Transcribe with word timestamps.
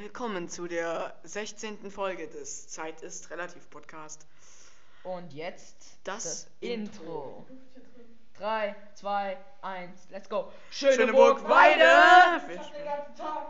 Willkommen 0.00 0.48
zu 0.48 0.68
der 0.68 1.12
16. 1.24 1.90
Folge 1.90 2.28
des 2.28 2.68
Zeit 2.68 3.02
ist 3.02 3.30
relativ 3.30 3.68
Podcast. 3.68 4.28
Und 5.02 5.32
jetzt 5.32 5.98
Das 6.04 6.46
Intro. 6.60 7.44
3, 8.38 8.76
2, 8.94 9.36
1, 9.62 10.08
let's 10.10 10.28
go. 10.28 10.52
Schöne, 10.70 10.92
Schöne 10.92 11.12
Burg 11.12 11.38
Burg 11.38 11.50
Weide! 11.50 11.80
Weide! 11.80 12.60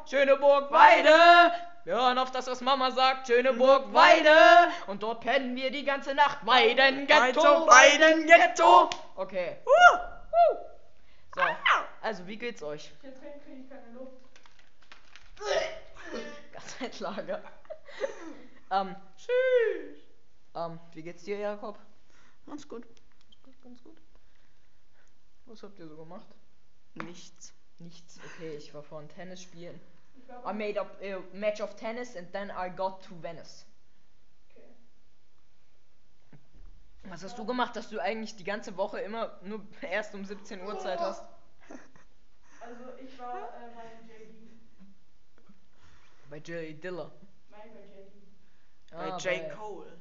Schöne 0.09 0.37
Burg 0.39 0.71
Weide! 0.71 1.53
Wir 1.85 1.97
hören 1.97 2.17
auf 2.17 2.31
das, 2.31 2.47
was 2.47 2.63
Mama 2.63 2.93
sagt. 2.93 3.27
Schöne 3.27 3.53
Burg 3.53 3.93
Weide! 3.93 4.73
Und 4.87 5.03
dort 5.03 5.21
pennen 5.21 5.55
wir 5.55 5.71
die 5.71 5.85
ganze 5.85 6.15
Nacht. 6.15 6.47
Weiden 6.47 7.07
Ghetto! 7.07 7.43
Weiden 7.43 8.27
Ghetto! 8.27 8.89
Okay. 9.17 9.59
Uh! 9.67 9.99
So. 11.35 11.43
Also, 12.01 12.27
wie 12.27 12.39
geht's 12.39 12.63
euch? 12.63 12.91
Hier 13.03 13.13
kriege 13.13 13.61
ich 13.61 13.69
keine 13.69 13.93
Luft. 13.93 14.17
Gasendlager. 16.79 17.43
ähm, 18.71 18.97
Tschüss. 19.17 19.99
ähm, 20.55 20.79
wie 20.93 21.03
geht's 21.03 21.25
dir, 21.25 21.39
Jakob? 21.39 21.79
Ganz 22.47 22.69
gut. 22.69 22.87
Gut, 23.43 23.61
ganz 23.63 23.83
gut. 23.83 24.01
Was 25.47 25.63
habt 25.63 25.79
ihr 25.79 25.89
so 25.89 25.97
gemacht? 25.97 26.27
Nichts. 26.95 27.55
Nichts. 27.79 28.19
Okay, 28.35 28.57
ich 28.57 28.75
war 28.75 28.83
vorhin 28.83 29.09
Tennis 29.09 29.43
spielen. 29.43 29.81
I 30.45 30.53
made 30.53 30.79
up 30.79 31.01
a 31.03 31.21
match 31.33 31.61
of 31.61 31.75
tennis 31.77 32.15
and 32.17 32.31
then 32.33 32.51
I 32.51 32.69
got 32.69 33.03
to 33.05 33.15
Venice. 33.23 33.65
okay. 34.51 34.75
Was 37.05 37.23
hast 37.23 37.39
du 37.39 37.47
gemacht, 37.47 37.77
dass 37.77 37.89
du 37.89 37.99
eigentlich 37.99 38.37
die 38.37 38.45
ganze 38.45 38.77
Woche 38.77 39.01
immer 39.01 39.39
nur 39.43 39.67
erst 39.81 40.15
um 40.15 40.25
17 40.25 40.63
Uhr 40.63 40.79
Zeit 40.79 41.01
hast? 41.01 41.25
Also 42.61 42.85
ich 43.03 43.19
war 43.19 43.49
äh, 43.49 43.71
bei 43.75 43.85
JD. 44.07 44.08
Bei 46.31 46.39
Jerry 46.45 46.75
Diller. 46.75 47.11
Nein, 47.51 47.71
bei 47.73 47.81
JD. 47.81 48.13
Bei 48.91 49.13
Ah, 49.13 49.19
J. 49.19 49.51
Cole. 49.57 49.99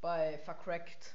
Bei 0.00 0.38
Vercrackt. 0.38 1.14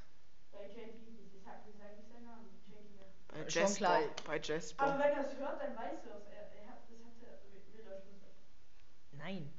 Bei 0.52 0.66
JD. 0.68 1.02
Das 1.24 1.34
ist 1.34 1.46
halt, 1.46 1.60
wie 1.66 1.78
sag 1.78 1.92
ich 2.00 2.08
sein 2.12 2.24
Name? 2.26 2.46
JD. 2.68 3.00
Bei 3.28 3.50
Schon 3.50 3.62
Jasper. 3.62 3.78
klar. 3.78 4.00
Bei 4.26 4.36
Aber 4.36 4.44
Jasper. 4.44 5.00
wenn 5.00 5.12
er 5.18 5.26
es 5.28 5.38
hört, 5.38 5.62
dann 5.62 5.76
weiß 5.76 6.06
er 6.10 6.18
es. 6.18 6.28
Er, 6.28 6.62
er 6.62 6.68
hat, 6.68 6.78
das 6.90 7.00
hat 7.06 7.14
er, 7.24 7.74
will 7.74 7.86
er 7.88 8.02
schon 8.02 8.20
sagen. 8.20 8.38
Nein. 9.14 9.54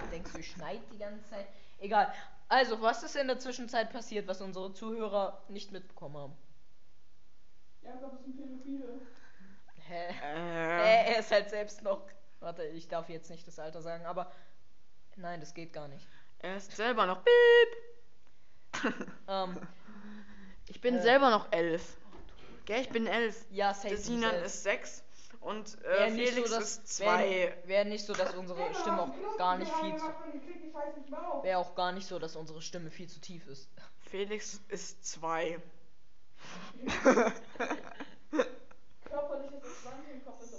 Du 0.00 0.06
denkst, 0.08 0.32
du 0.32 0.42
schneit 0.42 0.80
die 0.92 0.98
ganze 0.98 1.22
Zeit. 1.30 1.46
Egal. 1.78 2.12
Also, 2.48 2.80
was 2.82 3.02
ist 3.02 3.16
in 3.16 3.28
der 3.28 3.38
Zwischenzeit 3.38 3.90
passiert, 3.92 4.26
was 4.26 4.40
unsere 4.40 4.72
Zuhörer 4.74 5.42
nicht 5.48 5.72
mitbekommen 5.72 6.16
haben? 6.16 6.36
Jakob 7.82 8.14
ist 8.14 8.26
ein 8.26 8.36
Pädophile. 8.36 9.00
Hä? 9.88 10.08
Äh, 10.22 11.08
Äh, 11.08 11.12
er 11.12 11.18
ist 11.18 11.30
halt 11.30 11.50
selbst 11.50 11.82
noch. 11.82 12.02
Warte, 12.42 12.64
ich 12.64 12.88
darf 12.88 13.08
jetzt 13.08 13.30
nicht 13.30 13.46
das 13.46 13.58
Alter 13.58 13.80
sagen, 13.82 14.04
aber. 14.04 14.30
Nein, 15.16 15.40
das 15.40 15.54
geht 15.54 15.72
gar 15.72 15.88
nicht. 15.88 16.06
er 16.40 16.56
ist 16.56 16.72
selber 16.76 17.06
noch. 17.06 17.22
Piep. 17.24 17.32
Ähm, 19.28 19.56
Ich 20.66 20.80
bin 20.80 20.96
Äh. 20.96 21.02
selber 21.02 21.30
noch 21.30 21.52
elf. 21.52 21.96
Gell, 22.64 22.80
ich 22.80 22.88
bin 22.90 23.06
elf. 23.06 23.44
ja, 23.50 23.74
safe. 23.74 23.96
Sinan 23.96 24.34
ist 24.36 24.62
sechs. 24.62 25.02
Und 25.40 25.80
Wär 25.82 26.06
äh, 26.06 26.10
Felix 26.12 26.50
so, 26.50 26.56
dass- 26.56 26.76
ist 26.78 27.00
wär- 27.00 27.06
zwei. 27.08 27.58
Wäre 27.64 27.84
nicht 27.84 28.04
so, 28.06 28.12
dass 28.14 28.32
unsere 28.34 28.72
Stimme 28.74 29.02
auch 29.02 29.36
gar 29.36 29.58
nicht 29.58 29.72
viel 29.74 29.96
zu. 29.96 30.06
Wäre 31.42 31.58
auch 31.58 31.74
gar 31.74 31.92
nicht 31.92 32.06
so, 32.06 32.18
dass 32.18 32.36
unsere 32.36 32.62
Stimme 32.62 32.90
viel 32.90 33.08
zu 33.08 33.20
tief 33.20 33.46
ist. 33.48 33.68
Felix 34.10 34.60
ist 34.68 35.04
zwei. 35.04 35.58
Körperlich 39.04 39.52
ist 39.52 39.64
es 39.64 39.82
20 39.82 40.14
und 40.14 40.24
Kopf 40.24 40.42
ist 40.42 40.51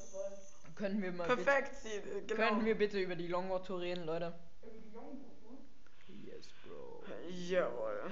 es 0.74 0.78
12. 0.78 0.88
Könnten 0.92 1.02
wir 1.02 1.12
mal 1.12 1.28
bitte, 1.28 1.44
Perfekt, 1.44 1.76
sie, 1.78 1.90
äh, 1.90 2.22
genau. 2.28 2.36
könnten 2.42 2.66
wir 2.66 2.78
bitte 2.78 3.00
über 3.00 3.16
die 3.16 3.28
Longboard 3.28 3.66
Tour 3.68 3.82
reden, 3.82 4.06
Leute? 4.06 4.34
Die 6.08 6.18
ne? 6.18 6.32
Yes, 6.32 6.50
Bro. 6.64 7.04
Jawohl. 7.30 8.12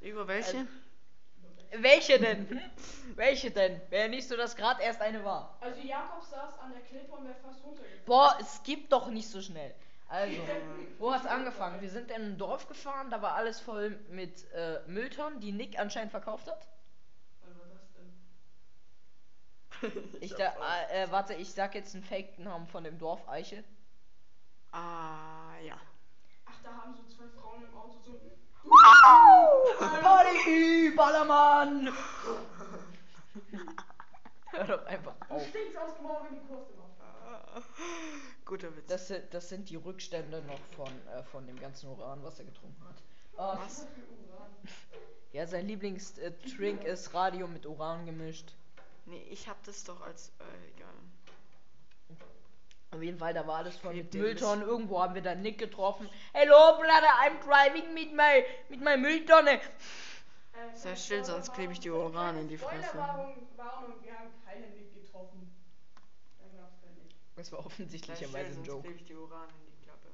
Über 0.00 0.28
welche? 0.28 0.58
Also- 0.58 1.82
Welche 1.82 2.18
denn? 2.18 2.60
Welche 3.16 3.50
denn? 3.50 3.80
Wäre 3.90 4.08
nicht 4.08 4.28
so, 4.28 4.36
dass 4.36 4.56
gerade 4.56 4.82
erst 4.82 5.00
eine 5.00 5.24
war. 5.24 5.56
Also 5.60 5.80
Jakob 5.80 6.22
saß 6.22 6.58
an 6.60 6.72
der 6.72 6.80
Klippe 6.82 7.12
und 7.12 7.24
wäre 7.24 7.34
fast 7.42 7.62
runtergefallen. 7.64 8.02
Boah, 8.06 8.36
es 8.40 8.62
gibt 8.62 8.92
doch 8.92 9.08
nicht 9.08 9.28
so 9.28 9.40
schnell. 9.42 9.74
Also, 10.08 10.36
wo 10.98 11.12
hat's 11.12 11.26
angefangen? 11.26 11.80
Wir 11.80 11.90
sind 11.90 12.10
in 12.10 12.22
ein 12.22 12.38
Dorf 12.38 12.68
gefahren, 12.68 13.10
da 13.10 13.20
war 13.22 13.34
alles 13.34 13.60
voll 13.60 13.98
mit 14.10 14.48
äh, 14.52 14.80
Mülltonnen, 14.86 15.40
die 15.40 15.50
Nick 15.52 15.78
anscheinend 15.78 16.12
verkauft 16.12 16.46
hat. 16.48 16.68
Wann 17.42 17.58
war 17.58 17.66
das 17.66 17.92
denn? 17.94 18.12
Ich 20.20 20.34
da, 20.34 20.54
äh, 20.90 21.04
äh, 21.04 21.10
warte, 21.10 21.34
ich 21.34 21.52
sag 21.52 21.74
jetzt 21.74 21.94
einen 21.94 22.04
Fake-Namen 22.04 22.66
von 22.66 22.84
dem 22.84 22.98
Dorf 22.98 23.28
Eiche. 23.28 23.64
Ah, 24.72 25.56
ja. 25.64 25.76
Ach, 26.44 26.54
da 26.62 26.70
haben 26.70 26.94
so 26.94 27.02
zwei 27.04 27.28
Frauen 27.28 27.62
im 27.64 27.76
Auto 27.76 27.98
so. 28.02 28.20
Party, 30.02 30.92
Ballermann! 30.96 31.92
Hör 34.50 34.64
doch 34.64 34.86
einfach 34.86 35.14
auf. 35.28 35.42
aus 35.42 35.52
dem 35.52 35.72
die 36.30 36.40
Guter 38.44 38.76
Witz. 38.76 38.86
Das 38.88 39.08
sind, 39.08 39.22
das 39.32 39.48
sind 39.48 39.70
die 39.70 39.76
Rückstände 39.76 40.42
noch 40.42 40.60
von, 40.76 40.88
äh, 41.08 41.22
von 41.24 41.46
dem 41.46 41.58
ganzen 41.58 41.88
Uran, 41.90 42.22
was 42.22 42.38
er 42.38 42.44
getrunken 42.46 42.82
hat. 42.84 43.02
Ähm, 43.38 43.64
Was? 43.64 43.80
für 43.80 44.00
Uran. 44.32 44.50
ja, 45.32 45.46
sein 45.46 45.66
Lieblingstrink 45.66 46.84
ist 46.84 47.12
Radium 47.14 47.52
mit 47.52 47.66
Uran 47.66 48.06
gemischt. 48.06 48.54
Nee, 49.06 49.22
ich 49.30 49.48
hab 49.48 49.62
das 49.64 49.84
doch 49.84 50.00
als. 50.02 50.32
Äh, 50.40 50.76
egal. 50.76 50.88
Auf 52.92 53.02
jeden 53.02 53.18
Fall, 53.18 53.34
da 53.34 53.46
war 53.46 53.58
alles 53.58 53.76
voll 53.76 53.94
mit 53.94 54.14
Mülltonnen. 54.14 54.66
Irgendwo 54.66 55.00
haben 55.02 55.14
wir 55.14 55.22
dann 55.22 55.42
Nick 55.42 55.58
getroffen. 55.58 56.08
Hello, 56.32 56.76
brother, 56.78 57.10
I'm 57.20 57.40
driving 57.44 57.94
mit 57.94 58.12
my, 58.12 58.44
mit 58.68 58.80
my 58.80 58.96
Mülltonne. 58.96 59.60
Äh, 60.56 60.74
Sei 60.74 60.96
still, 60.96 61.24
sonst 61.24 61.52
klebe 61.52 61.72
ich 61.72 61.80
die 61.80 61.90
Uran 61.90 62.38
in 62.38 62.48
die 62.48 62.56
Fresse. 62.56 62.88
Spoilerwarnung, 62.88 63.36
Warnung, 63.56 64.02
wir 64.02 64.18
haben 64.18 64.30
keinen 64.44 64.72
Nick 64.74 64.94
getroffen. 64.94 65.52
Das 67.36 67.52
war 67.52 67.66
offensichtlicherweise 67.66 68.58
ein 68.58 68.64
Joke. 68.64 68.82
klebe 68.82 68.98
ich 68.98 69.04
die 69.04 69.14
Uran 69.14 69.48
in 69.50 69.66
die 69.66 69.84
Klappe. 69.84 70.08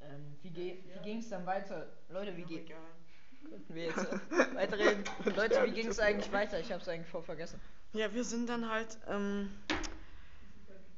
Ähm, 0.00 0.36
wie, 0.42 0.50
ge 0.50 0.78
wie 0.94 1.02
ging's 1.02 1.28
dann 1.28 1.44
weiter? 1.44 1.92
Leute, 2.08 2.34
wie 2.36 2.42
Ist 2.42 2.48
geht 2.48 2.64
egal. 2.64 2.80
Könnten 3.48 3.74
wir 3.74 3.84
jetzt 3.84 3.98
äh, 3.98 4.54
weiterreden? 4.54 5.04
Leute, 5.36 5.64
wie 5.64 5.72
ging 5.72 5.88
es 5.88 5.98
eigentlich 5.98 6.32
weiter? 6.32 6.58
Ich 6.60 6.72
hab's 6.72 6.88
eigentlich 6.88 7.08
voll 7.08 7.22
vergessen. 7.22 7.60
Ja, 7.92 8.12
wir 8.12 8.24
sind 8.24 8.48
dann 8.48 8.68
halt 8.68 8.98
ähm, 9.08 9.50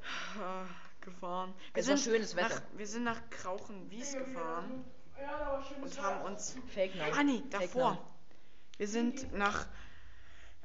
äh, 0.01 1.05
gefahren. 1.05 1.53
Wir 1.75 1.81
Es 1.81 1.89
war 1.89 1.97
sind 1.97 2.13
schönes 2.13 2.37
Wetter. 2.37 2.49
Nach, 2.49 2.63
wir 2.77 2.87
sind 2.87 3.05
nach 3.05 3.21
Krauchenwies 3.31 4.15
gefahren 4.15 4.85
war 5.21 5.65
und 5.83 6.03
haben 6.03 6.25
uns. 6.25 6.57
Fake 6.69 6.95
Name. 6.95 7.13
Ah 7.15 7.23
nee, 7.23 7.43
davor. 7.51 7.99
Wir 8.77 8.89
sind 8.89 9.33
nach 9.33 9.67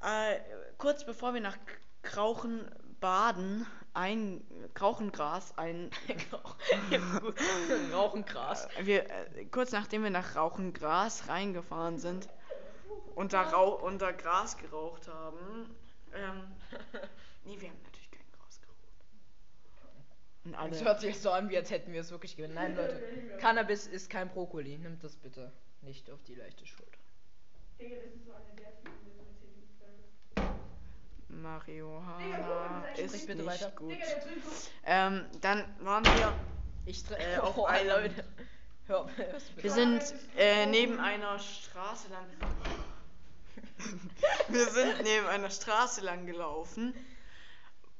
äh, 0.01 0.39
kurz 0.77 1.05
bevor 1.05 1.33
wir 1.33 1.41
nach 1.41 1.57
Krauchenbaden 2.01 3.65
ein 3.93 4.43
Krauchengras 4.73 5.57
ein 5.57 5.91
Rauchen 7.93 8.25
Gras. 8.25 8.67
wir 8.81 9.09
äh, 9.09 9.45
kurz 9.51 9.71
nachdem 9.71 10.03
wir 10.03 10.09
nach 10.09 10.35
Rauchengras 10.35 11.27
reingefahren 11.27 11.97
sind 11.97 12.29
und 13.15 13.33
da, 13.33 13.43
Rau 13.43 13.75
und 13.75 14.01
da 14.01 14.11
Gras 14.11 14.57
geraucht 14.57 15.07
haben. 15.07 15.75
Ähm, 16.13 16.43
nee, 17.45 17.59
wir 17.59 17.69
haben 17.69 17.81
natürlich 17.83 18.11
kein 18.11 18.31
Gras 18.31 18.61
geraucht. 18.61 18.87
Und 20.45 20.55
alle, 20.55 20.71
Es 20.71 20.83
hört 20.83 21.01
sich 21.01 21.19
so 21.19 21.31
an, 21.31 21.49
wie 21.49 21.57
als 21.57 21.69
hätten 21.71 21.91
wir 21.93 22.01
es 22.01 22.11
wirklich 22.11 22.35
gewinnt. 22.35 22.55
Nein, 22.55 22.75
Leute. 22.75 23.01
Cannabis 23.39 23.87
ist 23.87 24.09
kein 24.09 24.29
Brokkoli. 24.29 24.77
Nimmt 24.77 25.03
das 25.03 25.15
bitte 25.17 25.51
nicht 25.81 26.09
auf 26.09 26.23
die 26.23 26.35
leichte 26.35 26.65
Schulter. 26.65 26.99
Digga, 27.79 27.95
das 27.95 28.13
ist 28.13 28.25
so 28.25 28.31
eine 28.31 28.55
der. 28.57 28.71
Marihuana 31.31 32.83
ist 32.97 33.13
nicht 33.27 33.45
weiter. 33.45 33.71
gut. 33.71 33.95
Ähm, 34.85 35.25
dann 35.41 35.63
waren 35.79 36.03
wir, 36.03 36.33
Ich 36.85 37.03
Äh, 37.11 37.37
auf 37.37 37.57
oh, 37.57 37.65
einem- 37.65 37.87
Leute. 37.89 38.23
Hör 38.87 39.07
wir 39.55 39.71
sind 39.71 40.01
äh, 40.37 40.65
neben 40.65 40.99
einer 40.99 41.39
Straße 41.39 42.09
lang. 42.09 42.25
wir 44.49 44.65
sind 44.69 45.03
neben 45.03 45.27
einer 45.27 45.49
Straße 45.49 46.01
lang 46.01 46.25
gelaufen. 46.25 46.93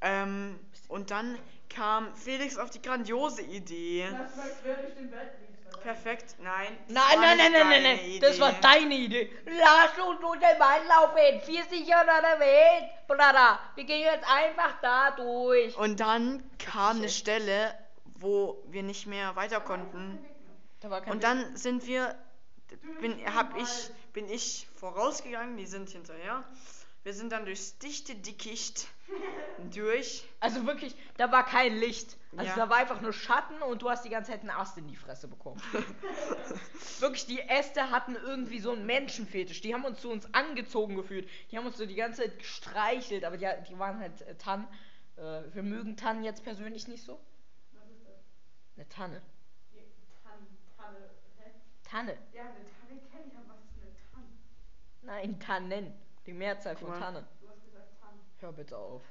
Ähm, 0.02 0.60
und 0.88 1.12
dann 1.12 1.38
kam 1.70 2.14
Felix 2.16 2.58
auf 2.58 2.72
die 2.72 2.82
grandiose 2.82 3.44
Idee. 3.44 4.08
Lass 4.12 4.36
mal 4.36 4.50
quer 4.62 4.76
durch 4.82 4.96
den 4.96 5.12
Wald 5.12 5.32
links. 5.40 5.41
Perfekt, 5.82 6.36
nein. 6.40 6.78
Nein, 6.88 7.20
nein, 7.20 7.38
nein, 7.38 7.52
nein, 7.52 7.70
nein, 7.70 7.84
nein. 7.84 8.20
Das 8.22 8.40
war 8.40 8.54
deine 8.54 8.94
Idee. 8.94 9.32
Lass 9.46 10.08
uns 10.08 10.20
durch 10.20 10.40
den 10.40 10.60
Wald 10.60 10.88
laufen. 10.88 11.42
40 11.44 11.88
Jahre 11.88 12.06
der 12.22 12.40
Welt. 12.40 12.90
Bruder, 13.08 13.60
wir 13.76 13.84
gehen 13.84 14.02
jetzt 14.02 14.26
einfach 14.28 14.80
da 14.82 15.12
durch. 15.12 15.76
Und 15.78 16.00
dann 16.00 16.44
kam 16.60 16.98
eine. 16.98 17.10
Stelle, 17.10 17.74
wo 18.20 18.64
wir 18.68 18.84
nicht 18.84 19.08
mehr 19.08 19.36
weiter 19.36 19.60
konnten. 19.60 20.24
Da 20.80 20.90
war 20.90 21.02
kein 21.02 21.14
Und 21.14 21.24
dann 21.24 21.56
sind 21.58 21.88
wir, 21.88 22.16
bin, 23.00 23.18
hab 23.34 23.58
ich, 23.58 23.90
bin 24.14 24.30
ich 24.30 24.68
vorausgegangen, 24.76 25.58
die 25.58 25.66
sind 25.66 25.90
hinterher. 25.90 26.44
Wir 27.04 27.14
sind 27.14 27.32
dann 27.32 27.46
durchs 27.46 27.80
dichte 27.80 28.16
Dickicht 28.16 28.88
durch. 29.72 30.24
Also 30.40 30.66
wirklich, 30.66 30.96
da 31.18 31.32
war 31.32 31.46
kein 31.46 31.76
Licht. 31.78 32.18
Also 32.36 32.50
Ja. 32.52 32.56
da 32.56 32.70
war 32.70 32.78
einfach 32.78 33.02
nur 33.02 33.14
Schatten 33.14 33.62
und 33.62 33.82
du 33.82 33.90
hast 33.90 34.06
die 34.06 34.10
ganze 34.10 34.32
Zeit 34.32 34.42
einen 34.42 34.50
Ast 34.52 34.78
in 34.78 34.88
die 34.88 34.96
Fresse 34.96 35.28
bekommen. 35.28 35.62
wirklich, 37.00 37.26
die 37.26 37.42
Äste 37.42 37.92
hatten 37.92 38.16
irgendwie 38.16 38.60
so 38.60 38.72
einen 38.72 38.86
Menschenfetisch. 38.86 39.62
Die 39.62 39.74
haben 39.74 39.84
uns 39.84 40.00
zu 40.02 40.10
uns 40.10 40.34
angezogen 40.34 40.96
gefühlt. 40.96 41.30
Die 41.52 41.58
haben 41.58 41.66
uns 41.66 41.78
so 41.78 41.86
die 41.86 41.96
ganze 41.96 42.22
Zeit 42.24 42.40
gestreichelt, 42.40 43.26
aber 43.26 43.38
die, 43.38 43.48
die 43.70 43.78
waren 43.78 44.00
halt 44.00 44.22
äh, 44.22 44.36
Tannen. 44.36 44.68
Äh, 45.18 45.42
wir 45.54 45.64
mögen 45.64 45.98
Tannen 45.98 46.24
jetzt 46.24 46.44
persönlich 46.44 46.88
nicht 46.88 47.04
so. 47.04 47.20
Was 47.74 47.90
ist 47.92 48.06
das? 48.08 48.16
Eine 48.78 48.88
Tanne. 48.90 49.22
Tanne, 50.24 50.48
Tanne, 50.78 50.98
hä? 51.40 51.52
Tanne. 51.84 52.18
Ja, 52.34 52.44
eine 52.44 52.54
Tanne 52.54 53.02
kenne 53.12 53.24
ich, 53.28 53.34
aber 53.38 53.50
was 53.50 53.60
ist 53.66 53.82
eine 53.82 53.92
Tanne? 54.14 54.28
Nein, 55.02 55.40
Tannen. 55.40 55.94
Die 56.26 56.34
Mehrzahl 56.34 56.78
von. 56.78 56.94
Tannen. 56.98 57.26
Du 57.42 57.50
hast 57.50 57.64
gesagt 57.66 57.90
Tanne. 58.00 58.20
Hör 58.42 58.52
bitte 58.52 58.78
auf. 58.78 59.02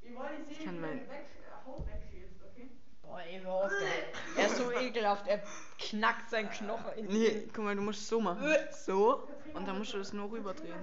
Wir 0.00 0.14
wollen 0.16 0.44
sehen, 0.44 0.64
kann 0.64 0.74
wie 0.76 0.80
mein- 0.80 0.98
deine 0.98 1.10
weg, 1.10 1.26
äh, 1.40 1.66
Haut 1.66 1.86
wegschälst, 1.86 2.42
okay? 2.42 2.70
Boah, 3.02 3.20
ey, 3.20 3.40
hör 3.40 3.52
auf. 3.52 3.70
Der. 3.70 4.38
Er 4.42 4.46
ist 4.46 4.56
so 4.56 4.72
ekelhaft. 4.72 5.26
Er 5.28 5.42
knackt 5.78 6.28
seinen 6.30 6.50
Knochen 6.50 6.92
in 6.98 7.06
Nee, 7.06 7.48
guck 7.54 7.64
mal, 7.64 7.76
du 7.76 7.82
musst 7.82 8.00
es 8.00 8.08
so 8.08 8.20
machen. 8.20 8.44
Äh. 8.44 8.72
So. 8.72 9.26
Und 9.54 9.66
dann 9.68 9.78
musst 9.78 9.92
du 9.94 9.98
das 9.98 10.12
nur 10.12 10.30
rüberdrehen. 10.30 10.74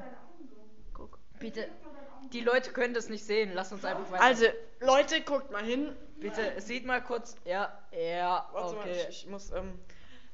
Guck. 0.93 1.19
Bitte. 1.39 1.67
Die 2.31 2.39
Leute 2.39 2.71
können 2.71 2.93
das 2.93 3.09
nicht 3.09 3.25
sehen. 3.25 3.51
Lass 3.53 3.71
uns 3.73 3.83
einfach 3.83 4.09
weiter. 4.09 4.23
Also, 4.23 4.45
Leute, 4.79 5.21
guckt 5.21 5.51
mal 5.51 5.63
hin. 5.63 5.93
bitte, 6.19 6.61
sieht 6.61 6.85
mal 6.85 7.03
kurz. 7.03 7.35
Ja, 7.43 7.77
ja, 7.91 8.47
Warte 8.53 8.75
mal, 8.75 8.81
okay. 8.81 9.05
ich, 9.09 9.23
ich 9.23 9.27
muss, 9.27 9.51
ähm. 9.51 9.77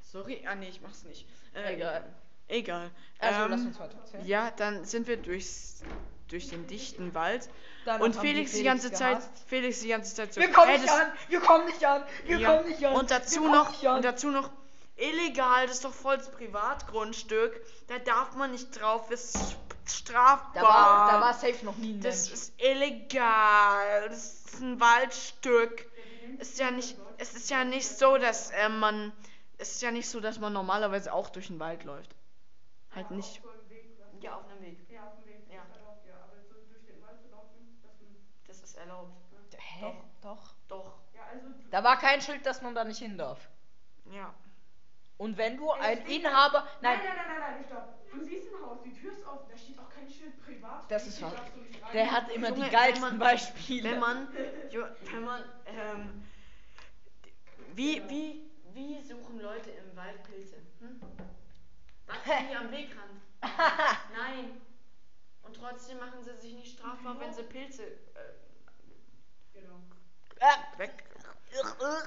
Sorry, 0.01 0.45
ah 0.47 0.53
nee, 0.55 0.69
ich 0.69 0.81
mach's 0.81 1.03
nicht. 1.05 1.27
Äh, 1.55 1.73
Egal. 1.73 2.03
Egal. 2.47 2.91
Also, 3.19 3.41
ähm, 3.41 3.51
lass 3.51 3.61
uns 3.61 3.79
weiter. 3.79 3.97
Ja, 4.23 4.51
dann 4.51 4.85
sind 4.85 5.07
wir 5.07 5.17
durchs, 5.17 5.83
durch 6.27 6.49
den 6.49 6.67
dichten 6.67 7.13
Wald. 7.13 7.49
Danach 7.85 8.01
und 8.05 8.15
haben 8.15 8.21
die 8.21 8.27
Felix 8.27 8.51
die 8.51 8.57
Felix 8.57 8.69
ganze 8.83 8.91
Zeit. 8.91 9.19
Felix 9.47 9.79
die 9.81 9.87
ganze 9.89 10.15
Zeit 10.15 10.33
so. 10.33 10.41
Wir 10.41 10.51
kommen 10.51 10.67
"Hey, 10.69 10.79
nicht 10.79 10.91
an! 10.91 11.11
Wir 11.29 11.39
kommen 11.39 11.65
nicht 11.65 11.85
an! 11.85 12.03
Wir 12.25 12.37
Ja, 12.39 12.55
kommen 12.57 12.69
nicht 12.69 12.85
an! 12.85 12.95
Und 12.95 13.11
dazu 13.11 13.47
noch, 13.47 13.83
und 13.83 14.03
dazu 14.05 14.29
noch, 14.29 14.49
illegal, 14.97 15.67
das 15.67 15.77
ist 15.77 15.85
doch 15.85 15.93
voll 15.93 16.17
das 16.17 16.29
Privatgrundstück. 16.31 17.61
Da 17.87 17.99
darf 17.99 18.35
man 18.35 18.51
nicht 18.51 18.79
drauf, 18.79 19.07
das 19.09 19.35
ist 19.35 19.55
strafbar. 19.85 20.51
da, 20.53 20.61
war, 20.63 21.11
da 21.11 21.21
war 21.21 21.33
safe 21.33 21.63
noch 21.63 21.77
nie 21.77 21.93
ein 21.93 22.01
das 22.01 22.25
Mensch. 22.27 22.33
ist 22.33 22.53
illegal. 22.61 24.09
Das 24.09 24.33
ist 24.45 24.59
ein 24.61 24.79
Waldstück. 24.79 25.89
Ist 26.39 26.59
ja 26.59 26.71
nicht, 26.71 26.97
es 27.17 27.33
ist 27.33 27.49
ja 27.49 27.63
nicht 27.63 27.87
so, 27.87 28.17
dass 28.17 28.51
äh, 28.51 28.67
man, 28.69 29.13
es 29.57 29.71
ist 29.73 29.81
ja 29.81 29.91
nicht 29.91 30.09
so, 30.09 30.19
dass 30.19 30.39
man 30.39 30.51
normalerweise 30.51 31.13
auch 31.13 31.29
durch 31.29 31.47
den 31.47 31.59
Wald 31.59 31.83
läuft. 31.85 32.13
Halt 32.93 33.11
nicht. 33.11 33.41
Ja, 34.19 34.35
auf 34.35 34.45
einem 34.49 34.61
Weg. 34.61 34.77
Ja. 34.89 35.01
Das 35.05 35.23
ist 35.23 35.51
erlaubt, 35.51 36.05
ja. 36.07 36.15
Aber 36.15 36.41
so 36.49 36.55
durch 36.69 36.85
den 36.85 37.01
Wald 37.01 37.21
zu 37.21 37.29
laufen, 37.29 37.79
das 37.83 38.01
ist. 38.01 38.61
Das 38.61 38.69
ist 38.69 38.77
erlaubt. 38.77 39.11
Hä? 39.57 39.93
Doch. 40.27 40.53
Doch. 40.67 40.93
Ja, 41.15 41.21
also. 41.31 41.47
Da 41.71 41.83
war 41.83 41.97
kein 41.97 42.21
Schild, 42.21 42.45
dass 42.45 42.61
man 42.61 42.75
da 42.75 42.83
nicht 42.83 42.99
hin 42.99 43.17
darf. 43.17 43.39
Ja. 44.11 44.33
Und 45.17 45.37
wenn 45.37 45.55
du 45.57 45.71
Es 45.73 45.79
ein 45.79 46.05
Inhaber. 46.05 46.67
Nein, 46.81 46.99
Nein, 46.99 47.07
nein, 47.07 47.15
nein, 47.17 47.39
nein, 47.39 47.51
nein, 47.55 47.65
stopp. 47.65 47.93
Du 48.11 48.23
siehst 48.23 48.53
ein 48.53 48.61
Haus, 48.65 48.79
die 48.83 48.93
Tür 48.93 49.11
ist 49.11 49.25
offen, 49.25 49.47
da 49.49 49.57
steht 49.57 49.79
auch 49.79 49.89
kein 49.89 50.09
Schild 50.09 50.41
privat. 50.43 50.89
Das 50.91 51.07
ist 51.07 51.21
wahr. 51.21 51.33
der 51.93 52.11
hat 52.11 52.29
immer 52.31 52.49
Junge, 52.49 52.65
die 52.65 52.69
geilsten 52.71 53.03
wenn 53.03 53.17
man- 53.17 53.19
Beispiele. 53.19 53.91
Wenn 53.91 53.99
man, 53.99 54.27
wenn 55.11 55.23
man, 55.23 55.43
ähm, 55.65 56.23
wie, 57.73 58.01
wie, 58.09 58.49
wie 58.73 59.01
suchen 59.01 59.39
Leute 59.39 59.71
im 59.71 59.95
Wald 59.95 60.23
Pilze? 60.23 60.57
Hm? 60.79 60.99
Wachsen 62.05 62.47
die 62.51 62.55
am 62.55 62.71
Wegrand? 62.71 63.21
Nein. 64.17 64.61
Und 65.43 65.55
trotzdem 65.55 65.99
machen 65.99 66.21
sie 66.23 66.35
sich 66.35 66.53
nicht 66.53 66.77
strafbar, 66.77 67.19
wenn 67.19 67.33
sie 67.33 67.43
Pilze 67.43 67.83
äh, 67.85 68.33
Genau. 69.53 69.79
Äh, 70.39 70.79
weg. 70.79 71.03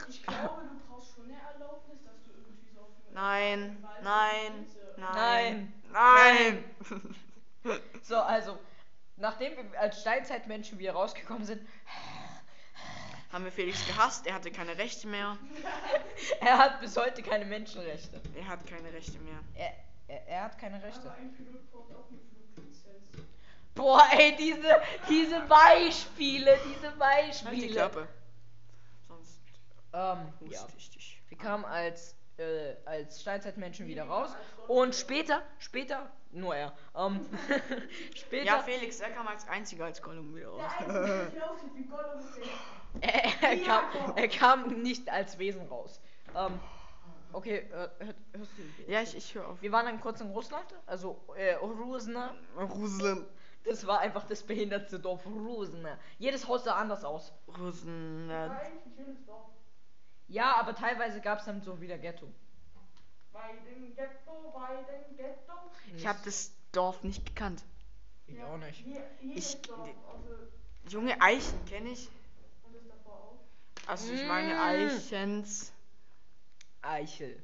Ich 0.08 0.22
glaube, 0.22 0.62
du 0.62 0.78
brauchst 0.88 1.14
schon 1.14 1.24
eine 1.24 1.40
Erlaubnis, 1.52 1.98
dass 2.04 2.22
du 2.24 2.30
irgendwie 2.30 2.70
so 2.74 2.80
auf 2.80 2.88
dem 3.06 3.14
Nein, 3.14 3.84
nein, 4.02 4.66
nein, 4.96 5.72
Nein. 5.92 6.64
nein. 7.62 7.84
So, 8.02 8.16
also, 8.16 8.58
nachdem 9.16 9.56
wir 9.56 9.80
als 9.80 10.00
Steinzeitmenschen 10.00 10.78
wieder 10.78 10.92
rausgekommen 10.92 11.44
sind, 11.44 11.66
Haben 13.32 13.44
wir 13.44 13.52
Felix 13.52 13.86
gehasst, 13.86 14.26
er 14.26 14.34
hatte 14.34 14.50
keine 14.50 14.76
Rechte 14.78 15.06
mehr. 15.06 15.36
er 16.40 16.58
hat 16.58 16.80
bis 16.80 16.96
heute 16.96 17.22
keine 17.22 17.44
Menschenrechte. 17.44 18.20
Er 18.36 18.48
hat 18.48 18.66
keine 18.66 18.92
Rechte 18.92 19.18
mehr. 19.20 19.38
Er, 19.54 19.72
er, 20.08 20.26
er 20.28 20.42
hat 20.44 20.58
keine 20.58 20.76
Aber 20.76 20.86
Rechte. 20.86 21.10
ein 21.12 21.32
Pilot 21.34 21.70
braucht 21.70 21.92
auch 21.94 22.08
eine 22.08 22.18
Fluglizenz. 22.54 23.28
Boah, 23.74 24.04
ey, 24.12 24.34
diese, 24.36 24.82
diese 25.08 25.40
Beispiele, 25.42 26.58
diese 26.66 26.86
Halt 26.88 26.94
die 26.94 26.98
Beispiele. 26.98 27.72
Klappe. 27.72 28.08
Ähm, 29.92 30.18
ja. 30.48 30.66
Wir 31.28 31.38
kamen 31.38 31.64
als, 31.64 32.16
äh, 32.38 32.74
als 32.84 33.20
Steinzeitmenschen 33.20 33.86
wieder 33.86 34.04
raus. 34.04 34.30
Und 34.68 34.94
später, 34.94 35.42
später, 35.58 36.10
nur 36.32 36.54
er, 36.54 36.72
ähm, 36.96 37.26
später, 38.14 38.44
Ja, 38.44 38.58
Felix, 38.60 39.00
er 39.00 39.10
kam 39.10 39.26
als 39.28 39.48
einziger 39.48 39.86
als 39.86 40.00
Gollum 40.02 40.34
wieder 40.34 40.48
raus. 40.48 40.62
Er, 43.00 43.22
er, 43.42 43.56
kam, 43.64 43.84
er 44.16 44.28
kam 44.28 44.82
nicht 44.82 45.08
als 45.10 45.38
Wesen 45.38 45.66
raus. 45.68 46.00
Ähm, 46.36 46.58
okay, 47.32 47.58
äh, 47.58 47.72
hör- 47.72 48.14
hörst 48.32 48.52
du? 48.58 48.90
Ja, 48.92 49.00
ich, 49.02 49.16
ich 49.16 49.34
höre 49.34 49.46
auf. 49.48 49.62
Wir 49.62 49.70
waren 49.70 49.86
dann 49.86 50.00
kurz 50.00 50.20
in 50.20 50.30
Russland, 50.30 50.66
also 50.86 51.20
äh, 51.36 51.54
Rusna. 51.54 52.34
Russland. 52.56 53.26
Das 53.64 53.86
war 53.86 54.00
einfach 54.00 54.24
das 54.26 54.42
behindertste 54.42 54.98
Dorf 54.98 55.24
Rusna. 55.26 55.98
Jedes 56.18 56.48
Haus 56.48 56.64
sah 56.64 56.74
anders 56.76 57.04
aus. 57.04 57.32
War 57.46 58.60
Ja, 60.30 60.54
aber 60.56 60.74
teilweise 60.74 61.20
gab 61.20 61.40
es 61.40 61.44
dann 61.44 61.60
so 61.60 61.80
wieder 61.80 61.98
Ghetto. 61.98 62.26
Weiden 63.32 63.94
Ghetto, 63.96 64.54
Weiden 64.54 65.16
Ghetto. 65.16 65.52
Ich 65.96 66.06
habe 66.06 66.18
das 66.24 66.52
Dorf 66.72 67.02
nicht 67.02 67.26
gekannt. 67.26 67.62
Ich 68.28 68.40
auch 68.42 68.56
nicht. 68.58 68.78
Hier, 68.84 69.02
jedes 69.20 69.54
Ich- 69.54 69.62
Dorf, 69.62 69.88
außer 70.06 70.36
Junge 70.88 71.20
Eichen 71.20 71.64
kenne 71.66 71.90
ich. 71.90 72.08
und 72.64 72.74
das 72.74 72.82
davor 72.86 73.12
auch. 73.14 73.88
Also 73.88 74.12
ich 74.12 74.24
meine 74.26 74.54
Mm. 74.54 74.58
Eichens. 74.60 75.72
Eichel. 76.82 77.42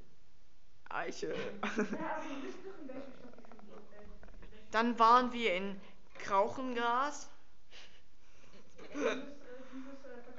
Eiche. 0.89 1.27
Ja, 1.29 1.35
aber 1.35 1.83
du 1.83 2.41
bist 2.43 2.65
noch 2.65 2.79
in 2.81 2.89
welcher 2.89 3.01
Stadt 3.19 3.35
ich 3.53 3.69
schon 3.69 3.79
äh, 3.99 4.71
Dann 4.71 4.99
waren 5.01 5.33
wir 5.33 5.55
in 5.55 5.81
Krauchengras. 6.21 7.29
dieses, 8.95 9.07
äh, 9.07 9.19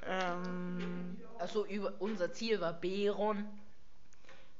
äh, 0.05 0.31
Ähm, 0.31 1.16
Also 1.39 1.65
über 1.65 1.93
unser 1.99 2.31
Ziel 2.33 2.59
war 2.61 2.73
Beron. 2.73 3.45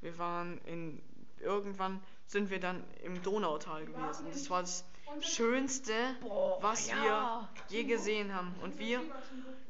wir 0.02 0.18
waren 0.18 0.60
in. 0.66 1.02
Irgendwann 1.40 2.02
sind 2.26 2.50
wir 2.50 2.60
dann 2.60 2.84
im 3.04 3.22
Donautal 3.22 3.86
gewesen. 3.86 4.26
Das 4.32 4.50
war 4.50 4.62
das 4.62 4.84
Schönste, 5.22 5.94
Boah, 6.22 6.58
was 6.62 6.90
ja. 6.90 6.96
wir 7.02 7.50
je 7.70 7.84
gesehen 7.86 8.34
haben. 8.34 8.54
Und 8.62 8.78
wir, 8.78 9.02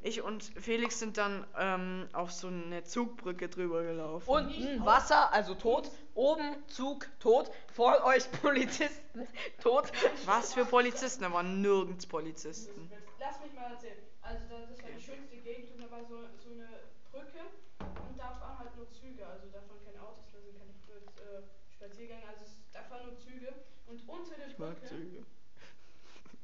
ich 0.01 0.21
und 0.21 0.43
Felix 0.43 0.99
sind 0.99 1.17
dann 1.17 1.45
ähm, 1.57 2.07
auf 2.13 2.31
so 2.31 2.47
eine 2.47 2.83
Zugbrücke 2.83 3.47
drüber 3.47 3.83
gelaufen. 3.83 4.29
Unten 4.29 4.85
Wasser, 4.85 5.31
also 5.33 5.55
tot. 5.55 5.91
Oben 6.15 6.55
Zug, 6.67 7.07
tot. 7.19 7.51
Vor 7.73 8.03
euch 8.05 8.29
Polizisten, 8.41 9.27
tot. 9.61 9.91
Was 10.25 10.53
für 10.53 10.65
Polizisten? 10.65 11.23
Da 11.23 11.31
waren 11.31 11.61
nirgends 11.61 12.05
Polizisten. 12.07 12.89
Lass 13.19 13.39
mich 13.41 13.53
mal 13.53 13.71
erzählen. 13.71 13.97
Also 14.21 14.43
da, 14.49 14.55
das 14.69 14.81
war 14.83 14.89
die 14.89 15.01
schönste 15.01 15.37
Gegend 15.37 15.71
und 15.75 15.81
da 15.83 15.91
war 15.91 16.03
so, 16.03 16.17
so 16.43 16.51
eine 16.51 16.67
Brücke 17.11 17.39
und 17.79 18.17
da 18.19 18.31
fahren 18.31 18.59
halt 18.59 18.75
nur 18.75 18.89
Züge. 18.89 19.25
Also 19.25 19.47
da 19.53 19.59
fahren 19.61 19.79
keine 19.85 20.01
Autos, 20.03 20.25
da 20.33 20.39
sind 20.41 20.57
keine 20.59 20.75
äh, 21.23 21.43
Spaziergänge, 21.71 22.27
also 22.27 22.43
es, 22.43 22.51
da 22.73 22.81
fahren 22.83 23.05
nur 23.05 23.17
Züge. 23.17 23.53
Und 23.87 24.07
unter 24.07 24.35
der 24.35 24.47
Ich 24.47 24.57
mag 24.57 24.75
Brücke 24.79 24.85
Züge. 24.87 25.25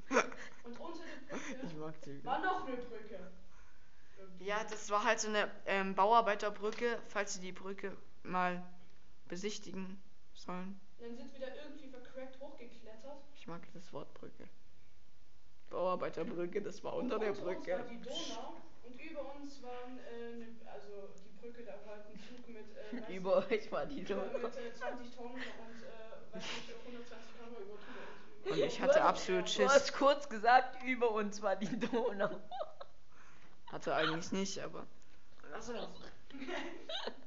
und 0.64 0.80
unter 0.80 1.04
der 1.06 1.36
Brücke 1.36 1.66
Ich 1.66 1.76
mag 1.76 2.04
Züge. 2.04 2.26
war 2.26 2.40
noch 2.40 2.68
eine 2.68 2.78
Brücke. 2.78 3.32
Ja, 4.40 4.64
das 4.64 4.90
war 4.90 5.04
halt 5.04 5.20
so 5.20 5.28
eine 5.28 5.50
ähm, 5.66 5.96
Bauarbeiterbrücke, 5.96 6.98
falls 7.08 7.34
Sie 7.36 7.42
die 7.42 7.52
Brücke 7.52 7.96
mal 8.24 8.64
besichtigen 9.28 10.02
sollen. 10.34 10.80
Und 11.00 11.06
dann 11.08 11.16
sind 11.18 11.34
wir 11.34 11.46
da 11.48 11.54
irgendwie 11.56 11.88
vercrackt 11.90 12.40
hochgeklettert. 12.40 13.18
Ich 13.36 13.48
mag 13.48 13.62
das 13.74 13.92
Wort 13.94 14.14
Brücke. 14.14 14.48
Bauarbeiterbrücke, 15.70 16.62
das 16.62 16.84
war 16.84 16.94
unter 16.96 17.16
und 17.16 17.22
der 17.22 17.32
unter 17.32 17.46
uns 17.48 17.58
Brücke. 17.58 17.72
war 17.72 17.84
die 17.90 18.02
Donau 18.02 18.56
und 18.84 19.02
über 19.02 19.36
uns 19.36 19.62
waren, 19.64 19.98
äh, 20.00 20.36
ne, 20.38 20.48
also 20.72 21.10
die 21.26 21.42
Brücke, 21.42 21.64
da 21.64 21.74
war 21.86 21.96
halt 21.98 22.06
ein 22.08 22.20
Zug 22.20 22.48
mit, 22.48 23.10
äh, 23.10 23.14
Über 23.18 23.38
euch 23.50 23.72
war 23.72 23.86
die 23.86 24.02
äh, 24.02 24.16
mit 24.16 24.56
äh, 24.56 24.72
20 24.74 25.16
Tonnen 25.16 25.34
und 25.36 25.84
weiß 26.34 26.44
nicht, 26.44 26.76
120 26.86 27.36
Tonnen 27.38 27.56
über 27.56 27.78
drüber. 27.78 28.52
Und 28.52 28.58
ich 28.68 28.82
hatte 28.82 29.02
absolut 29.04 29.46
Du 29.46 29.52
Schiss. 29.52 29.72
hast 29.72 29.94
kurz 29.94 30.30
gesagt, 30.30 30.84
über 30.84 31.12
uns 31.12 31.42
war 31.42 31.56
die 31.56 31.80
Donau. 31.80 32.30
Hatte 33.72 33.96
eigentlich 33.96 34.32
nicht, 34.32 34.60
aber. 34.60 34.86
Lass 35.52 35.70
uns 35.70 35.80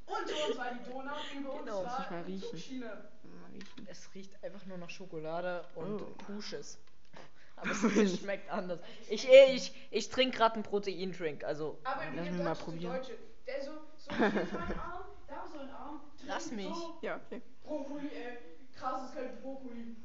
Unter 0.06 0.48
uns 0.48 0.58
war 0.58 0.72
die 0.74 0.90
Donau, 0.90 1.14
über 1.38 1.52
uns 1.52 1.64
Genau, 1.64 1.84
war 1.84 2.06
mal 2.10 2.24
die 2.24 2.32
riechen. 2.34 2.50
Zugschiene. 2.50 2.86
mal 2.86 3.50
riechen. 3.52 3.86
Es 3.90 4.08
riecht 4.14 4.44
einfach 4.44 4.64
nur 4.66 4.78
nach 4.78 4.90
Schokolade 4.90 5.64
und 5.74 6.02
Oh. 6.02 6.24
Kusches. 6.26 6.78
Aber 7.56 7.70
es 7.70 8.18
schmeckt 8.20 8.50
anders. 8.50 8.78
Ich, 9.08 9.26
ich, 9.28 9.72
ich 9.90 10.10
trinke 10.10 10.36
gerade 10.36 10.56
einen 10.56 10.62
Proteindrink, 10.62 11.42
also. 11.42 11.78
Aber 11.84 12.02
Lass 12.14 12.28
mich 12.30 12.42
mal 12.42 12.54
probieren. 12.54 12.92
Deutsche, 12.96 13.16
der 13.46 13.64
so, 13.64 13.70
so 13.96 14.14
hier 14.14 14.30
so 14.30 14.58
ein 14.58 14.78
Arm, 14.78 15.04
da 15.26 15.46
so 15.50 15.58
ein 15.60 15.70
Arm. 15.70 16.00
Lass 16.26 16.50
mich. 16.50 16.66
So 16.66 16.98
Ja, 17.00 17.16
okay. 17.16 17.40
Brokkoli, 17.64 18.08
äh, 18.08 18.36
krass 18.78 19.02
ist 19.08 19.14
kein 19.14 19.40
Brokkoli. 19.40 19.96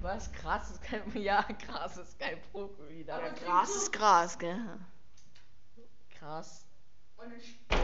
Was? 0.00 0.32
Gras 0.32 0.70
ist 0.70 0.82
kein. 0.82 1.02
Ja, 1.14 1.42
Gras 1.66 1.96
ist 1.98 2.18
kein 2.18 2.40
Brokkoli. 2.52 3.04
Da. 3.04 3.16
Aber 3.16 3.30
Gras 3.30 3.68
so- 3.68 3.76
ist 3.76 3.92
Gras, 3.92 4.38
gell? 4.38 4.58
Krass. 6.18 6.66
Und 7.16 7.30
dann 7.30 7.40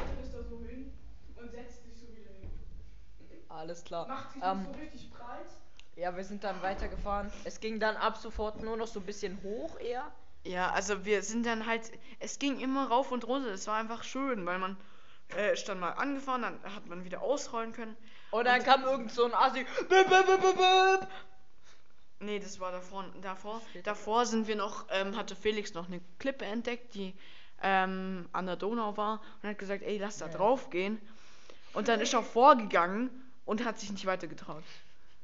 er 0.08 0.16
das 0.16 0.32
da 0.32 0.42
so 0.42 0.60
hin 0.62 0.92
und 1.36 1.50
setzt 1.50 1.82
sich 1.84 1.94
so 1.98 2.08
wieder 2.16 2.30
hin. 2.32 2.50
Alles 3.48 3.84
klar. 3.84 4.06
Macht 4.08 4.32
sich 4.32 4.42
Ähm, 4.42 4.58
nicht 4.62 4.74
so 4.74 4.80
richtig 4.80 5.10
breit. 5.10 5.46
ja, 5.96 6.16
wir 6.16 6.24
sind 6.24 6.44
dann 6.44 6.60
weitergefahren. 6.62 7.30
Es 7.44 7.60
ging 7.60 7.78
dann 7.80 7.96
ab 7.96 8.16
sofort 8.16 8.62
nur 8.62 8.76
noch 8.76 8.86
so 8.86 9.00
ein 9.00 9.06
bisschen 9.06 9.42
hoch 9.42 9.78
eher. 9.78 10.10
Ja, 10.44 10.70
also 10.70 11.04
wir 11.04 11.22
sind 11.22 11.44
dann 11.44 11.66
halt, 11.66 11.90
es 12.20 12.38
ging 12.38 12.60
immer 12.60 12.88
rauf 12.88 13.10
und 13.12 13.26
runter. 13.26 13.48
Es 13.50 13.66
war 13.66 13.76
einfach 13.78 14.04
schön, 14.04 14.46
weil 14.46 14.58
man 14.58 14.76
äh, 15.36 15.52
ist 15.54 15.68
dann 15.68 15.80
mal 15.80 15.90
angefahren, 15.92 16.42
dann 16.42 16.74
hat 16.74 16.86
man 16.86 17.04
wieder 17.04 17.20
ausrollen 17.22 17.72
können. 17.72 17.96
Und 18.30 18.44
dann 18.44 18.62
kam 18.62 18.84
irgend 18.84 19.12
so 19.12 19.24
ein 19.24 19.34
Assi. 19.34 19.64
Bip, 19.88 20.08
bip, 20.08 20.26
bip, 20.26 20.40
bip, 20.40 20.56
bip. 20.56 21.08
Nee, 22.18 22.38
das 22.38 22.58
war 22.60 22.72
davor. 22.72 23.04
Davor, 23.22 23.60
davor 23.84 24.26
sind 24.26 24.48
wir 24.48 24.56
noch, 24.56 24.86
ähm, 24.90 25.16
hatte 25.16 25.36
Felix 25.36 25.74
noch 25.74 25.86
eine 25.86 26.00
Klippe 26.18 26.44
entdeckt, 26.46 26.94
die 26.94 27.14
ähm, 27.62 28.28
an 28.32 28.46
der 28.46 28.56
Donau 28.56 28.96
war 28.96 29.20
und 29.42 29.48
hat 29.50 29.58
gesagt, 29.58 29.82
ey, 29.82 29.98
lass 29.98 30.18
da 30.18 30.28
drauf 30.28 30.70
gehen. 30.70 31.00
Und 31.74 31.88
dann 31.88 32.00
ist 32.00 32.14
er 32.14 32.22
vorgegangen 32.22 33.10
und 33.44 33.64
hat 33.64 33.78
sich 33.78 33.90
nicht 33.92 34.06
weiter 34.06 34.26
getraut. 34.26 34.64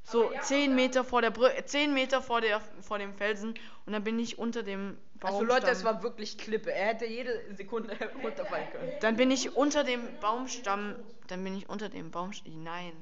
So 0.05 0.33
ja, 0.33 0.41
zehn 0.43 0.71
aber- 0.73 0.75
Meter 0.75 1.05
vor 1.05 1.23
der 1.23 1.31
Brücke, 1.31 1.65
zehn 1.65 1.95
Meter 1.95 2.21
vor 2.23 2.41
der 2.41 2.61
vor 2.81 2.99
dem 2.99 3.15
Felsen 3.15 3.55
und 3.87 3.93
dann 3.93 4.03
bin 4.05 4.19
ich 4.19 4.39
unter 4.39 4.63
dem 4.63 4.99
Baum. 5.21 5.31
Also 5.35 5.45
Leute, 5.45 5.69
es 5.71 5.85
war 5.85 6.03
wirklich 6.03 6.37
Klippe. 6.39 6.73
Er 6.73 6.87
hätte 6.89 7.07
jede 7.07 7.55
Sekunde 7.55 7.97
runterfallen 8.23 8.69
können. 8.73 8.93
Dann 9.01 9.17
bin 9.17 9.31
ich 9.31 9.57
unter 9.57 9.85
dem 9.85 10.03
Baumstamm, 10.21 10.97
dann 11.29 11.45
bin 11.45 11.57
ich 11.57 11.69
unter 11.69 11.89
dem 11.89 12.11
Baumstamm. 12.11 12.63
Nein, 12.65 12.93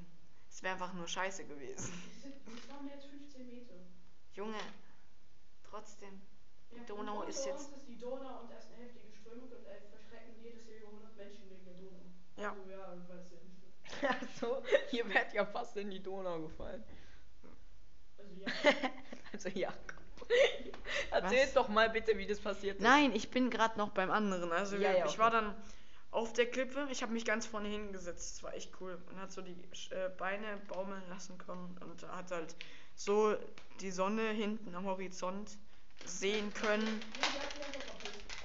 es 0.50 0.62
wäre 0.62 0.74
einfach 0.74 0.92
nur 0.92 1.08
Scheiße 1.08 1.44
gewesen. 1.44 1.74
Das 2.12 2.22
sind- 2.22 2.34
Das 2.46 2.68
waren 2.76 2.86
jetzt 2.88 3.06
15 3.06 3.46
Meter. 3.48 3.74
Junge, 4.34 4.58
trotzdem. 5.68 6.20
Ja, 6.70 6.78
Die 6.82 6.86
Donau 6.86 7.22
ist 7.22 7.46
jetzt- 7.46 7.74
ist 7.76 7.88
die 7.88 7.98
Donau 7.98 8.40
und 8.42 8.50
da 8.52 8.58
ist 8.58 8.68
eine 8.76 8.84
heftige 8.84 9.10
Strömung 9.12 9.48
und 9.50 9.66
äh, 9.66 9.80
verschrecken 9.90 10.34
jedes 10.42 10.66
Jahr 10.68 10.76
über 10.78 10.88
100 10.88 11.16
Menschen 11.16 11.48
wegen 11.50 11.64
der 11.64 11.74
Donau. 11.74 12.04
Ja. 12.36 12.50
Also, 12.50 12.70
ja, 12.70 12.92
Also, 14.20 14.62
ihr 14.92 15.08
werdet 15.08 15.32
ja 15.34 15.44
fast 15.46 15.76
in 15.76 15.90
die 15.90 16.02
Donau 16.02 16.40
gefallen. 16.40 16.82
Also, 18.18 18.34
ja. 18.40 18.72
Also 19.32 19.48
Jakob. 19.50 19.96
Erzählt 21.10 21.46
Was? 21.48 21.54
doch 21.54 21.68
mal 21.68 21.88
bitte, 21.90 22.16
wie 22.18 22.26
das 22.26 22.40
passiert 22.40 22.76
ist. 22.78 22.82
Nein, 22.82 23.12
ich 23.14 23.30
bin 23.30 23.50
gerade 23.50 23.78
noch 23.78 23.90
beim 23.90 24.10
anderen. 24.10 24.52
Also 24.52 24.76
Ja, 24.76 24.90
wir- 24.90 24.98
ja, 24.98 25.04
ich 25.04 25.12
okay. 25.12 25.18
war 25.18 25.30
dann 25.30 25.54
auf 26.10 26.32
der 26.32 26.46
Klippe. 26.46 26.86
Ich 26.90 27.02
habe 27.02 27.12
mich 27.12 27.24
ganz 27.24 27.46
vorne 27.46 27.68
hingesetzt. 27.68 28.36
Das 28.36 28.42
war 28.42 28.54
echt 28.54 28.72
cool. 28.80 28.98
Man 29.06 29.20
hat 29.22 29.30
so 29.32 29.40
die 29.42 29.52
äh, 29.90 30.08
Beine 30.18 30.56
baumeln 30.68 31.02
lassen 31.08 31.38
können 31.38 31.76
und 31.80 32.02
hat 32.12 32.30
halt 32.30 32.54
so 32.96 33.36
die 33.80 33.90
Sonne 33.90 34.30
hinten 34.30 34.74
am 34.74 34.84
Horizont 34.86 35.56
sehen 36.04 36.52
können. 36.54 37.00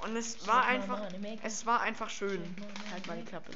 Und 0.03 0.15
es 0.15 0.47
war 0.47 0.65
einfach, 0.65 1.01
es 1.43 1.65
war 1.65 1.81
einfach 1.81 2.09
schön. 2.09 2.43
Halt 2.91 3.07
mal 3.07 3.17
die 3.17 3.25
Klappe. 3.25 3.51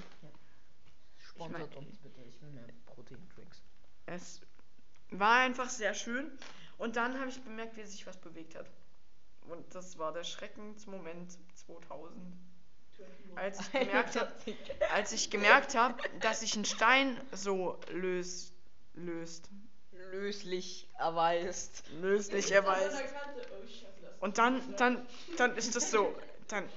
Sponsert 1.46 1.69
Ich 1.69 1.75
mein- 1.75 1.88
uns 1.88 1.98
bitte, 2.00 2.22
ich 2.27 2.41
will 2.41 2.50
mehr 2.51 2.65
Proteindrinks. 2.86 3.62
Es 4.05 4.41
war 5.12 5.38
einfach 5.39 5.69
sehr 5.69 5.93
schön. 5.93 6.29
Und 6.77 6.96
dann 6.96 7.19
habe 7.19 7.29
ich 7.29 7.41
bemerkt, 7.41 7.75
wie 7.77 7.84
sich 7.84 8.05
was 8.08 8.17
bewegt 8.17 8.55
hat. 8.55 8.65
Und 9.41 9.74
das 9.75 9.98
war 9.98 10.13
der 10.13 10.24
Schreckensmoment 10.24 11.38
2000. 11.55 12.15
Als 13.36 13.60
ich 13.62 13.72
gemerkt 13.72 14.15
habe, 14.19 14.31
als 14.93 15.12
ich 15.13 15.29
gemerkt 15.29 15.75
habe, 15.75 15.96
dass 16.19 16.41
sich 16.41 16.55
ein 16.55 16.65
Stein 16.65 17.19
so 17.31 17.79
löst, 17.91 18.53
löst, 18.93 19.50
Löslich 20.12 20.88
erweist. 20.98 21.84
löslich 22.01 22.51
Er 22.51 22.63
erweist. 22.63 23.03
Oh, 24.19 24.25
Und 24.25 24.38
dann, 24.38 24.62
dann, 24.77 25.05
dann 25.38 25.55
ist 25.58 25.75
das 25.75 25.91
so, 25.91 26.15
dann 26.48 26.67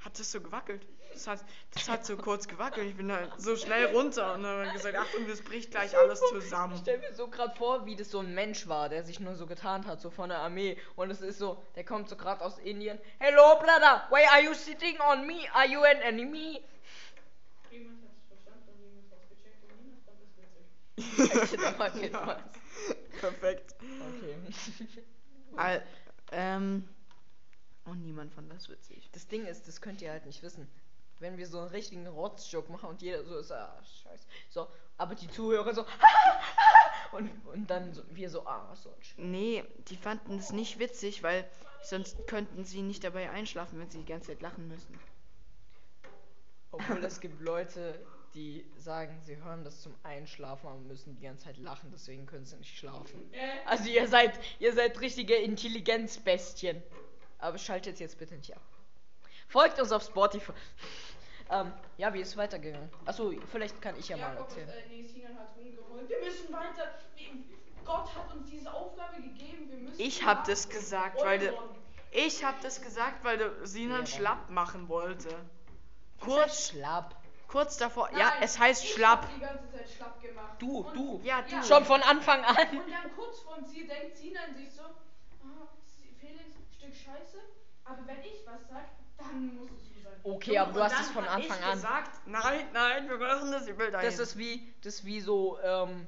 hat 0.00 0.18
das 0.18 0.30
so 0.32 0.40
gewackelt. 0.40 0.84
Das 1.16 1.26
hat, 1.26 1.44
das 1.72 1.88
hat 1.88 2.04
so 2.04 2.14
kurz 2.18 2.46
gewackelt. 2.46 2.86
Ich 2.90 2.96
bin 2.96 3.08
da 3.08 3.18
so 3.38 3.56
schnell 3.56 3.86
runter 3.86 4.34
und 4.34 4.42
dann 4.42 4.58
habe 4.58 4.66
ich 4.66 4.72
gesagt, 4.74 4.96
Achtung, 4.96 5.26
das 5.26 5.40
bricht 5.40 5.70
gleich 5.70 5.96
alles 5.96 6.20
Ich 6.22 6.28
zusammen. 6.28 6.76
stell 6.78 6.98
mir 6.98 7.14
so 7.14 7.28
gerade 7.28 7.56
vor, 7.56 7.86
wie 7.86 7.96
das 7.96 8.10
so 8.10 8.18
ein 8.18 8.34
Mensch 8.34 8.68
war, 8.68 8.90
der 8.90 9.02
sich 9.02 9.18
nur 9.18 9.34
so 9.34 9.46
getan 9.46 9.86
hat, 9.86 10.02
so 10.02 10.10
von 10.10 10.28
der 10.28 10.40
Armee. 10.40 10.76
Und 10.94 11.10
es 11.10 11.22
ist 11.22 11.38
so, 11.38 11.62
der 11.74 11.84
kommt 11.86 12.10
so 12.10 12.16
gerade 12.16 12.44
aus 12.44 12.58
Indien. 12.58 12.98
Hello, 13.18 13.58
brother, 13.58 14.06
why 14.10 14.26
are 14.30 14.42
you 14.42 14.52
sitting 14.52 14.98
on 15.00 15.26
me? 15.26 15.40
Are 15.54 15.66
you 15.66 15.80
an 15.80 15.96
enemy? 16.02 16.62
Niemand 17.70 18.02
hat 18.02 18.10
es 18.18 18.26
verstanden 18.28 18.68
und 18.68 18.82
niemand 18.84 19.10
hat 19.12 19.18
es 19.22 19.28
gecheckt 19.30 19.64
und 19.72 19.82
niemand 19.82 20.04
fand 20.04 20.18
es 20.20 20.36
witzig. 21.48 21.54
Ich 21.54 21.78
mal, 21.78 21.90
geht 21.98 22.12
Ja. 22.12 23.20
Perfekt. 23.20 23.74
Okay. 23.80 25.02
Al, 25.56 25.82
ähm, 26.32 26.86
und 27.86 28.02
niemand 28.04 28.34
fand 28.34 28.52
das 28.52 28.68
witzig. 28.68 29.08
Das 29.12 29.26
Ding 29.28 29.46
ist, 29.46 29.66
das 29.66 29.80
könnt 29.80 30.02
ihr 30.02 30.10
halt 30.10 30.26
nicht 30.26 30.42
wissen. 30.42 30.68
Wenn 31.18 31.38
wir 31.38 31.46
so 31.46 31.58
einen 31.60 31.68
richtigen 31.68 32.06
Rotzjoke 32.06 32.70
machen 32.70 32.90
und 32.90 33.00
jeder 33.02 33.24
so 33.24 33.38
ist, 33.38 33.50
ah, 33.52 33.74
scheiße. 34.02 34.26
So, 34.50 34.66
aber 34.98 35.14
die 35.14 35.28
Zuhörer 35.28 35.72
so, 35.74 35.86
und, 37.12 37.30
und 37.46 37.70
dann 37.70 37.92
so, 37.94 38.02
wir 38.10 38.28
so, 38.28 38.46
ah, 38.46 38.74
so 38.76 38.90
ein 38.90 39.00
Sch- 39.00 39.14
Nee, 39.16 39.64
die 39.88 39.96
fanden 39.96 40.38
es 40.38 40.52
nicht 40.52 40.78
witzig, 40.78 41.22
weil 41.22 41.48
sonst 41.82 42.26
könnten 42.26 42.64
sie 42.64 42.82
nicht 42.82 43.02
dabei 43.02 43.30
einschlafen, 43.30 43.78
wenn 43.80 43.90
sie 43.90 43.98
die 43.98 44.04
ganze 44.04 44.28
Zeit 44.32 44.42
lachen 44.42 44.68
müssen. 44.68 44.98
Obwohl 46.72 46.98
es 47.04 47.20
gibt 47.20 47.40
Leute, 47.40 47.98
die 48.34 48.66
sagen, 48.76 49.18
sie 49.24 49.36
hören 49.38 49.64
das 49.64 49.80
zum 49.80 49.94
Einschlafen, 50.02 50.66
aber 50.66 50.78
müssen 50.80 51.16
die 51.16 51.22
ganze 51.22 51.44
Zeit 51.46 51.56
lachen, 51.56 51.90
deswegen 51.92 52.26
können 52.26 52.44
sie 52.44 52.56
nicht 52.56 52.76
schlafen. 52.76 53.30
Also 53.64 53.88
ihr 53.88 54.06
seid, 54.08 54.38
ihr 54.58 54.74
seid 54.74 55.00
richtige 55.00 55.34
Intelligenzbestien. 55.36 56.82
Aber 57.38 57.56
schaltet 57.58 58.00
jetzt 58.00 58.18
bitte 58.18 58.34
nicht 58.34 58.54
ab. 58.54 58.62
Folgt 59.48 59.78
uns 59.80 59.92
auf 59.92 60.02
Spotify. 60.02 60.52
ähm, 61.50 61.72
ja, 61.96 62.12
wie 62.12 62.20
ist 62.20 62.28
es 62.30 62.36
weitergegangen? 62.36 62.90
Achso, 63.04 63.32
vielleicht 63.50 63.80
kann 63.80 63.96
ich 63.98 64.08
ja 64.08 64.16
mal 64.16 64.32
Jakob, 64.34 64.48
erzählen. 64.48 64.68
äh, 64.68 64.88
nee, 64.88 65.02
Sinan 65.04 65.38
hat. 65.38 65.48
Wir 65.56 66.18
müssen 66.20 66.52
weiter. 66.52 66.94
Gott 67.84 68.14
hat 68.16 68.34
uns 68.34 68.50
diese 68.50 68.72
Aufgabe 68.72 69.22
gegeben. 69.22 69.70
Wir 69.70 69.78
müssen. 69.78 70.00
Ich 70.00 70.24
hab 70.24 70.38
nach 70.38 70.46
das 70.46 70.68
gesagt, 70.68 71.22
weil 71.22 71.38
de, 71.38 71.52
ich 72.12 72.44
hab 72.44 72.60
das 72.60 72.82
gesagt, 72.82 73.22
weil 73.24 73.38
der 73.38 73.64
Sinan 73.66 74.00
Ja, 74.00 74.06
schlapp 74.06 74.50
machen 74.50 74.88
wollte. 74.88 75.28
Kurz 76.20 76.70
schlapp. 76.70 77.14
kurz 77.46 77.76
davor. 77.76 78.08
Nein, 78.10 78.20
ja, 78.20 78.32
es 78.40 78.58
heißt 78.58 78.82
ich 78.84 78.92
schlapp. 78.94 79.22
Hab 79.22 79.34
die 79.34 79.40
ganze 79.40 79.70
Zeit 79.70 79.88
schlapp 79.88 80.20
gemacht. 80.20 80.54
Du, 80.58 80.78
Und- 80.78 80.96
du. 80.96 81.20
Ja, 81.22 81.42
du. 81.42 81.62
Schon 81.62 81.84
von 81.84 82.02
Anfang 82.02 82.44
an. 82.44 82.56
Und 82.56 82.90
dann 82.90 83.14
kurz 83.14 83.38
vor 83.40 83.58
sie 83.64 83.86
denkt 83.86 84.16
Sinan 84.16 84.54
sich 84.56 84.72
so, 84.72 84.82
ah, 84.82 85.68
Felix, 86.18 86.56
Stück 86.76 86.94
Scheiße. 86.94 87.38
Aber 87.86 88.06
wenn 88.06 88.20
ich 88.20 88.44
was 88.44 88.60
sag, 88.68 88.84
dann 89.16 89.56
muss 89.56 89.70
es 89.70 89.88
so 89.88 90.00
sein. 90.02 90.20
Okay, 90.24 90.58
aber 90.58 90.72
du 90.72 90.82
hast 90.82 91.00
es 91.00 91.10
von 91.10 91.24
Anfang 91.24 91.62
an. 91.62 91.72
gesagt, 91.72 92.26
nein, 92.26 92.66
nein, 92.72 93.08
wir 93.08 93.18
machen 93.18 93.52
das, 93.52 93.66
ich 93.66 93.78
will 93.78 93.90
dahin. 93.90 94.06
Das 94.06 94.18
ist 94.18 94.36
wie, 94.36 94.74
das 94.82 94.96
ist 94.96 95.04
wie 95.04 95.20
so 95.20 95.58
ähm, 95.62 96.06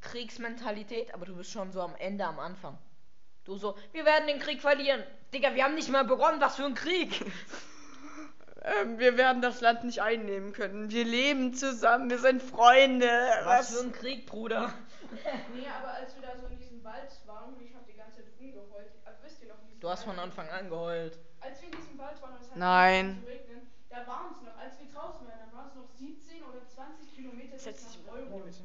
Kriegsmentalität, 0.00 1.14
aber 1.14 1.26
du 1.26 1.36
bist 1.36 1.50
schon 1.50 1.72
so 1.72 1.80
am 1.80 1.94
Ende, 1.96 2.26
am 2.26 2.38
Anfang. 2.38 2.76
Du 3.44 3.56
so, 3.56 3.76
wir 3.92 4.04
werden 4.04 4.26
den 4.26 4.38
Krieg 4.38 4.60
verlieren. 4.60 5.02
Digga, 5.32 5.54
wir 5.54 5.64
haben 5.64 5.74
nicht 5.74 5.90
mal 5.90 6.04
begonnen, 6.04 6.40
was 6.40 6.56
für 6.56 6.64
ein 6.64 6.74
Krieg. 6.74 7.24
ähm, 8.62 8.98
wir 8.98 9.16
werden 9.16 9.42
das 9.42 9.60
Land 9.60 9.84
nicht 9.84 10.00
einnehmen 10.00 10.52
können. 10.52 10.90
Wir 10.90 11.04
leben 11.04 11.54
zusammen, 11.54 12.08
wir 12.10 12.18
sind 12.18 12.42
Freunde. 12.42 13.06
Was 13.44 13.70
Was? 13.70 13.78
für 13.78 13.86
ein 13.86 13.92
Krieg, 13.92 14.26
Bruder. 14.26 14.72
Nee, 15.54 15.66
aber 15.68 15.92
als 15.94 16.12
wir 16.16 16.22
da 16.22 16.36
so 16.36 16.46
in 16.48 16.58
diesem 16.58 16.82
Wald 16.82 17.08
waren 17.26 17.54
und 17.54 17.62
ich 17.62 17.72
hab 17.72 17.86
die 17.86 17.92
ganze 17.92 18.16
Zeit 18.16 18.32
rumgeheult, 18.40 18.90
also 19.04 19.22
wisst 19.22 19.40
ihr 19.42 19.48
noch, 19.48 19.60
in 19.60 19.68
diesem 19.68 19.73
Du 19.84 19.90
hast 19.90 20.04
von 20.04 20.18
Anfang 20.18 20.48
an 20.48 20.70
geheult. 20.70 21.18
Als 21.40 21.60
wir 21.60 21.68
in 21.70 21.76
diesem 21.76 21.98
Wald 21.98 22.22
waren 22.22 22.36
und 22.36 22.40
es 22.40 22.50
hat 22.50 22.56
Nein. 22.56 23.20
zu 23.22 23.28
regnen, 23.28 23.66
da 23.90 24.06
waren 24.06 24.32
es 24.32 24.40
noch, 24.40 24.56
als 24.56 24.80
wir 24.80 24.86
draußen 24.90 25.26
waren, 25.26 25.38
da 25.50 25.54
waren 25.54 25.68
es 25.68 25.74
noch 25.74 25.86
17 25.86 26.42
oder 26.42 26.66
20 26.66 27.14
Kilometer 27.14 27.58
Setz 27.58 27.84
bis 27.84 27.98
nach 28.06 28.12
mal 28.14 28.20
Euro. 28.22 28.38
bitte. 28.38 28.62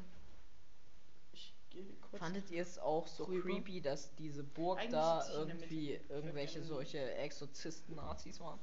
Ich 1.34 1.52
gehe 1.68 1.84
kurz. 2.10 2.22
Fandet 2.22 2.50
ihr 2.50 2.62
es 2.62 2.78
auch 2.78 3.06
so 3.06 3.24
Rüber. 3.24 3.42
creepy, 3.50 3.82
dass 3.82 4.14
diese 4.14 4.42
Burg 4.42 4.78
Eigentlich 4.78 4.92
da 4.92 5.22
ich 5.28 5.34
irgendwie 5.34 6.00
irgendwelche 6.08 6.62
solche 6.62 7.14
Exorzisten-Nazis 7.16 8.40
waren? 8.40 8.58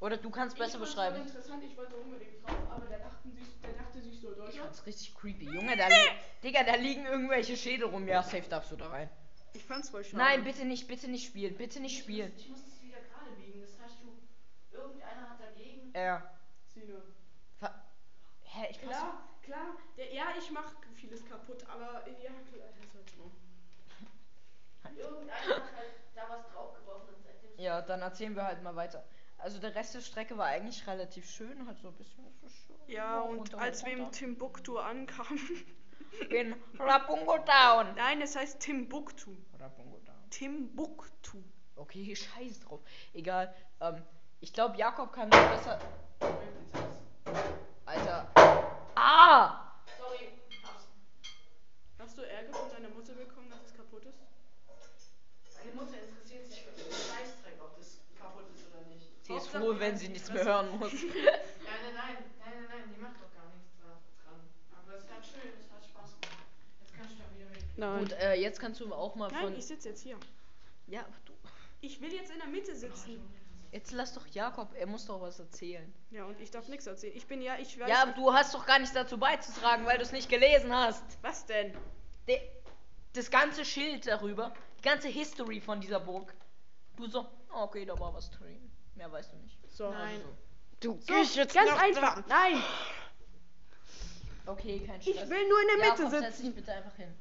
Oder 0.00 0.16
du 0.16 0.28
kannst 0.30 0.56
Ich 0.56 0.58
besser 0.60 0.78
fand's 0.78 0.90
beschreiben. 0.90 1.16
interessant, 1.24 1.62
ich 1.62 1.76
wollte 1.76 1.94
unbedingt 1.94 2.42
drauf, 2.44 2.56
aber 2.68 2.86
der, 2.86 2.98
dachten 2.98 3.30
sich, 3.30 3.46
der 3.62 3.74
dachte 3.74 4.02
sich 4.02 4.18
so, 4.20 4.32
Ich 4.32 4.38
Deutschland. 4.38 4.64
fand's 4.66 4.86
richtig 4.86 5.14
creepy. 5.14 5.44
Junge, 5.44 5.76
da, 5.76 5.86
li 5.86 5.94
Digga, 6.42 6.64
da 6.64 6.74
liegen 6.74 7.06
irgendwelche 7.06 7.56
Schädel 7.56 7.86
rum. 7.86 8.08
Ja, 8.08 8.24
safe 8.24 8.48
darfst 8.50 8.72
du 8.72 8.76
da 8.76 8.88
rein. 8.88 9.08
Ich 9.54 9.64
fand's 9.64 9.90
voll 9.90 10.02
schade. 10.04 10.16
Nein, 10.16 10.44
bitte 10.44 10.64
nicht, 10.64 10.88
bitte 10.88 11.08
nicht 11.08 11.26
spielen, 11.26 11.56
bitte 11.56 11.80
nicht 11.80 11.98
spielen. 11.98 12.32
Ich 12.36 12.48
muss 12.48 12.60
es 12.66 12.82
wieder 12.82 12.98
gerade 13.00 13.30
biegen. 13.36 13.60
Das 13.60 13.70
hast 13.82 13.96
du. 14.02 14.16
Irgendeiner 14.76 15.28
hat 15.30 15.40
dagegen. 15.40 15.90
Er. 15.94 16.22
Sina. 16.72 16.94
Ver- 17.58 17.84
Hä, 18.44 18.66
ich 18.70 18.78
passe. 18.80 18.88
Klar, 18.88 19.28
klar, 19.42 19.76
der, 19.96 20.12
ja, 20.14 20.24
ich 20.38 20.50
mach 20.50 20.72
vieles 20.94 21.24
kaputt, 21.26 21.64
aber 21.68 22.08
ja, 22.08 22.30
klar, 22.50 22.68
das 22.80 22.94
halt 22.94 23.10
so. 23.10 23.30
Irgendeiner 24.96 25.56
hat 25.56 25.76
halt 25.76 25.92
da 26.14 26.28
was 26.28 26.46
draufgeworfen 26.52 27.14
und 27.14 27.22
seitdem. 27.24 27.50
Ja, 27.58 27.80
dann 27.82 28.00
erzählen 28.02 28.34
wir 28.36 28.44
halt 28.44 28.62
mal 28.62 28.76
weiter. 28.76 29.04
Also 29.38 29.58
der 29.58 29.74
Rest 29.74 29.94
der 29.94 30.00
Strecke 30.00 30.36
war 30.38 30.46
eigentlich 30.46 30.86
relativ 30.86 31.28
schön, 31.28 31.66
halt 31.66 31.78
so 31.80 31.88
ein 31.88 31.94
bisschen 31.94 32.24
so 32.40 32.48
schön. 32.48 32.76
Ja, 32.88 33.20
und 33.20 33.38
runter, 33.38 33.58
als 33.58 33.84
wir 33.84 33.92
in 33.92 34.00
runter. 34.00 34.18
Timbuktu 34.18 34.78
ankamen. 34.78 35.64
In 36.30 36.54
Rapungo 36.78 37.38
Town. 37.38 37.94
Nein, 37.96 38.20
es 38.22 38.36
heißt 38.36 38.60
Timbuktu. 38.60 39.34
Rapungo 39.58 39.98
Town. 39.98 40.14
Timbuktu. 40.30 41.38
Okay, 41.76 42.14
scheiß 42.36 42.60
drauf. 42.60 42.80
Egal. 43.14 43.54
Ähm, 43.80 44.02
ich 44.40 44.52
glaube, 44.52 44.76
Jakob 44.76 45.12
kann 45.12 45.30
das 45.30 45.48
besser. 45.56 45.78
Alter. 47.86 48.30
Ah! 48.94 49.72
Sorry. 49.98 50.28
Hast 51.98 52.18
du 52.18 52.22
Ärger 52.22 52.52
von 52.52 52.70
deiner 52.70 52.88
Mutter 52.90 53.12
bekommen, 53.14 53.48
dass 53.50 53.62
es 53.64 53.76
kaputt 53.76 54.04
ist? 54.04 54.18
Meine 55.58 55.74
Mutter 55.74 55.96
interessiert 56.02 56.46
sich 56.46 56.62
für 56.62 56.72
den 56.72 56.90
Scheißdreck, 56.90 57.54
ob 57.62 57.76
das 57.78 57.98
kaputt 58.18 58.44
ist 58.54 58.66
oder 58.66 58.82
nicht. 58.88 59.06
Sie 59.22 59.34
ist 59.34 59.48
froh, 59.48 59.74
wenn 59.78 59.96
sie 59.96 60.08
nichts 60.08 60.30
mehr 60.32 60.44
hören 60.44 60.78
muss. 60.78 60.92
Ja, 61.02 61.78
nein, 61.88 61.94
nein, 61.94 62.16
nein, 62.40 62.52
nein, 62.52 62.66
nein, 62.68 62.84
die 62.94 63.00
macht 63.00 63.16
doch 63.16 63.30
gar 63.32 63.46
nichts 63.54 63.70
dra- 63.80 64.02
dran. 64.26 64.40
Aber 64.76 64.98
es 64.98 65.06
hat 65.08 65.24
schön, 65.24 65.50
es 65.58 65.70
hat 65.72 65.82
Spaß 65.86 66.10
gemacht. 66.20 66.44
Jetzt 66.82 66.92
kannst 66.94 67.14
du 67.14 67.18
dann 67.22 67.32
wieder 67.38 67.48
mit. 67.48 67.62
Nein. 67.82 67.98
Gut, 68.00 68.12
äh, 68.12 68.34
jetzt 68.34 68.60
kannst 68.60 68.80
du 68.80 68.92
auch 68.94 69.14
mal 69.14 69.30
Nein, 69.30 69.42
von. 69.44 69.56
ich 69.56 69.66
sitze 69.66 69.88
jetzt 69.90 70.02
hier. 70.02 70.16
Ja, 70.86 71.00
aber 71.00 71.14
du. 71.26 71.32
Ich 71.80 72.00
will 72.00 72.12
jetzt 72.12 72.30
in 72.30 72.38
der 72.38 72.48
Mitte 72.48 72.74
sitzen. 72.74 73.20
Jetzt 73.72 73.90
lass 73.92 74.12
doch 74.12 74.26
Jakob, 74.26 74.68
er 74.78 74.86
muss 74.86 75.06
doch 75.06 75.20
was 75.20 75.38
erzählen. 75.40 75.92
Ja, 76.10 76.24
und 76.26 76.38
ich 76.40 76.50
darf 76.50 76.68
nichts 76.68 76.86
erzählen. 76.86 77.16
Ich 77.16 77.26
bin 77.26 77.40
ja, 77.40 77.56
ich 77.58 77.78
weiß. 77.80 77.88
Ja, 77.88 78.02
aber 78.02 78.12
du 78.12 78.32
hast 78.32 78.54
doch 78.54 78.66
gar 78.66 78.78
nichts 78.78 78.94
dazu 78.94 79.16
beizutragen, 79.18 79.86
weil 79.86 79.96
du 79.96 80.02
es 80.02 80.12
nicht 80.12 80.28
gelesen 80.28 80.74
hast. 80.74 81.02
Was 81.22 81.46
denn? 81.46 81.74
De 82.28 82.40
das 83.14 83.30
ganze 83.30 83.64
Schild 83.64 84.06
darüber, 84.06 84.52
die 84.78 84.82
ganze 84.82 85.08
History 85.08 85.60
von 85.60 85.80
dieser 85.80 86.00
Burg. 86.00 86.32
Du 86.96 87.06
so, 87.06 87.26
ah, 87.50 87.64
okay, 87.64 87.84
da 87.84 87.98
war 87.98 88.14
was 88.14 88.30
drin. 88.30 88.70
Mehr 88.94 89.10
weißt 89.10 89.32
du 89.32 89.36
nicht. 89.38 89.58
So. 89.70 89.90
Nein. 89.90 90.20
Du 90.80 90.98
So, 91.00 91.14
gehst 91.14 91.36
jetzt 91.36 91.54
ganz 91.54 91.70
einfach. 91.72 92.14
dran. 92.14 92.24
Nein, 92.28 92.62
Okay, 94.44 94.80
kein 94.80 95.00
Stress. 95.00 95.14
ich 95.16 95.30
will 95.30 95.48
nur 95.48 95.60
in 95.60 95.66
der 95.68 95.76
Mitte 95.90 96.02
Jakob, 96.02 96.10
setz 96.10 96.36
sitzen. 96.36 96.46
dich 96.46 96.54
bitte 96.56 96.72
einfach 96.72 96.94
hin. 96.96 97.14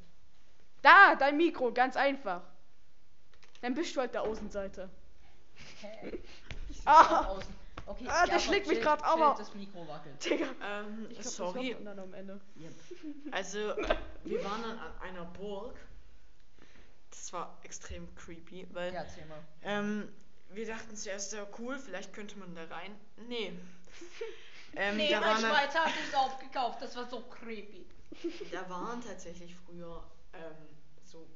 Da, 0.82 1.16
dein 1.16 1.38
Mikro, 1.38 1.72
ganz 1.72 1.96
einfach. 1.96 2.42
Dann 3.62 3.74
bist 3.76 3.96
du 3.96 4.00
halt 4.02 4.14
der 4.14 4.24
Außenseiter. 4.24 4.90
Ich 6.70 6.78
sitz 6.78 6.88
Ah. 6.88 7.26
außen. 7.28 7.62
Okay, 7.86 8.06
Ah, 8.08 8.26
der 8.26 8.40
schlägt 8.40 8.68
mich 8.68 8.80
chill, 8.80 8.88
aua. 8.88 9.36
Das 9.38 9.54
Mikro 9.54 9.88
wackelt. 9.88 10.24
Digga. 10.24 10.46
Ähm, 10.64 11.08
Ich 11.10 11.16
glaub, 11.16 11.24
das 11.24 11.36
sorry. 11.36 11.76
dann 11.84 12.00
am 12.00 12.14
Ende. 12.14 12.40
Also, 13.32 13.60
wir 14.24 14.44
waren 14.44 14.62
dann 14.62 14.80
an 14.80 14.92
einer 15.02 15.26
Burg. 15.26 15.76
Das 17.10 17.34
war 17.34 17.58
extrem 17.64 18.14
creepy, 18.16 18.68
weil 18.72 18.94
Ja, 18.94 19.02
erzähl 19.02 19.26
mal. 19.26 19.40
ähm, 19.64 20.08
wir 20.50 20.66
dachten 20.68 20.96
zuerst, 20.96 21.34
ja 21.34 21.46
cool, 21.60 21.78
vielleicht 21.78 22.14
könnte 22.14 22.38
man 22.40 22.54
da 22.56 22.64
rein. 22.66 22.96
Nee. 23.28 23.54
ähm, 24.76 24.98
Nee, 24.98 25.16
mein 25.20 25.38
Schweizer 25.38 25.86
hat 25.86 25.94
es 26.08 26.14
aufgekauft, 26.16 26.82
das 26.82 26.96
war 26.96 27.06
so 27.10 27.22
creepy. 27.22 27.86
da 28.52 28.70
waren 28.70 29.04
tatsächlich 29.04 29.56
früher 29.66 30.04
ähm, 30.34 30.56
so 31.04 31.28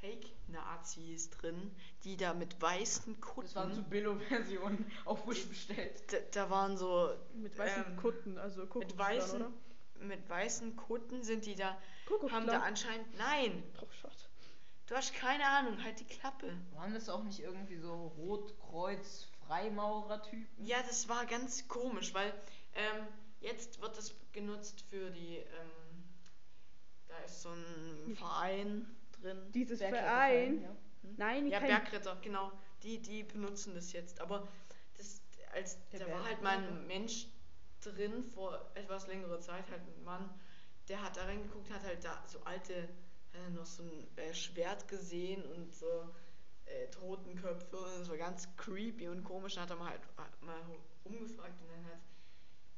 Fake-Nazis 0.00 1.30
drin, 1.30 1.74
die 2.04 2.16
da 2.16 2.32
mit 2.34 2.60
weißen 2.62 3.20
Kutten. 3.20 3.46
Das 3.46 3.56
waren 3.56 3.74
so 3.74 3.82
Billo-Versionen 3.82 4.88
auf 5.04 5.26
Wish 5.26 5.48
bestellt. 5.48 6.04
da, 6.12 6.18
da 6.32 6.48
waren 6.50 6.76
so 6.76 7.10
Mit 7.34 7.58
weißen 7.58 7.84
ähm, 7.88 7.96
Kutten, 7.96 8.38
also 8.38 8.60
mit 8.60 8.70
Kuckucksklan, 8.70 9.16
weißen 9.16 9.42
oder? 9.42 9.50
mit 10.00 10.28
weißen 10.28 10.76
Kutten 10.76 11.24
sind 11.24 11.44
die 11.46 11.56
da 11.56 11.76
haben 12.30 12.46
da 12.46 12.60
anscheinend 12.60 13.12
nein 13.18 13.64
Oh, 13.82 13.86
Schatz. 13.90 14.28
du 14.86 14.94
hast 14.94 15.12
keine 15.14 15.44
Ahnung 15.44 15.82
halt 15.82 15.98
die 15.98 16.04
Klappe 16.06 16.56
Waren 16.74 16.94
das 16.94 17.08
auch 17.08 17.24
nicht 17.24 17.40
irgendwie 17.40 17.78
so 17.78 18.12
Rotkreuz-Freimaurer-Typen? 18.18 20.46
ja 20.64 20.76
das 20.86 21.08
war 21.08 21.26
ganz 21.26 21.66
komisch 21.66 22.14
weil 22.14 22.32
ähm, 22.74 23.08
jetzt 23.40 23.80
wird 23.82 23.98
das 23.98 24.14
genutzt 24.32 24.82
für 24.88 25.10
die 25.10 25.38
ähm, 25.38 25.70
da 27.08 27.18
ist 27.24 27.42
so 27.42 27.50
ein 27.50 28.16
Verein 28.16 28.86
drin. 29.20 29.50
Dieses 29.52 29.80
Verein. 29.80 30.62
ja. 30.62 30.76
Nein, 31.16 31.46
ja 31.46 31.58
kein 31.60 31.68
Bergritter 31.68 32.16
genau. 32.22 32.52
Die 32.82 33.00
die 33.00 33.22
benutzen 33.24 33.74
das 33.74 33.92
jetzt. 33.92 34.20
Aber 34.20 34.46
das 34.96 35.22
als 35.52 35.78
Der 35.90 36.00
da 36.00 36.08
war 36.10 36.24
halt 36.24 36.42
mal 36.42 36.58
Bergritter? 36.58 36.80
ein 36.80 36.86
Mensch 36.86 37.26
drin 37.80 38.22
vor 38.24 38.70
etwas 38.74 39.06
längerer 39.06 39.40
Zeit 39.40 39.70
halt 39.70 39.82
ein 39.82 40.04
Mann 40.04 40.28
der 40.88 41.02
hat 41.02 41.16
da 41.16 41.24
reingeguckt 41.24 41.70
hat 41.70 41.82
halt 41.84 42.04
da 42.04 42.22
so 42.26 42.40
alte 42.44 42.82
hat 42.82 43.40
er 43.44 43.50
noch 43.50 43.66
so 43.66 43.82
ein 43.82 44.08
äh, 44.16 44.34
Schwert 44.34 44.88
gesehen 44.88 45.44
und 45.52 45.72
so 45.74 45.86
äh, 46.64 46.88
Totenköpfe 46.90 47.76
und 47.76 48.00
das 48.00 48.08
war 48.08 48.16
ganz 48.16 48.48
creepy 48.56 49.08
und 49.08 49.22
komisch. 49.24 49.54
Dann 49.54 49.64
hat 49.64 49.70
er 49.70 49.76
mal 49.76 49.90
halt 49.90 50.02
mal 50.42 50.60
umgefragt 51.04 51.60
und 51.60 51.68
dann 51.70 51.84
hat 51.84 52.00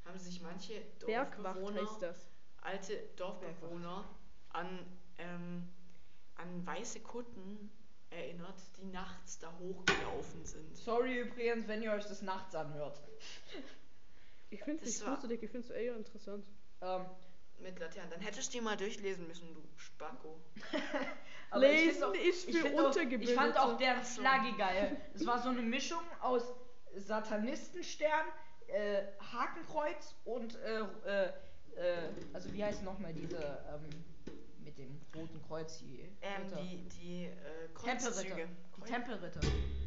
haben 0.05 0.19
sich 0.19 0.41
manche 0.41 0.81
Dorfbewohner 0.99 2.15
alte 2.61 2.97
Dorfbewohner 3.15 4.05
an, 4.53 4.85
ähm, 5.17 5.67
an 6.35 6.65
weiße 6.65 6.99
Kutten 7.01 7.71
erinnert, 8.09 8.55
die 8.77 8.85
nachts 8.85 9.39
da 9.39 9.51
hochgelaufen 9.59 10.45
sind. 10.45 10.75
Sorry 10.75 11.19
übrigens, 11.19 11.67
wenn 11.67 11.81
ihr 11.81 11.93
euch 11.93 12.05
das 12.05 12.21
nachts 12.21 12.53
anhört. 12.55 12.99
Ich 14.49 14.61
finde 14.63 14.83
es 14.83 14.99
nicht 14.99 15.05
gruselig, 15.05 15.43
ich 15.43 15.49
finde 15.49 15.67
es 15.67 15.73
eher 15.73 15.95
interessant. 15.95 16.45
Ähm, 16.81 17.05
Mit 17.59 17.79
Laternen. 17.79 18.11
Dann 18.11 18.19
hättest 18.19 18.53
du 18.53 18.57
die 18.57 18.61
mal 18.61 18.75
durchlesen 18.75 19.27
müssen, 19.27 19.53
du 19.53 19.61
Spacko. 19.77 20.41
ich 21.53 21.57
Lesen 21.57 22.03
auch, 22.03 22.13
ist 22.13 22.49
ich 22.49 22.57
für 22.57 22.67
find 22.67 22.79
auch, 22.79 22.95
Ich 22.95 23.33
fand 23.33 23.57
auch 23.57 23.77
deren. 23.77 24.03
Flagge 24.03 24.57
geil. 24.57 24.97
Es 25.13 25.25
war 25.25 25.41
so 25.41 25.49
eine 25.49 25.61
Mischung 25.61 26.01
aus 26.19 26.43
Satanistenstern, 26.97 28.27
äh, 28.67 29.03
Hakenkreuz 29.31 30.15
und 30.25 30.55
äh, 30.55 30.81
äh, 31.05 31.31
äh, 31.75 32.09
also 32.33 32.51
wie 32.53 32.63
heißt 32.63 32.83
nochmal 32.83 33.13
diese 33.13 33.37
ähm, 33.37 34.03
dem 34.81 35.01
roten 35.15 35.41
Kreuz 35.47 35.77
die 35.79 35.99
Ähm, 36.21 36.43
Ritter? 36.43 36.55
die, 36.61 36.77
die 36.89 37.25
äh, 37.25 37.67
Tempelritter. 37.83 38.35
Die 38.77 38.81
Tempelritter. 38.89 39.39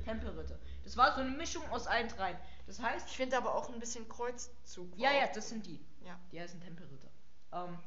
Tempelritter. 0.04 0.58
Das 0.84 0.96
war 0.96 1.14
so 1.14 1.20
eine 1.22 1.30
Mischung 1.30 1.66
aus 1.70 1.86
allen 1.86 2.08
dreien. 2.08 2.36
Das 2.66 2.80
heißt, 2.80 3.08
Ich 3.08 3.16
finde 3.16 3.36
aber 3.36 3.54
auch 3.54 3.70
ein 3.70 3.80
bisschen 3.80 4.08
Kreuzzug. 4.08 4.96
ja, 4.96 5.12
ja, 5.12 5.26
das 5.34 5.48
sind 5.48 5.66
die. 5.66 5.80
Ja. 6.04 6.18
Die 6.32 6.40
heißen 6.40 6.60
Tempelritter. 6.60 7.08
Ähm, 7.52 7.78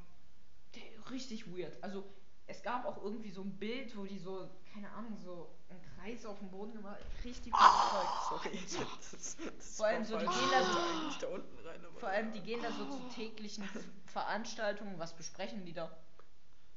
der- 0.76 1.12
richtig 1.12 1.48
weird. 1.56 1.82
Also, 1.84 2.04
es 2.48 2.62
gab 2.64 2.86
auch 2.86 3.02
irgendwie 3.04 3.32
so 3.32 3.42
ein 3.42 3.52
Bild, 3.58 3.96
wo 3.98 4.06
die 4.06 4.18
so, 4.20 4.50
keine 4.74 4.90
Ahnung, 4.92 5.18
so 5.18 5.50
ein 5.70 5.82
Kreis 5.82 6.26
auf 6.26 6.40
dem 6.40 6.50
Boden 6.50 6.82
war. 6.84 6.98
Richtig 7.24 7.54
Zeug. 7.54 8.08
Sorry. 8.30 8.60
Das, 9.12 9.38
das 9.58 9.78
Vor 9.78 9.86
allem 9.88 10.04
so, 10.06 10.18
die 10.18 10.26
gehen 10.26 10.52
da 10.52 10.64
so- 10.64 11.20
da 11.22 11.28
unten 11.34 11.68
rein. 11.68 11.80
Vor 12.00 12.10
allem, 12.10 12.32
die 12.32 12.42
gehen 12.42 12.62
da 12.62 12.72
so 12.72 12.86
zu 12.86 13.10
täglichen 13.14 13.68
Veranstaltungen. 14.06 14.98
Was 14.98 15.14
besprechen 15.16 15.66
die 15.66 15.74
da? 15.74 15.92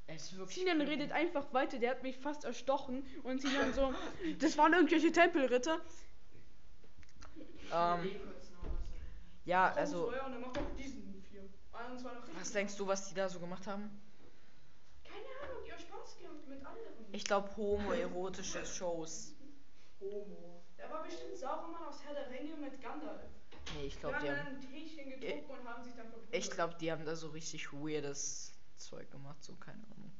Es 0.07 0.23
ist 0.23 0.37
wirklich. 0.37 0.57
Sinan 0.57 0.77
creepy. 0.77 0.91
redet 0.91 1.11
einfach 1.11 1.53
weiter, 1.53 1.79
der 1.79 1.91
hat 1.91 2.03
mich 2.03 2.17
fast 2.17 2.43
erstochen 2.43 3.05
und 3.23 3.41
Sinan 3.41 3.73
so, 3.75 3.93
das 4.39 4.57
waren 4.57 4.73
irgendwelche 4.73 5.11
Tempelritter. 5.11 5.79
Ähm, 7.73 7.99
Eh 8.03 8.19
ja, 9.45 9.73
also. 9.73 10.13
Was 12.37 12.51
denkst 12.51 12.75
du, 12.77 12.87
was 12.87 13.09
die 13.09 13.15
da 13.15 13.27
so 13.27 13.39
gemacht 13.39 13.65
haben? 13.67 13.89
Keine 15.03 15.25
Ahnung, 15.41 15.65
ihr 15.65 15.77
Spaß 15.77 16.17
gehabt 16.19 16.47
mit 16.47 16.65
anderen. 16.65 16.93
Ich 17.11 17.23
glaube, 17.23 17.55
homoerotische 17.57 18.65
Shows. 18.65 19.35
Homo. 19.99 20.63
Da 20.77 20.89
war 20.91 21.03
bestimmt 21.03 21.37
Sauroman 21.37 21.83
aus 21.83 22.03
Herr 22.03 22.13
der 22.13 22.29
Ringe 22.29 22.55
mit 22.55 22.81
Gandalf. 22.81 23.21
Nee, 23.75 23.87
ich 23.87 23.99
glaube, 23.99 24.17
die 24.21 24.27
dann 24.27 24.45
haben. 24.45 24.55
ein 24.55 24.61
Teechen 24.61 25.09
getrunken 25.09 25.51
und 25.51 25.67
haben 25.67 25.83
sich 25.83 25.93
dann 25.95 26.09
verprügelt. 26.09 26.35
Ich 26.35 26.51
glaube, 26.51 26.75
die 26.79 26.91
haben 26.91 27.05
da 27.05 27.15
so 27.15 27.29
richtig 27.29 27.71
weirdes 27.73 28.53
Zeug 28.85 29.09
gemacht, 29.11 29.43
so 29.43 29.55
keine 29.55 29.83
Ahnung. 29.95 30.11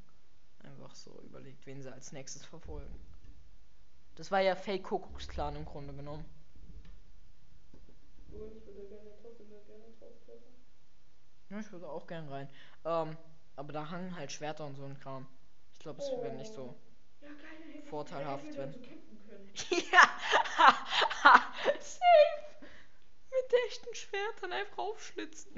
Einfach 0.63 0.95
so 0.95 1.21
überlegt, 1.24 1.65
wen 1.67 1.82
sie 1.82 1.91
als 1.93 2.12
nächstes 2.12 2.45
verfolgen. 2.45 2.95
Das 4.15 4.32
war 4.32 4.39
ja 4.39 4.56
Fake 4.56 4.84
Kuckucksklan 4.84 5.56
im 5.58 5.65
Grunde 5.65 5.93
genommen. 5.93 6.24
Ich 8.28 8.34
würde 8.34 8.88
gerne 8.88 9.12
trotzdem 9.21 9.47
gerne 9.50 9.63
draufklettern. 10.00 10.54
Ja, 11.50 11.60
ich 11.60 11.71
würde 11.71 11.89
auch 11.89 12.08
gern 12.08 12.28
rein. 12.30 12.50
Ähm, 12.86 13.17
aber 13.56 13.74
da 13.74 13.89
hangen 13.89 14.15
halt 14.15 14.32
Schwerter 14.32 14.65
und 14.65 14.76
so 14.76 14.86
ein 14.86 15.00
Kram. 15.00 15.28
Ich 15.74 15.80
glaube, 15.80 16.00
es 16.00 16.15
wäre 16.21 16.34
nicht 16.34 16.54
so. 16.54 16.76
Ja, 17.21 17.28
geil, 17.30 17.38
ich- 17.80 17.89
Vorteilhaft, 17.89 18.45
ich 18.52 18.58
wenn- 18.58 18.76
ja! 19.91 20.04
Safe! 21.80 22.65
Mit 23.32 23.54
echten 23.67 23.95
Schwertern 23.95 24.54
einfach 24.54 24.78
aufschlitzen. 24.78 25.52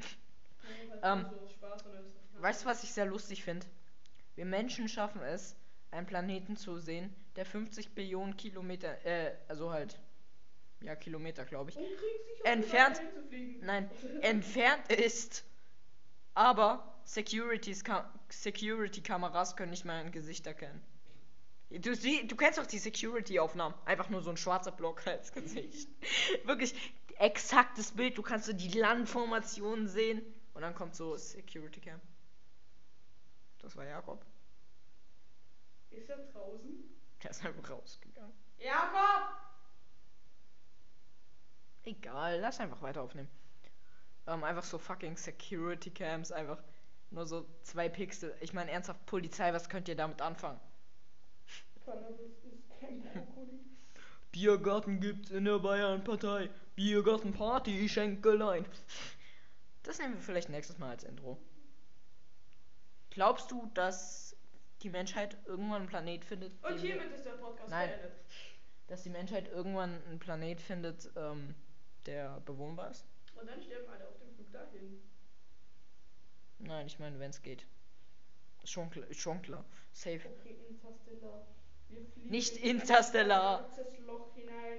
Halt 0.64 1.04
Ähm, 1.04 1.26
so 1.30 1.48
Weißt 2.44 2.64
du, 2.64 2.66
was 2.66 2.84
ich 2.84 2.92
sehr 2.92 3.06
lustig 3.06 3.42
finde? 3.46 3.66
Wir 4.36 4.44
Menschen 4.44 4.90
schaffen 4.90 5.22
es, 5.22 5.56
einen 5.92 6.06
Planeten 6.06 6.58
zu 6.58 6.78
sehen, 6.78 7.16
der 7.38 7.46
50 7.46 7.96
Billionen 7.96 8.36
Kilometer, 8.36 9.06
äh, 9.06 9.34
also 9.48 9.72
halt, 9.72 9.98
ja, 10.82 10.94
Kilometer, 10.98 11.46
glaube 11.46 11.70
ich, 11.72 11.78
Entfernt- 12.44 13.02
nein, 13.62 13.90
entfernt 14.22 14.92
ist, 14.92 15.46
aber 16.34 16.94
Securities 17.06 17.86
Ka 17.86 18.14
Security-Kameras 18.28 19.56
können 19.56 19.72
nicht 19.72 19.86
mal 19.86 20.02
ein 20.04 20.12
Gesicht 20.12 20.46
erkennen. 20.46 20.82
Du, 21.70 21.96
sie, 21.96 22.28
du 22.28 22.36
kennst 22.36 22.60
doch 22.60 22.66
die 22.66 22.78
Security-Aufnahmen. 22.78 23.74
Einfach 23.86 24.10
nur 24.10 24.22
so 24.22 24.30
ein 24.32 24.38
schwarzer 24.38 24.72
Block 24.72 25.08
als 25.08 25.32
Gesicht. 25.32 25.88
Wirklich 26.44 26.76
exaktes 27.20 27.92
Bild. 27.94 28.18
Du 28.18 28.22
kannst 28.22 28.48
so 28.48 28.54
die 28.54 28.68
Landformationen 28.78 29.88
sehen. 29.88 30.22
Und 30.54 30.62
dann 30.62 30.76
kommt 30.76 30.94
so 30.96 31.16
Security 31.16 31.80
Cam. 31.80 32.02
Das 33.64 33.76
war 33.78 33.86
Jakob. 33.86 34.24
Ist 35.90 36.10
er 36.10 36.18
draußen? 36.18 36.84
Der 37.24 37.32
ist 37.32 37.46
einfach 37.46 37.70
rausgegangen. 37.70 38.34
Jakob! 38.60 39.30
Egal, 41.86 42.40
lass 42.40 42.60
einfach 42.60 42.82
weiter 42.82 43.02
aufnehmen. 43.02 43.30
Ähm, 44.28 44.44
einfach 44.44 44.64
so 44.64 44.78
fucking 44.78 45.18
Security 45.18 45.90
Cams, 45.90 46.32
einfach 46.32 46.62
nur 47.10 47.26
so 47.26 47.46
zwei 47.64 47.90
Pixel. 47.90 48.36
Ich 48.42 48.54
meine, 48.54 48.72
ernsthaft, 48.72 49.06
Polizei, 49.06 49.54
was 49.54 49.70
könnt 49.70 49.88
ihr 49.88 49.96
damit 49.96 50.22
anfangen? 50.22 50.60
Cannabis 51.86 52.20
ist 52.44 52.80
kein 52.80 53.02
Brokkoli. 53.02 53.60
Biergarten 54.32 55.00
gibt's 55.00 55.32
in 55.32 55.46
der 55.46 55.60
Bayernpartei. 55.60 56.50
Biergartenparty, 56.76 57.88
Schenkelein. 57.88 58.66
Das 59.84 60.00
nehmen 60.00 60.16
wir 60.16 60.22
vielleicht 60.22 60.50
nächstes 60.50 60.78
Mal 60.80 60.90
als 60.92 61.04
Intro. 61.04 61.38
Glaubst 63.14 63.52
du, 63.52 63.70
dass 63.76 64.36
die 64.82 64.90
Menschheit 64.90 65.38
irgendwann 65.46 65.82
einen 65.82 65.88
Planet 65.88 66.26
findet? 66.26 66.54
Und 66.64 66.80
hiermit 66.80 67.12
ist 67.14 67.24
der 67.24 67.34
Podcast 67.34 67.70
Nein. 67.70 67.90
beendet. 67.90 68.12
dass 68.88 69.04
die 69.04 69.10
Menschheit 69.10 69.48
irgendwann 69.50 70.04
einen 70.06 70.18
Planet 70.20 70.60
findet, 70.60 71.12
ähm, 71.16 71.54
der 72.08 72.40
bewohnbar 72.42 72.90
ist? 72.90 73.06
Und 73.36 73.48
dann 73.48 73.62
sterben 73.62 73.88
alle 73.90 74.08
auf 74.08 74.18
dem 74.18 74.34
Flug 74.34 74.52
dahin. 74.52 75.00
Nein, 76.58 76.88
ich 76.88 76.98
meine, 76.98 77.20
wenn 77.20 77.30
es 77.30 77.42
geht. 77.42 77.66
Ist 78.64 78.72
schon 78.72 78.90
klar, 78.90 79.08
ist 79.08 79.20
schon 79.20 79.42
klar. 79.42 79.64
Safe. 79.92 80.22
Okay, 80.40 80.58
Interstellar. 80.68 81.46
Nicht 82.26 82.58
Interstellar. 82.58 83.70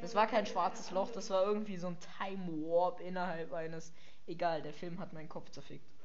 Das 0.01 0.15
war 0.15 0.27
kein 0.27 0.41
in 0.41 0.47
schwarzes 0.47 0.91
Loch, 0.91 1.11
das 1.13 1.31
war 1.31 1.47
irgendwie 1.47 1.77
so 1.77 1.87
ein 1.87 1.97
Time 2.19 2.47
Warp 2.67 3.01
innerhalb 3.01 3.53
eines. 3.53 3.93
Egal, 4.27 4.63
der 4.63 4.73
Film 4.73 4.99
hat 4.99 5.13
meinen 5.13 5.29
Kopf 5.29 5.51
zerfickt. 5.51 5.87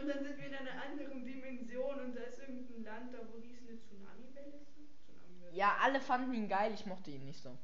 Und 0.00 0.08
dann 0.08 0.24
sind 0.24 0.38
wir 0.38 0.46
in 0.46 0.54
einer 0.54 0.82
anderen 0.82 1.24
Dimension 1.24 2.00
und 2.00 2.16
da 2.16 2.22
ist 2.22 2.38
irgendein 2.40 2.82
Land, 2.82 3.12
da 3.14 3.18
wo 3.30 3.38
riesen 3.38 3.68
eine 3.68 3.78
Tsunami-Welle 3.78 4.56
ist. 4.56 4.72
Tsunami-Welle. 5.04 5.54
Ja, 5.54 5.76
alle 5.82 6.00
fanden 6.00 6.32
ihn 6.32 6.48
geil, 6.48 6.72
ich 6.72 6.86
mochte 6.86 7.10
ihn 7.10 7.24
nicht 7.26 7.40
so. 7.40 7.56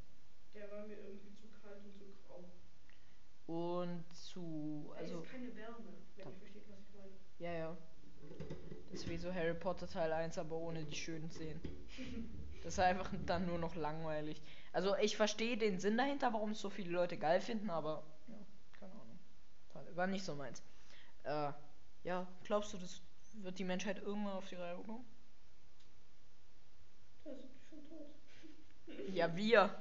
Der 0.54 0.70
war 0.70 0.86
mir 0.86 0.98
irgendwie 0.98 1.32
zu 1.32 1.46
kalt 1.48 1.82
und 1.82 1.96
zu 1.96 2.04
grau. 2.26 2.44
Und 3.46 4.04
zu. 4.14 4.92
Also. 4.96 5.20
ist 5.20 5.30
keine 5.30 5.56
Wärme, 5.56 5.76
wenn 5.78 5.94
ihr 5.94 6.22
versteht, 6.22 6.68
was 6.68 6.80
ich 6.80 6.94
meine. 6.94 7.12
Ja, 7.38 7.52
ja. 7.52 7.76
Das 8.90 9.00
ist 9.00 9.08
wie 9.08 9.16
so 9.16 9.32
Harry 9.32 9.54
Potter 9.54 9.88
Teil 9.88 10.12
1, 10.12 10.36
aber 10.36 10.56
ohne 10.56 10.84
die 10.84 10.96
schönen 10.96 11.30
Szenen. 11.30 11.60
Das 12.68 12.74
ist 12.74 12.84
einfach 12.84 13.10
dann 13.24 13.46
nur 13.46 13.56
noch 13.56 13.76
langweilig. 13.76 14.42
Also 14.74 14.94
ich 14.98 15.16
verstehe 15.16 15.56
den 15.56 15.80
Sinn 15.80 15.96
dahinter, 15.96 16.34
warum 16.34 16.50
es 16.50 16.60
so 16.60 16.68
viele 16.68 16.90
Leute 16.90 17.16
geil 17.16 17.40
finden, 17.40 17.70
aber 17.70 18.04
ja, 18.26 18.34
keine 18.78 18.92
Ahnung. 18.92 19.18
Toll, 19.72 19.86
War 19.94 20.06
nicht 20.06 20.22
so 20.22 20.34
meins. 20.34 20.62
Äh, 21.22 21.52
ja, 22.04 22.26
glaubst 22.44 22.74
du, 22.74 22.76
das 22.76 23.00
wird 23.36 23.58
die 23.58 23.64
Menschheit 23.64 24.02
irgendwann 24.02 24.34
auf 24.34 24.46
die 24.50 24.56
Reihe 24.56 24.76
bekommen? 24.76 25.06
Schon 27.22 27.88
tot. 27.88 29.14
Ja, 29.14 29.34
wir. 29.34 29.74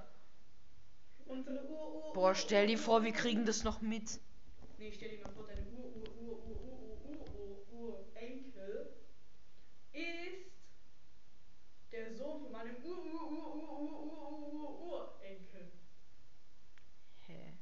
Unsere 1.25 1.67
Ur, 1.67 2.05
Ur, 2.05 2.13
Boah, 2.13 2.35
stell 2.35 2.67
dir 2.67 2.77
vor, 2.77 3.03
wir 3.03 3.11
kriegen 3.11 3.45
das 3.45 3.65
noch 3.65 3.81
mit. 3.81 4.17
Nee, 4.77 4.93
stell 4.95 5.09
dir 5.09 5.25
mal 5.25 5.33
vor, 5.33 5.45
deine 5.45 5.67
Ur, 5.71 5.93
Ur, 5.93 6.07
Ur, 6.21 6.39
Ur, 6.45 6.69
Ur, 6.69 7.09
Ur, 7.09 7.27
Ur, 7.35 7.79
Ur, 7.81 7.99
Urenkel 8.15 8.93
ist 9.91 10.36
der 11.97 12.13
Sohn 12.13 12.39
von 12.41 12.51
meinem 12.51 12.75
Ur, 12.83 12.97
Ur, 12.97 13.31
Ur, 13.31 13.55
Ur, 13.55 13.79
Ur, 13.79 14.03
Ur, 14.03 14.53
Ur, 14.53 14.81
Ur, 14.81 15.19
Urenkel. 15.19 15.71
Hä? 17.25 17.57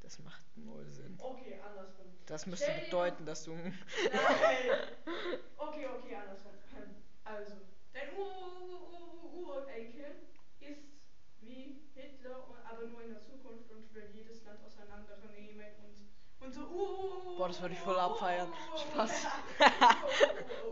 Das 0.00 0.18
macht 0.20 0.44
null 0.56 0.88
Sinn. 0.90 1.16
Okay, 1.18 1.58
andersrum. 1.60 2.06
Das 2.26 2.46
müsste 2.46 2.66
Stell 2.66 2.78
dir 2.78 2.84
bedeuten, 2.84 3.26
dass 3.26 3.44
du. 3.44 3.54
Nein. 3.54 3.72
Okay, 5.56 5.86
okay, 5.86 6.14
andersrum. 6.14 6.52
Also, 7.24 7.54
dein 7.92 8.14
Ur, 8.16 8.26
Ur, 8.26 8.92
Ur, 8.92 9.24
Ur, 9.24 9.56
Urenkel 9.56 10.14
ist 10.60 10.84
wie 11.40 11.80
Hitler, 11.94 12.46
aber 12.70 12.86
nur 12.86 13.02
in 13.02 13.10
der 13.10 13.24
Zukunft 13.24 13.70
und 13.70 13.92
Land 13.94 14.14
auseinandernehmen 14.14 14.23
und 16.44 16.52
so, 16.52 16.60
uh, 16.60 17.36
Boah, 17.38 17.48
das 17.48 17.60
würde 17.62 17.74
ich 17.74 17.80
voll 17.80 17.98
abfeiern. 17.98 18.48
Uh, 18.48 18.52
uh, 18.52 18.78
Spaß. 18.78 19.26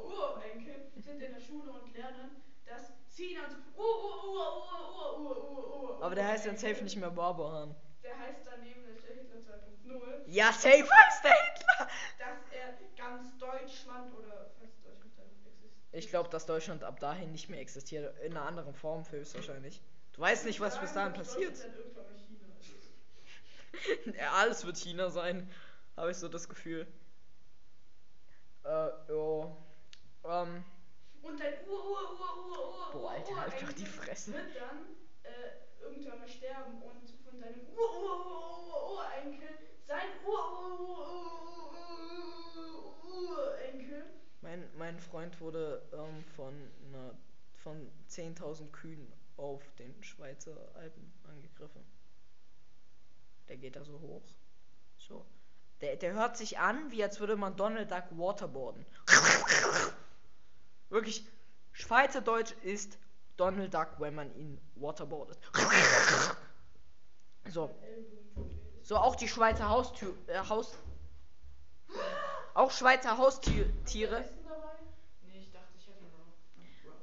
Urenkel 0.05 0.91
sind 0.97 1.21
in 1.23 1.33
der 1.33 1.41
Schule 1.41 1.71
und 1.73 1.95
lernen, 1.97 2.43
dass 2.67 2.93
Sina 3.09 3.45
und 3.45 3.51
so, 3.51 3.57
uh, 3.79 3.83
uh, 3.83 4.19
uh, 4.29 4.83
uh, 4.99 5.17
uh, 5.17 5.33
uh, 5.33 5.99
uh, 5.99 6.03
Aber 6.03 6.15
der 6.15 6.29
heißt 6.29 6.47
dann 6.47 6.57
safe 6.57 6.83
nicht 6.85 6.97
mehr 6.97 7.11
Barbara. 7.11 7.75
Der 8.03 8.19
heißt 8.19 8.47
dann 8.47 8.61
nämlich 8.61 9.01
der 9.03 9.15
Hitler 9.15 9.39
2.0. 9.39 10.23
Ja, 10.27 10.53
safe 10.53 10.89
heißt 10.91 11.25
der 11.25 11.33
Hitler! 11.33 11.89
Dass 12.19 12.39
er 12.53 12.75
ganz 12.97 13.39
Deutschland 13.39 14.15
oder 14.15 14.51
falls 14.59 14.81
Deutschland 14.83 15.13
existiert. 15.17 15.73
Ich 15.93 16.09
glaube, 16.09 16.29
dass 16.29 16.47
Deutschland 16.47 16.85
ab 16.85 17.01
dahin 17.01 17.33
nicht 17.33 17.49
mehr 17.49 17.61
existiert. 17.61 18.19
In 18.21 18.37
einer 18.37 18.47
anderen 18.47 18.75
Form 18.75 19.11
höchstwahrscheinlich. 19.11 19.81
Du 20.13 20.21
weißt 20.21 20.45
nicht, 20.45 20.61
was 20.61 20.79
bis 20.79 20.93
dahin 20.93 21.15
passiert. 21.15 21.57
Ja, 24.19 24.33
alles 24.33 24.65
wird 24.67 24.77
China 24.77 25.11
sein. 25.11 25.49
Habe 25.97 26.11
ich 26.11 26.17
so 26.17 26.29
das 26.29 26.49
Gefühl. 26.49 26.87
Äh, 28.65 28.89
jo. 29.09 29.57
Ähm, 30.25 30.65
Und 31.23 31.41
dein 31.41 31.55
Ur, 31.69 31.85
Ur, 31.85 32.13
Ur, 32.13 32.47
Ur, 32.49 32.75
Ur, 32.75 32.93
Boah, 32.93 33.11
Alter, 33.11 33.37
halt 33.37 33.63
doch 33.63 33.73
die 33.73 33.87
Fresse. 33.87 34.33
wird 34.33 34.57
dann 34.57 34.87
äh, 35.23 35.83
irgendwann 35.83 36.19
mal 36.21 36.29
sterben 36.29 36.81
und 36.83 37.11
von 37.25 37.41
deinem 37.41 37.67
Ur, 37.77 38.03
Ur, 38.03 38.27
Ur, 38.27 38.67
Ur, 38.67 38.93
Urenkel 38.93 39.49
sein 39.87 40.09
Ur, 40.25 40.33
Ur, 40.33 40.81
Ur, 40.81 41.07
Ur, 42.55 43.05
Ur, 43.05 43.39
Urenkel 43.39 44.05
mein, 44.43 44.69
mein 44.77 44.99
Freund 44.99 45.41
wurde 45.41 45.83
ähm, 45.93 46.25
von, 46.37 46.53
einer, 46.89 47.15
von 47.63 47.91
10.000 48.09 48.71
Kühen 48.73 49.13
auf 49.37 49.63
den 49.77 50.03
Schweizer 50.03 50.57
Alpen 50.75 51.13
angegriffen. 51.25 51.83
Der 53.49 53.57
geht 53.57 53.77
da 53.77 53.85
so 53.85 54.01
hoch. 54.01 54.23
So. 54.99 55.25
Der, 55.83 55.97
der 55.97 56.13
hört 56.15 56.37
sich 56.37 56.59
an, 56.59 56.91
wie 56.93 57.03
als 57.03 57.19
würde 57.21 57.37
man 57.37 57.57
Donald 57.57 57.91
Duck 57.91 58.05
waterboarden. 58.13 58.87
Wirklich, 60.89 61.27
Schweizerdeutsch 61.73 62.53
ist 62.63 62.99
Donald 63.37 63.75
Duck, 63.75 63.89
wenn 63.99 64.15
man 64.15 64.35
ihn 64.37 64.61
waterboardet. 64.77 65.39
So. 67.51 67.75
So 68.83 68.97
auch 68.97 69.17
die 69.17 69.29
Schweizer 69.29 69.69
Haustür, 69.69 70.15
äh, 70.27 70.39
Haus, 70.49 70.77
auch 72.55 72.71
Schweizer 72.71 73.17
Haustiere, 73.17 74.25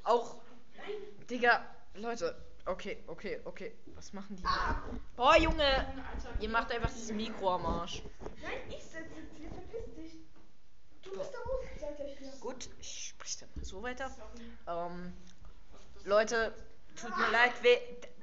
auch, 0.03 0.41
Digga, 1.29 1.65
Leute, 1.93 2.35
okay, 2.69 2.97
okay, 3.07 3.39
okay, 3.45 3.73
was 3.95 4.13
machen 4.13 4.35
die? 4.35 4.43
Boah, 5.15 5.37
Junge, 5.37 5.85
ihr 6.39 6.49
macht 6.49 6.71
einfach 6.71 6.89
das 6.89 7.11
Mikro 7.11 7.55
am 7.55 7.65
Arsch. 7.65 8.03
Nein, 8.41 8.51
ich 8.69 8.83
sitze 8.83 8.97
jetzt 9.15 9.35
hier, 9.37 9.49
verpiss 9.49 9.95
dich. 9.95 10.13
Du 11.01 11.17
bist 11.17 11.33
der 11.33 11.39
Außenseiter 11.41 12.03
hier. 12.05 12.31
Gut, 12.39 12.69
ich 12.79 13.07
sprich 13.09 13.37
dann 13.37 13.49
mal 13.55 13.65
so 13.65 13.81
weiter. 13.81 14.11
Ähm, 14.67 15.13
Leute, 16.03 16.53
tut 16.95 17.17
mir 17.17 17.31
leid, 17.31 17.53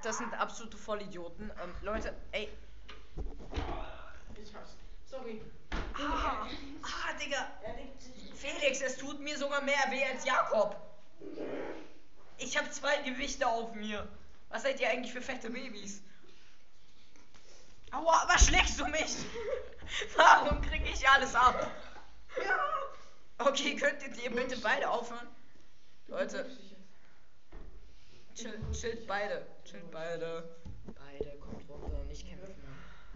das 0.03 0.19
sind 0.19 0.33
absolute 0.35 0.77
Vollidioten. 0.77 1.51
Ähm, 1.51 1.75
Leute, 1.83 2.15
ey, 2.33 2.49
Ich 4.43 4.55
hab's. 4.55 4.77
Sorry. 5.07 5.41
ah, 5.73 6.47
ah, 6.83 7.13
Digga, 7.21 7.51
Felix, 8.35 8.81
es 8.83 8.97
tut 8.99 9.21
mir 9.21 9.37
sogar 9.37 9.63
mehr 9.63 9.85
weh 9.91 10.05
als 10.05 10.25
Jakob. 10.25 10.77
Ich 12.39 12.57
habe 12.57 12.71
zwei 12.71 12.99
Gewichte 13.03 13.47
auf 13.47 13.75
mir. 13.75 14.07
Was 14.49 14.63
seid 14.63 14.81
ihr 14.81 14.89
eigentlich 14.89 15.13
für 15.13 15.23
fette 15.23 15.51
Babys? 15.51 16.03
Aua, 17.93 18.25
was 18.29 18.47
schlägst 18.47 18.79
du 18.81 18.87
mich? 18.87 19.17
Warum 20.17 20.61
krieg 20.61 20.83
ich 20.93 21.09
alles 21.09 21.35
ab? 21.35 21.71
Okay, 23.39 23.77
könntet 23.77 24.23
ihr 24.23 24.31
bitte 24.31 24.59
beide 24.59 24.91
aufhören? 24.91 25.29
Leute, 26.09 26.47
chill, 28.35 28.59
chillt 28.73 29.07
beide. 29.07 29.47
Chillt 29.65 29.91
beide. 29.91 30.57
Beide, 30.87 31.37
kommt 31.39 31.69
runter, 31.69 32.05
nicht 32.05 32.27
kämpfen. 32.27 32.55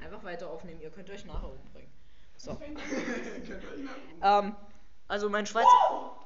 Einfach 0.02 0.24
weiter 0.24 0.48
aufnehmen, 0.48 0.80
ihr 0.80 0.90
könnt 0.90 1.10
euch 1.10 1.24
nachher 1.24 1.48
umbringen. 1.48 1.92
So. 2.36 2.58
ähm, 4.22 4.56
also 5.08 5.28
mein 5.28 5.46
Schweizer. 5.46 5.68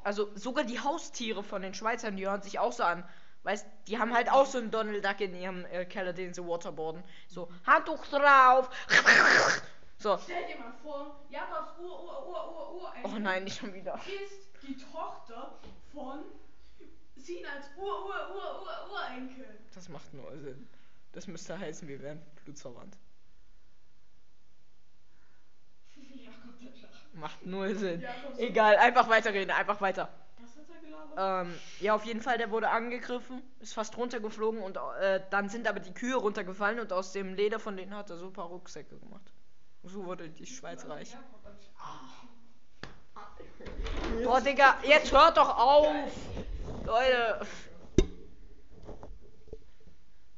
Also 0.05 0.31
sogar 0.37 0.64
die 0.64 0.79
Haustiere 0.79 1.43
von 1.43 1.62
den 1.62 1.75
Schweizern, 1.75 2.17
die 2.17 2.27
hören 2.27 2.43
sich 2.43 2.59
auch 2.59 2.73
so 2.73 2.85
an. 2.85 3.09
Weißt, 3.45 3.67
die 3.87 3.99
haben 3.99 4.13
halt 4.15 4.31
auch 4.31 4.47
so 4.47 4.59
einen 4.59 4.71
Donald 4.71 5.05
Duck 5.05 5.21
in 5.21 5.35
ihrem 5.35 5.65
äh, 5.67 5.85
Keller, 5.85 6.13
den 6.13 6.33
sie 6.35 6.45
waterboarden. 6.47 7.05
So, 7.29 7.49
Handtuch 7.67 8.05
drauf. 8.07 8.69
So. 9.97 10.19
Stell 10.19 10.45
dir 10.47 10.59
mal 10.59 10.73
vor, 10.83 11.25
Jakobs 11.31 11.79
Ur, 11.79 12.05
Ur, 12.05 12.29
Ur, 12.29 12.53
Ur, 12.53 12.75
Urenkel 12.83 13.11
Oh 13.15 13.19
nein, 13.19 13.45
nicht 13.45 13.59
schon 13.59 13.73
wieder. 13.73 13.95
ist 13.95 14.51
die 14.61 14.77
Tochter 14.77 15.59
von 15.95 16.25
ziehen 17.17 17.47
als 17.47 17.71
Ur, 17.77 18.05
Ur, 18.05 18.35
Ur, 18.35 18.63
Ur, 18.63 18.93
Urenkel. 18.93 19.47
Das 19.75 19.89
macht 19.89 20.13
nur 20.13 20.31
Sinn. 20.39 20.69
Das 21.13 21.27
müsste 21.27 21.59
heißen, 21.59 21.89
wir 21.89 22.03
wären 22.03 22.21
blutsverwandt. 22.45 22.99
ja, 25.97 26.31
kommt 26.43 26.61
der 26.61 26.75
Schach. 26.79 27.01
Macht 27.15 27.47
null 27.47 27.75
Sinn. 27.75 28.05
Egal, 28.37 28.77
einfach 28.77 29.09
weiterreden, 29.09 29.53
einfach 29.53 29.81
weiter. 29.81 30.13
Was 30.39 30.51
hat 30.51 30.57
er 30.59 30.65
gelabert? 30.65 30.74
Ähm, 31.16 31.55
ja, 31.81 31.94
auf 31.94 32.05
jeden 32.05 32.20
Fall, 32.20 32.38
der 32.38 32.51
wurde 32.51 32.70
angegriffen, 32.70 33.42
ist 33.61 33.75
fast 33.75 33.97
runtergeflogen 33.97 34.61
und 34.61 34.79
äh, 35.01 35.20
dann 35.31 35.49
sind 35.49 35.68
aber 35.68 35.79
die 35.79 35.94
Kühe 35.94 36.16
runtergefallen 36.16 36.81
und 36.81 36.92
aus 36.92 37.12
dem 37.12 37.35
Leder 37.35 37.61
von 37.61 37.77
denen 37.77 37.94
hat 37.94 38.11
er 38.11 38.16
so 38.16 38.27
ein 38.27 38.33
paar 38.33 38.47
Rucksäcke 38.47 38.99
gemacht. 38.99 39.33
So 39.85 40.05
wurde 40.07 40.29
die 40.29 40.47
Schweiz 40.47 40.88
reich. 40.88 41.16
Boah, 44.25 44.40
Digga, 44.40 44.77
jetzt 44.83 45.12
hört 45.12 45.37
doch 45.37 45.57
auf! 45.57 45.87
Leute. 46.85 47.47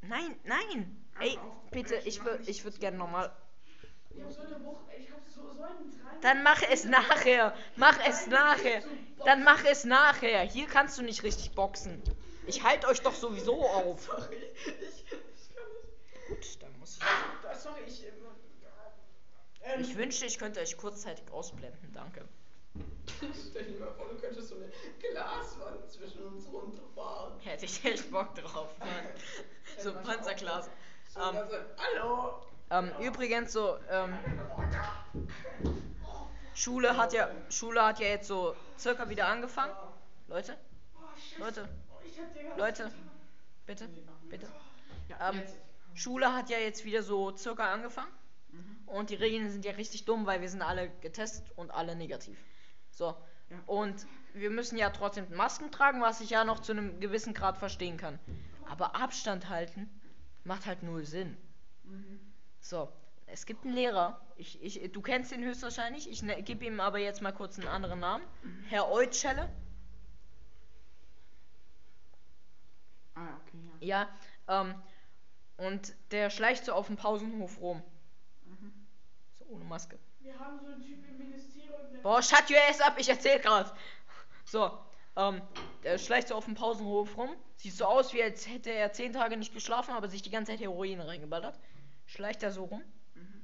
Nein, 0.02 0.36
nein! 0.44 1.06
Ey, 1.20 1.38
bitte, 1.70 1.94
ich 2.04 2.22
würde 2.24 2.42
ich 2.46 2.64
würd 2.64 2.80
gerne 2.80 2.98
nochmal. 2.98 3.30
Ich 4.16 4.22
hab 4.22 4.32
so 4.32 4.40
eine 4.42 4.64
Woche, 4.64 4.84
ich 4.98 5.10
hab 5.10 5.20
so, 5.28 5.42
so 5.52 5.62
einen 5.62 5.90
Drang. 6.00 6.20
Dann 6.22 6.42
mach 6.42 6.62
es 6.62 6.84
nachher. 6.84 7.54
Mach 7.76 7.98
es 8.06 8.26
nachher. 8.26 8.82
Dann 9.24 9.44
mach 9.44 9.64
es 9.64 9.84
nachher. 9.84 10.42
Hier 10.42 10.66
kannst 10.66 10.98
du 10.98 11.02
nicht 11.02 11.22
richtig 11.22 11.52
boxen. 11.54 12.02
Ich 12.46 12.62
halte 12.62 12.86
euch 12.88 13.00
doch 13.02 13.14
sowieso 13.14 13.64
auf. 13.66 14.02
Sorry, 14.04 14.36
ich, 14.54 14.66
ich 14.68 15.54
kann 15.54 15.64
nicht. 15.82 16.28
Gut, 16.28 16.62
dann 16.62 16.78
muss 16.78 16.96
ich. 16.96 17.02
Da- 17.42 17.54
Sorry, 17.54 17.80
ich. 17.86 18.04
ähm, 19.64 19.80
Ich 19.80 19.96
wünschte, 19.96 20.26
ich 20.26 20.38
könnte 20.38 20.60
euch 20.60 20.76
kurzzeitig 20.76 21.24
ausblenden. 21.32 21.92
Danke. 21.92 22.24
Stell 23.50 23.64
dir 23.64 23.80
mal 23.80 23.92
vor, 23.94 24.06
du 24.08 24.16
könntest 24.20 24.48
so 24.48 24.56
eine 24.56 24.70
Glaswand 25.00 25.90
zwischen 25.90 26.22
uns 26.24 26.46
runterfahren. 26.52 27.40
Hätte 27.40 27.64
ich 27.64 27.84
echt 27.84 28.10
Bock 28.10 28.34
drauf, 28.34 28.68
Mann. 28.78 28.88
So 29.78 29.92
ein 29.92 30.02
Panzerglas. 30.02 30.68
So, 31.12 31.20
Ähm, 31.20 31.36
also, 31.36 31.56
hallo! 31.78 32.42
Ähm, 32.70 32.90
übrigens 33.00 33.52
so, 33.52 33.76
ähm, 33.90 34.14
Schule 36.54 36.96
hat 36.96 37.12
ja, 37.12 37.30
Schule 37.48 37.84
hat 37.84 38.00
ja 38.00 38.08
jetzt 38.08 38.26
so 38.26 38.56
circa 38.78 39.08
wieder 39.08 39.28
angefangen. 39.28 39.72
Leute. 40.28 40.56
Leute, 41.38 41.68
Leute, 42.56 42.90
bitte, 43.66 43.88
bitte. 44.28 44.48
Ähm. 45.20 45.42
Schule 45.96 46.34
hat 46.34 46.50
ja 46.50 46.58
jetzt 46.58 46.84
wieder 46.84 47.02
so 47.02 47.34
circa 47.36 47.72
angefangen. 47.72 48.12
Mhm. 48.50 48.88
Und 48.88 49.10
die 49.10 49.14
Regeln 49.14 49.50
sind 49.50 49.64
ja 49.64 49.72
richtig 49.72 50.04
dumm, 50.04 50.26
weil 50.26 50.42
wir 50.42 50.48
sind 50.48 50.62
alle 50.62 50.90
getestet 51.00 51.50
und 51.56 51.70
alle 51.70 51.96
negativ. 51.96 52.38
So. 52.90 53.16
Ja. 53.48 53.56
Und 53.66 54.06
wir 54.34 54.50
müssen 54.50 54.76
ja 54.76 54.90
trotzdem 54.90 55.26
Masken 55.34 55.70
tragen, 55.72 56.02
was 56.02 56.20
ich 56.20 56.30
ja 56.30 56.44
noch 56.44 56.60
zu 56.60 56.72
einem 56.72 57.00
gewissen 57.00 57.32
Grad 57.32 57.56
verstehen 57.56 57.96
kann. 57.96 58.18
Aber 58.68 58.94
Abstand 58.94 59.48
halten 59.48 59.88
macht 60.44 60.66
halt 60.66 60.82
null 60.82 61.04
Sinn. 61.06 61.36
Mhm. 61.84 62.20
So, 62.68 62.92
es 63.26 63.46
gibt 63.46 63.64
einen 63.64 63.76
Lehrer. 63.76 64.20
Ich, 64.34 64.60
ich, 64.60 64.90
du 64.90 65.00
kennst 65.00 65.30
ihn 65.30 65.44
höchstwahrscheinlich. 65.44 66.10
Ich 66.10 66.22
ne, 66.24 66.42
gebe 66.42 66.64
ihm 66.64 66.80
aber 66.80 66.98
jetzt 66.98 67.22
mal 67.22 67.30
kurz 67.30 67.60
einen 67.60 67.68
anderen 67.68 68.00
Namen. 68.00 68.24
Herr 68.68 68.90
Eutschelle. 68.90 69.48
Ah, 73.14 73.36
okay, 73.40 73.56
ja. 73.86 74.08
Ja, 74.48 74.62
ähm, 74.62 74.74
und 75.58 75.94
der 76.10 76.28
schleicht 76.28 76.64
so 76.64 76.72
auf 76.72 76.88
dem 76.88 76.96
Pausenhof 76.96 77.60
rum. 77.60 77.84
Mhm. 78.46 78.72
So 79.38 79.44
ohne 79.44 79.64
Maske. 79.64 80.00
Wir 80.18 80.36
haben 80.36 80.58
so 80.58 80.66
einen 80.66 80.82
Typ 80.82 81.08
im 81.08 81.18
Ministerium, 81.18 81.92
der. 81.92 82.00
Boah, 82.00 82.20
shut 82.20 82.50
your 82.50 82.58
ass 82.68 82.80
up, 82.80 82.98
ich 82.98 83.08
erzähl 83.08 83.38
grad. 83.38 83.72
So, 84.44 84.76
ähm, 85.14 85.40
der 85.84 85.98
schleicht 85.98 86.26
so 86.28 86.34
auf 86.34 86.46
dem 86.46 86.56
Pausenhof 86.56 87.16
rum. 87.16 87.30
Sieht 87.54 87.74
so 87.74 87.84
aus, 87.84 88.12
wie 88.12 88.24
als 88.24 88.48
hätte 88.48 88.72
er 88.72 88.92
zehn 88.92 89.12
Tage 89.12 89.36
nicht 89.36 89.54
geschlafen, 89.54 89.92
aber 89.92 90.08
sich 90.08 90.22
die 90.22 90.30
ganze 90.30 90.50
Zeit 90.50 90.60
Heroin 90.60 91.00
reingeballert. 91.00 91.56
Schleicht 92.06 92.42
er 92.42 92.52
so 92.52 92.64
rum. 92.64 92.82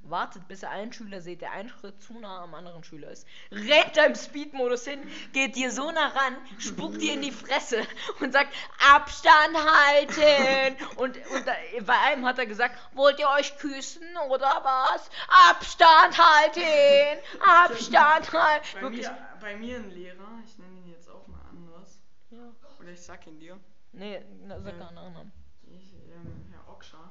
Wartet, 0.05 0.49
bis 0.49 0.65
er 0.65 0.71
einen 0.71 0.93
Schüler 0.93 1.21
sieht, 1.21 1.43
der 1.43 1.53
einen 1.53 1.69
Schritt 1.69 2.03
zu 2.03 2.19
nah 2.19 2.43
am 2.43 2.55
anderen 2.55 2.83
Schüler 2.83 3.09
ist. 3.13 3.25
Rennt 3.53 3.97
da 3.97 4.05
im 4.05 4.17
Speed-Modus 4.17 4.85
hin, 4.85 5.01
geht 5.33 5.55
dir 5.55 5.71
so 5.71 5.93
nah 5.93 6.09
ran, 6.09 6.37
spuckt 6.59 7.01
dir 7.01 7.15
in 7.15 7.23
die 7.23 7.31
Fresse 7.31 7.87
und 8.21 8.33
sagt, 8.33 8.53
Abstand 8.93 9.57
halten. 9.57 10.77
Und, 10.97 11.17
und 11.17 11.47
da, 11.47 11.53
bei 11.87 11.99
einem 12.01 12.27
hat 12.27 12.39
er 12.39 12.47
gesagt, 12.47 12.77
wollt 12.95 13.21
ihr 13.21 13.29
euch 13.29 13.57
küssen 13.59 14.03
oder 14.29 14.61
was? 14.65 15.09
Abstand 15.51 16.19
halten! 16.19 17.21
Abstand 17.41 18.33
halten! 18.33 18.67
Bei 18.75 18.81
Wirklich. 18.83 19.09
mir, 19.09 19.29
bei 19.41 19.57
mir 19.57 19.77
ein 19.77 19.91
Lehrer, 19.91 20.43
ich 20.45 20.59
nenne 20.59 20.79
ihn 20.81 20.89
jetzt 20.91 21.09
auch 21.09 21.27
mal 21.29 21.41
anders. 21.49 22.01
Ja. 22.31 22.53
Oder 22.81 22.91
ich 22.91 23.01
sag 23.01 23.27
ihn 23.27 23.39
dir. 23.39 23.59
Nee, 23.93 24.21
na, 24.47 24.61
sag 24.61 24.73
Ähm. 24.75 24.79
keinen 24.81 24.95
Namen. 24.95 25.33
Ich, 25.65 25.95
ähm, 25.95 26.53
Herr 26.53 26.69
Okscher. 26.69 27.11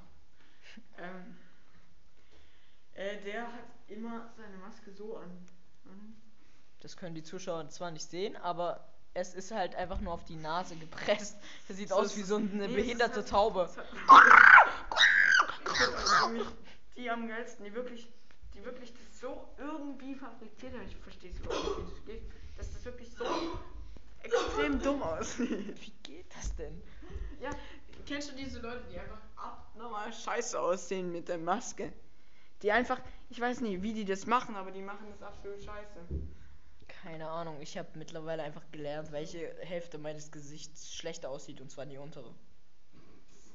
Ähm, 0.97 1.37
äh, 2.93 3.17
der 3.23 3.43
hat 3.47 3.63
immer 3.87 4.31
seine 4.37 4.57
Maske 4.57 4.91
so 4.91 5.17
an. 5.17 5.29
Mhm. 5.85 6.15
Das 6.81 6.97
können 6.97 7.15
die 7.15 7.23
Zuschauer 7.23 7.69
zwar 7.69 7.91
nicht 7.91 8.09
sehen, 8.09 8.35
aber 8.37 8.87
es 9.13 9.33
ist 9.33 9.51
halt 9.51 9.75
einfach 9.75 9.99
nur 10.01 10.13
auf 10.13 10.23
die 10.23 10.35
Nase 10.35 10.75
gepresst. 10.75 11.37
Er 11.67 11.75
sieht 11.75 11.89
So 11.89 11.95
aus 11.95 12.15
wie 12.17 12.23
so 12.23 12.37
eine 12.37 12.47
nee, 12.47 12.67
behinderte 12.75 13.17
halt- 13.17 13.29
Taube. 13.29 13.69
nämlich 16.27 16.47
die 16.95 17.09
am 17.09 17.27
geilsten, 17.27 17.65
die 17.65 17.73
wirklich, 17.73 18.07
die 18.53 18.63
wirklich 18.65 18.93
das 18.93 19.19
so 19.19 19.47
irgendwie 19.57 20.15
fabriziert 20.15 20.73
haben. 20.73 20.87
Ich 20.87 20.95
verstehe 20.97 21.31
es 21.31 21.39
überhaupt 21.39 21.79
nicht, 21.79 21.97
das 21.97 22.05
geht. 22.05 22.21
Dass 22.57 22.73
das 22.73 22.85
wirklich 22.85 23.09
so 23.15 23.25
extrem 24.23 24.81
dumm 24.81 25.01
aussieht. 25.03 25.75
Wie 25.81 25.91
geht 26.03 26.33
das 26.35 26.55
denn? 26.55 26.81
Ja, 27.39 27.49
kennst 28.11 28.31
du 28.31 28.35
diese 28.35 28.59
Leute, 28.59 28.83
die 28.91 28.99
einfach 28.99 29.21
abnormal 29.37 30.11
scheiße 30.11 30.59
aussehen 30.59 31.11
mit 31.13 31.29
der 31.29 31.37
Maske? 31.37 31.93
Die 32.61 32.71
einfach, 32.71 32.99
ich 33.29 33.39
weiß 33.39 33.61
nicht, 33.61 33.81
wie 33.81 33.93
die 33.93 34.05
das 34.05 34.27
machen, 34.27 34.55
aber 34.55 34.71
die 34.71 34.81
machen 34.81 35.07
das 35.09 35.23
absolut 35.23 35.63
scheiße. 35.63 35.99
Keine 36.87 37.29
Ahnung, 37.29 37.61
ich 37.61 37.77
habe 37.77 37.87
mittlerweile 37.95 38.43
einfach 38.43 38.69
gelernt, 38.71 39.11
welche 39.13 39.55
Hälfte 39.61 39.97
meines 39.97 40.29
Gesichts 40.31 40.93
schlechter 40.93 41.29
aussieht, 41.29 41.61
und 41.61 41.71
zwar 41.71 41.85
die 41.85 41.97
untere. 41.97 42.35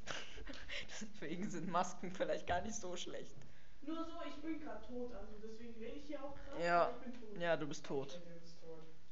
Deswegen 1.01 1.49
sind 1.51 1.71
Masken 1.71 2.11
vielleicht 2.11 2.47
gar 2.47 2.63
nicht 2.63 2.77
so 2.77 2.97
schlecht. 2.97 3.37
Nur 3.83 4.05
so, 4.05 4.13
ich 4.27 4.37
bin 4.37 4.59
gerade 4.59 4.85
tot, 4.87 5.15
also 5.15 5.35
deswegen 5.41 5.75
rede 5.75 5.97
ich 5.97 6.07
hier 6.07 6.21
auch 6.25 6.35
gerade. 6.35 6.65
Ja. 6.65 6.87
tot. 6.87 7.41
Ja, 7.41 7.57
du 7.57 7.69
bist 7.69 7.87
tot. 7.87 8.21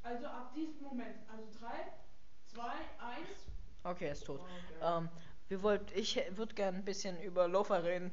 Also 0.02 0.26
ab 0.26 0.52
diesem 0.52 0.82
Moment, 0.82 1.16
also 1.30 1.44
3, 1.60 1.68
2, 2.46 2.62
1. 2.62 2.72
Okay, 3.84 4.06
er 4.06 4.12
ist 4.12 4.24
tot. 4.24 4.40
Okay. 4.40 4.50
Ähm, 4.82 5.08
wir 5.48 5.62
wollt, 5.62 5.92
ich 5.92 6.20
würde 6.36 6.54
gerne 6.54 6.78
ein 6.78 6.84
bisschen 6.84 7.20
über 7.22 7.48
Lofa 7.48 7.76
reden. 7.76 8.10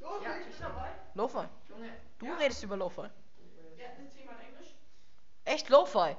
Oh, 0.00 0.22
Ja, 0.22 0.36
ich 0.48 0.56
dabei? 0.58 0.90
Lofa? 1.14 1.48
Junge, 1.68 1.90
Du 2.18 2.26
ja. 2.26 2.34
redest 2.36 2.62
über 2.62 2.76
Lofa. 2.76 3.10
Ja, 3.78 3.86
ist 4.06 4.16
jemand 4.18 4.38
Englisch? 4.40 4.74
Echt 5.44 5.68
Lo-Fi? 5.70 6.16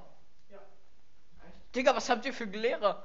Ja. 0.49 0.59
Digga, 1.75 1.95
was 1.95 2.09
habt 2.09 2.25
ihr 2.25 2.33
für 2.33 2.45
Lehrer? 2.45 3.03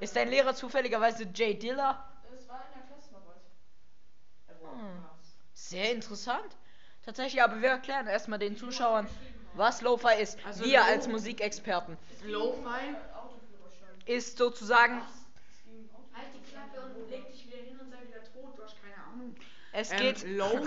Ist 0.00 0.16
dein 0.16 0.28
Lehrer 0.28 0.54
zufälligerweise 0.54 1.28
Jay 1.34 1.54
Diller? 1.58 2.08
Das 2.30 2.48
war 2.48 2.64
in 2.66 2.78
der 2.80 2.86
Klassenarbeit. 2.88 3.40
Hm. 4.60 5.04
Sehr 5.54 5.92
interessant. 5.92 6.56
Tatsächlich, 7.04 7.42
aber 7.42 7.60
wir 7.60 7.68
erklären 7.70 8.06
erstmal 8.06 8.38
den 8.38 8.56
Zuschauern, 8.56 9.06
was 9.54 9.80
Lo-Fi 9.82 10.20
ist. 10.20 10.38
Also 10.46 10.64
wir 10.64 10.78
Lo- 10.80 10.84
als 10.86 11.06
Musikexperten. 11.08 11.96
Lo-Fi. 12.24 12.96
Ist 14.06 14.38
sozusagen, 14.38 15.00
Es 15.50 15.62
ging 15.64 15.88
um 15.88 15.94
Auto- 15.94 16.14
Halt 16.16 16.28
die 16.34 16.50
Klappe 16.50 16.80
und 16.94 17.08
leg 17.10 17.30
dich 17.30 17.46
wieder 17.46 17.58
hin 17.58 17.78
und 17.78 17.90
sei 17.90 17.98
wieder 18.06 18.22
tot, 18.24 18.58
du 18.58 18.62
hast 18.64 18.76
keine 18.82 18.96
Es 19.72 19.90
Ähm, 19.90 19.98
geht. 19.98 20.24
Low, 20.28 20.58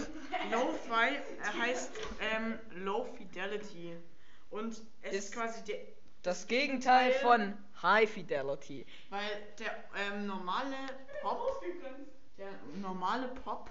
Lo-Fi 0.52 1.15
äh, 1.15 1.60
heißt 1.62 1.91
ähm, 2.20 2.60
Low 2.84 3.06
Fidelity. 3.18 3.96
Und 4.50 4.82
es 5.02 5.13
ist, 5.13 5.26
Ist- 5.26 5.34
quasi 5.34 5.63
der. 5.63 5.78
Das 6.24 6.48
Gegenteil 6.48 7.12
von 7.13 7.56
High 7.84 8.10
Fidelity. 8.10 8.84
Weil 9.12 9.30
der 9.60 9.72
ähm, 10.12 10.26
normale 10.26 10.76
Pop, 11.22 11.63
der 12.38 12.48
normale 12.82 13.28
Pop 13.28 13.70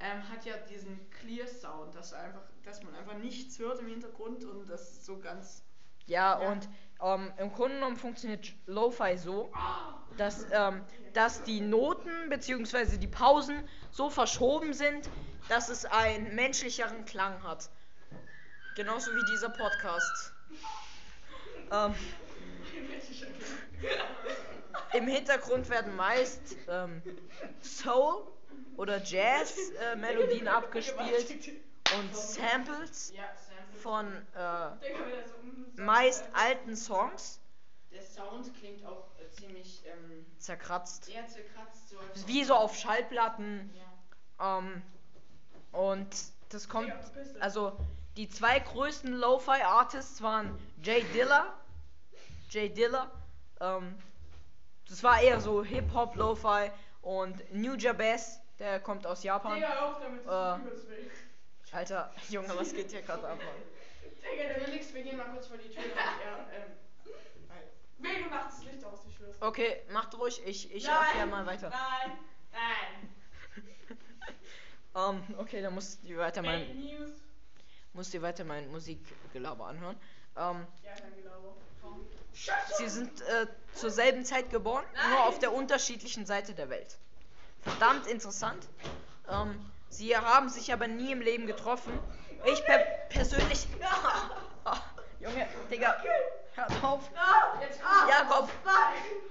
ähm, 0.00 0.28
hat 0.28 0.44
ja 0.44 0.54
diesen 0.68 1.08
Clear 1.10 1.48
Sound, 1.48 1.94
dass 1.94 2.12
einfach, 2.12 2.42
dass 2.62 2.82
man 2.82 2.94
einfach 2.94 3.16
nichts 3.16 3.58
hört 3.58 3.80
im 3.80 3.86
Hintergrund 3.88 4.44
und 4.44 4.68
das 4.68 4.90
ist 4.92 5.06
so 5.06 5.18
ganz. 5.18 5.63
Ja, 6.06 6.40
Ja. 6.40 6.48
und 6.48 6.68
ähm, 7.02 7.32
im 7.38 7.52
Grunde 7.52 7.76
genommen 7.76 7.96
funktioniert 7.96 8.52
Lo-Fi 8.66 9.16
so, 9.18 9.50
dass, 10.16 10.46
ähm, 10.52 10.82
dass 11.12 11.42
die 11.42 11.60
Noten 11.60 12.28
bzw. 12.28 12.96
die 12.98 13.08
Pausen 13.08 13.68
so 13.90 14.10
verschoben 14.10 14.72
sind, 14.72 15.08
dass 15.48 15.68
es 15.68 15.84
einen 15.84 16.34
menschlicheren 16.34 17.04
Klang 17.04 17.42
hat. 17.42 17.68
Genauso 18.76 19.14
wie 19.14 19.24
dieser 19.32 19.50
Podcast. 19.50 20.32
Ähm, 21.70 21.94
Im 24.94 25.06
Hintergrund 25.08 25.68
werden 25.68 25.94
meist 25.96 26.56
ähm, 26.68 27.02
Soul 27.62 28.22
oder 28.76 29.02
Jazz-Melodien 29.02 30.48
abgespielt 30.48 31.52
und 31.98 32.16
Samples 32.16 33.12
Ja. 33.14 33.24
Von 33.84 34.06
äh, 34.34 34.70
mm, 34.70 35.84
meist 35.84 36.24
alten 36.32 36.74
Songs. 36.74 37.38
der 37.92 38.00
Sound 38.02 38.50
klingt 38.58 38.82
auch 38.86 39.08
äh, 39.20 39.30
ziemlich 39.30 39.84
ähm, 39.86 40.24
Zerkratzt. 40.38 41.04
zerkratzt. 41.04 41.90
So 41.90 41.98
Wie 42.26 42.44
so 42.44 42.54
auf 42.54 42.74
Schallplatten. 42.76 43.70
Ja. 44.40 44.58
Ähm, 44.58 44.82
und 45.72 46.08
das 46.48 46.66
kommt. 46.66 46.90
Also, 47.40 47.76
die 48.16 48.26
zwei 48.30 48.58
größten 48.58 49.12
Lo-Fi-Artists 49.12 50.22
waren 50.22 50.58
Jay 50.82 51.02
Dilla. 51.12 51.52
Jay 52.48 52.70
Dilla. 52.70 53.10
Ähm, 53.60 53.94
das 54.88 55.02
war 55.02 55.20
eher 55.20 55.40
so 55.40 55.62
Hip-Hop, 55.62 56.16
Lo-Fi. 56.16 56.70
Und 57.02 57.52
New 57.52 57.74
Jabez, 57.74 58.40
der 58.58 58.80
kommt 58.80 59.06
aus 59.06 59.22
Japan. 59.24 59.60
Hör 59.60 59.84
auf 59.88 60.00
damit, 60.00 60.24
Äh. 60.26 61.76
Alter, 61.76 62.12
Junge, 62.30 62.56
was 62.56 62.72
geht 62.72 62.90
hier 62.92 63.02
gerade 63.02 63.26
ab? 63.28 63.36
Mann? 63.36 63.73
Digga, 64.24 64.44
der 64.48 64.56
will 64.56 64.64
Felix, 64.66 64.92
wir 64.94 65.02
gehen 65.02 65.16
mal 65.16 65.24
kurz 65.30 65.46
vor 65.46 65.56
die 65.58 65.68
Tür. 65.68 65.82
damit 65.94 66.20
er, 66.24 66.64
ähm, 66.64 66.72
Will, 67.98 68.24
du 68.24 68.28
machst 68.30 68.58
das 68.58 68.64
Licht 68.72 68.84
aus, 68.84 69.00
ich 69.08 69.14
schwör's. 69.16 69.36
Okay, 69.40 69.82
macht 69.90 70.14
ruhig, 70.18 70.42
ich, 70.44 70.74
ich 70.74 70.84
Nein, 70.86 70.96
erkläre 71.06 71.26
mal 71.26 71.46
weiter. 71.46 71.70
Nein, 71.70 72.18
nein. 72.52 73.08
Ähm, 74.96 75.22
okay, 75.38 75.60
dann 75.60 75.74
musst 75.74 76.04
du 76.04 76.16
weiter 76.18 76.44
Fake 76.44 76.68
mein, 76.68 76.78
News. 76.78 77.10
musst 77.94 78.12
dir 78.14 78.22
weiter 78.22 78.44
mein 78.44 78.70
Musikgelaber 78.70 79.66
anhören. 79.66 79.96
Ähm, 80.36 80.64
Ja, 80.84 80.92
kein 80.94 81.16
Gelaber. 81.16 81.56
Komm. 81.82 82.06
sie 82.78 82.88
sind 82.88 83.20
äh, 83.22 83.48
zur 83.74 83.90
selben 83.90 84.24
Zeit 84.24 84.50
geboren, 84.50 84.84
nur 85.10 85.24
auf 85.24 85.40
der 85.40 85.52
unterschiedlichen 85.52 86.26
Seite 86.26 86.54
der 86.54 86.68
Welt. 86.70 86.96
Verdammt 87.62 88.06
interessant. 88.06 88.68
Ähm, 89.28 89.68
sie 89.88 90.16
haben 90.16 90.48
sich 90.48 90.72
aber 90.72 90.88
nie 90.88 91.12
im 91.12 91.20
Leben 91.20 91.46
getroffen. 91.46 91.96
Ich 92.46 92.64
per 92.64 92.78
persönlich. 93.08 93.66
Ah, 94.66 94.78
Junge, 95.20 95.46
Digga, 95.70 95.94
hört 96.54 96.72
auf. 96.82 97.02
Ah, 97.14 97.60
Jetzt 97.60 97.80
ah, 97.84 98.08
Jakob. 98.08 98.48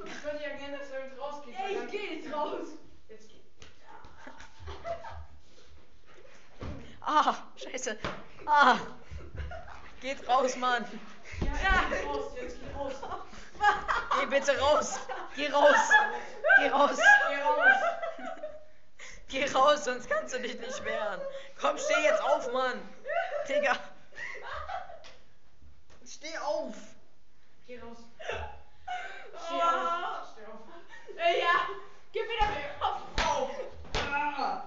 Ich 0.06 0.24
würde 0.24 0.44
ja 0.44 0.50
gerne, 0.58 0.78
dass 0.78 0.92
er 0.92 1.06
jetzt 1.08 1.20
rausgeht. 1.20 1.56
Ey, 1.58 1.78
ich 1.84 1.90
geh 1.92 2.18
jetzt 2.18 2.32
raus. 2.32 2.68
Jetzt 3.10 3.30
geht. 3.30 3.42
ah, 7.02 7.34
scheiße. 7.56 7.98
Ah, 8.46 8.78
geht 10.02 10.28
raus, 10.28 10.56
Mann. 10.58 10.86
Ja. 11.42 11.48
Geh 11.90 12.06
raus, 12.06 12.32
jetzt 12.40 12.60
geh 12.60 12.72
raus. 12.78 12.94
Geh 14.20 14.26
bitte 14.28 14.60
raus. 14.60 15.00
Geh 15.36 15.48
raus. 15.48 15.76
Geh 16.60 16.68
raus. 16.68 17.00
Geh 17.30 17.42
raus. 17.42 18.03
Geh 19.34 19.46
raus, 19.46 19.86
sonst 19.86 20.08
kannst 20.08 20.36
du 20.36 20.40
dich 20.40 20.60
nicht 20.60 20.86
wehren. 20.86 21.20
Komm, 21.60 21.76
steh 21.80 22.04
jetzt 22.04 22.22
auf, 22.22 22.54
Mann. 22.54 22.80
Digga. 23.50 23.76
Steh 26.06 26.38
auf. 26.38 26.76
Geh 27.66 27.80
raus. 27.80 27.98
Steh 28.28 29.56
auf. 29.56 30.28
Steh 30.34 30.46
auf. 30.46 30.60
Ey, 31.18 31.40
ja. 31.42 31.68
Gib 32.12 32.26
wieder 32.26 32.46
mir 32.46 32.86
auf. 32.86 33.02
Auf. 33.26 33.52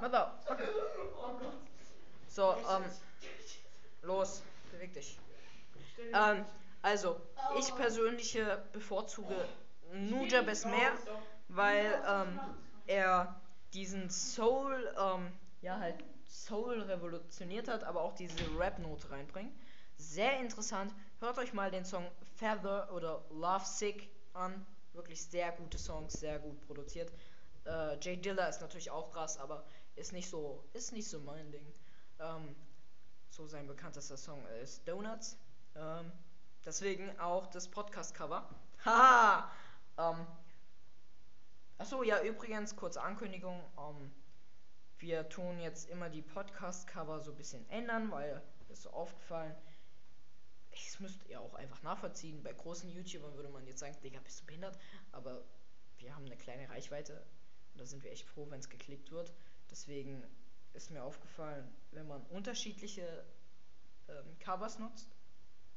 Warte. 0.00 0.32
Oh 0.48 0.54
Gott. 0.54 1.52
So, 2.26 2.56
ähm, 2.68 2.84
los. 4.02 4.42
Beweg 4.72 4.92
dich. 4.94 5.16
Ähm, 6.12 6.44
also, 6.82 7.20
ich 7.56 7.72
persönlich 7.76 8.36
äh, 8.36 8.58
bevorzuge 8.72 9.46
Nujabes 9.92 10.64
mehr, 10.64 10.90
weil 11.46 12.02
ähm, 12.04 12.40
er 12.88 13.40
diesen 13.72 14.10
Soul, 14.10 14.94
ähm, 14.98 15.32
ja 15.60 15.78
halt 15.78 16.02
Soul 16.28 16.80
revolutioniert 16.82 17.68
hat, 17.68 17.84
aber 17.84 18.02
auch 18.02 18.14
diese 18.14 18.36
Rap-Note 18.58 19.10
reinbringt. 19.10 19.52
Sehr 19.96 20.40
interessant. 20.40 20.94
Hört 21.20 21.38
euch 21.38 21.52
mal 21.52 21.70
den 21.70 21.84
Song 21.84 22.06
Feather 22.34 22.92
oder 22.92 23.24
Love 23.30 23.64
Sick 23.64 24.10
an. 24.34 24.66
Wirklich 24.92 25.22
sehr 25.22 25.52
gute 25.52 25.78
Songs, 25.78 26.14
sehr 26.14 26.38
gut 26.38 26.60
produziert. 26.66 27.10
Äh, 27.64 27.98
Jay 28.00 28.16
Dilla 28.16 28.46
ist 28.46 28.60
natürlich 28.60 28.90
auch 28.90 29.10
krass, 29.10 29.38
aber 29.38 29.64
ist 29.94 30.12
nicht 30.12 30.28
so, 30.28 30.64
ist 30.72 30.92
nicht 30.92 31.08
so 31.08 31.20
mein 31.20 31.50
Ding. 31.50 31.66
Ähm, 32.18 32.54
so 33.30 33.46
sein 33.46 33.66
bekanntester 33.66 34.16
Song 34.16 34.46
ist 34.62 34.86
Donuts. 34.86 35.36
Ähm, 35.74 36.12
deswegen 36.64 37.18
auch 37.18 37.46
das 37.46 37.68
Podcast-Cover. 37.68 38.48
Haha! 38.84 39.50
ähm, 39.98 40.26
achso, 41.78 42.02
ja, 42.02 42.22
übrigens, 42.22 42.76
kurze 42.76 43.02
Ankündigung. 43.02 43.60
Ähm, 43.78 44.12
wir 44.98 45.28
tun 45.28 45.58
jetzt 45.60 45.90
immer 45.90 46.08
die 46.08 46.22
Podcast-Cover 46.22 47.20
so 47.20 47.32
ein 47.32 47.36
bisschen 47.36 47.68
ändern, 47.68 48.10
weil 48.10 48.42
ist 48.68 48.82
so 48.82 48.90
aufgefallen. 48.90 49.54
Das 50.70 51.00
müsst 51.00 51.26
ihr 51.28 51.40
auch 51.40 51.54
einfach 51.54 51.82
nachvollziehen. 51.82 52.42
Bei 52.42 52.52
großen 52.52 52.90
YouTubern 52.90 53.34
würde 53.34 53.48
man 53.48 53.66
jetzt 53.66 53.80
sagen, 53.80 53.96
Digga, 54.02 54.20
bist 54.20 54.40
du 54.40 54.46
behindert? 54.46 54.78
Aber 55.12 55.44
wir 55.98 56.14
haben 56.14 56.26
eine 56.26 56.36
kleine 56.36 56.68
Reichweite. 56.68 57.24
Und 57.72 57.80
da 57.80 57.86
sind 57.86 58.02
wir 58.02 58.12
echt 58.12 58.26
froh, 58.26 58.46
wenn 58.50 58.60
es 58.60 58.68
geklickt 58.68 59.10
wird. 59.10 59.32
Deswegen 59.70 60.22
ist 60.74 60.90
mir 60.90 61.02
aufgefallen, 61.02 61.72
wenn 61.92 62.06
man 62.06 62.22
unterschiedliche 62.26 63.24
ähm, 64.08 64.38
Covers 64.40 64.78
nutzt, 64.78 65.16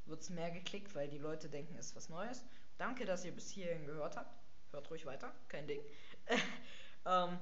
wird 0.05 0.21
es 0.21 0.29
mehr 0.29 0.51
geklickt, 0.51 0.95
weil 0.95 1.07
die 1.07 1.17
Leute 1.17 1.49
denken, 1.49 1.75
es 1.75 1.87
ist 1.87 1.95
was 1.95 2.09
Neues. 2.09 2.43
Danke, 2.77 3.05
dass 3.05 3.23
ihr 3.23 3.33
bis 3.33 3.49
hierhin 3.49 3.85
gehört 3.85 4.17
habt. 4.17 4.38
Hört 4.71 4.89
ruhig 4.89 5.05
weiter, 5.05 5.33
kein 5.47 5.67
Ding. 5.67 5.81
ähm, 7.05 7.39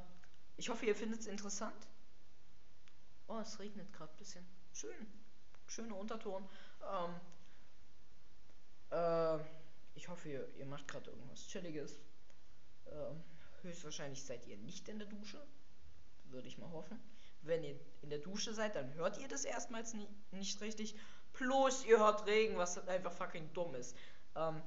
ich 0.55 0.69
hoffe, 0.69 0.85
ihr 0.85 0.95
findet 0.95 1.21
es 1.21 1.27
interessant. 1.27 1.87
Oh, 3.27 3.39
es 3.39 3.59
regnet 3.59 3.91
gerade 3.93 4.11
ein 4.11 4.17
bisschen. 4.17 4.45
Schön. 4.73 5.07
Schöner 5.67 5.97
Unterton. 5.97 6.47
Ähm, 6.81 7.19
äh, 8.91 9.43
ich 9.95 10.07
hoffe, 10.07 10.29
ihr, 10.29 10.47
ihr 10.55 10.65
macht 10.65 10.87
gerade 10.87 11.09
irgendwas 11.09 11.47
Chilliges. 11.47 11.99
Ähm, 12.91 13.23
höchstwahrscheinlich 13.63 14.23
seid 14.23 14.45
ihr 14.47 14.57
nicht 14.57 14.87
in 14.87 14.99
der 14.99 15.07
Dusche. 15.07 15.41
Würde 16.25 16.47
ich 16.47 16.57
mal 16.57 16.71
hoffen. 16.71 16.99
Wenn 17.41 17.63
ihr 17.63 17.79
in 18.01 18.09
der 18.09 18.19
Dusche 18.19 18.53
seid, 18.53 18.75
dann 18.75 18.93
hört 18.93 19.17
ihr 19.17 19.27
das 19.27 19.45
erstmals 19.45 19.93
nie, 19.93 20.07
nicht 20.31 20.61
richtig. 20.61 20.95
Plus 21.33 21.85
ihr 21.85 21.99
hört 21.99 22.25
Regen, 22.25 22.57
was 22.57 22.87
einfach 22.87 23.11
fucking 23.11 23.51
dumm 23.53 23.75
ist. 23.75 23.95
Ähm, 24.35 24.61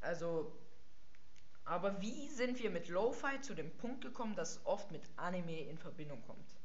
also, 0.00 0.56
aber 1.70 2.00
wie 2.00 2.26
sind 2.26 2.58
wir 2.58 2.68
mit 2.68 2.88
Lo-Fi 2.88 3.40
zu 3.42 3.54
dem 3.54 3.70
Punkt 3.76 4.02
gekommen, 4.02 4.34
dass 4.34 4.56
es 4.56 4.66
oft 4.66 4.90
mit 4.90 5.08
Anime 5.14 5.60
in 5.60 5.78
Verbindung 5.78 6.20
kommt? 6.22 6.58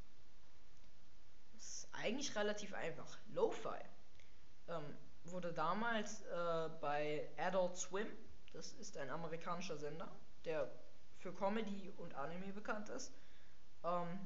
Das 1.53 1.63
ist 1.63 1.89
eigentlich 1.93 2.35
relativ 2.35 2.73
einfach. 2.73 3.15
Lo-Fi 3.27 3.77
ähm, 4.67 4.97
wurde 5.25 5.53
damals 5.53 6.23
äh, 6.23 6.69
bei 6.81 7.29
Adult 7.37 7.77
Swim, 7.77 8.07
das 8.53 8.73
ist 8.73 8.97
ein 8.97 9.11
amerikanischer 9.11 9.77
Sender, 9.77 10.09
der 10.43 10.71
für 11.19 11.31
Comedy 11.35 11.93
und 11.97 12.15
Anime 12.15 12.51
bekannt 12.51 12.89
ist. 12.89 13.13
Ähm, 13.83 14.25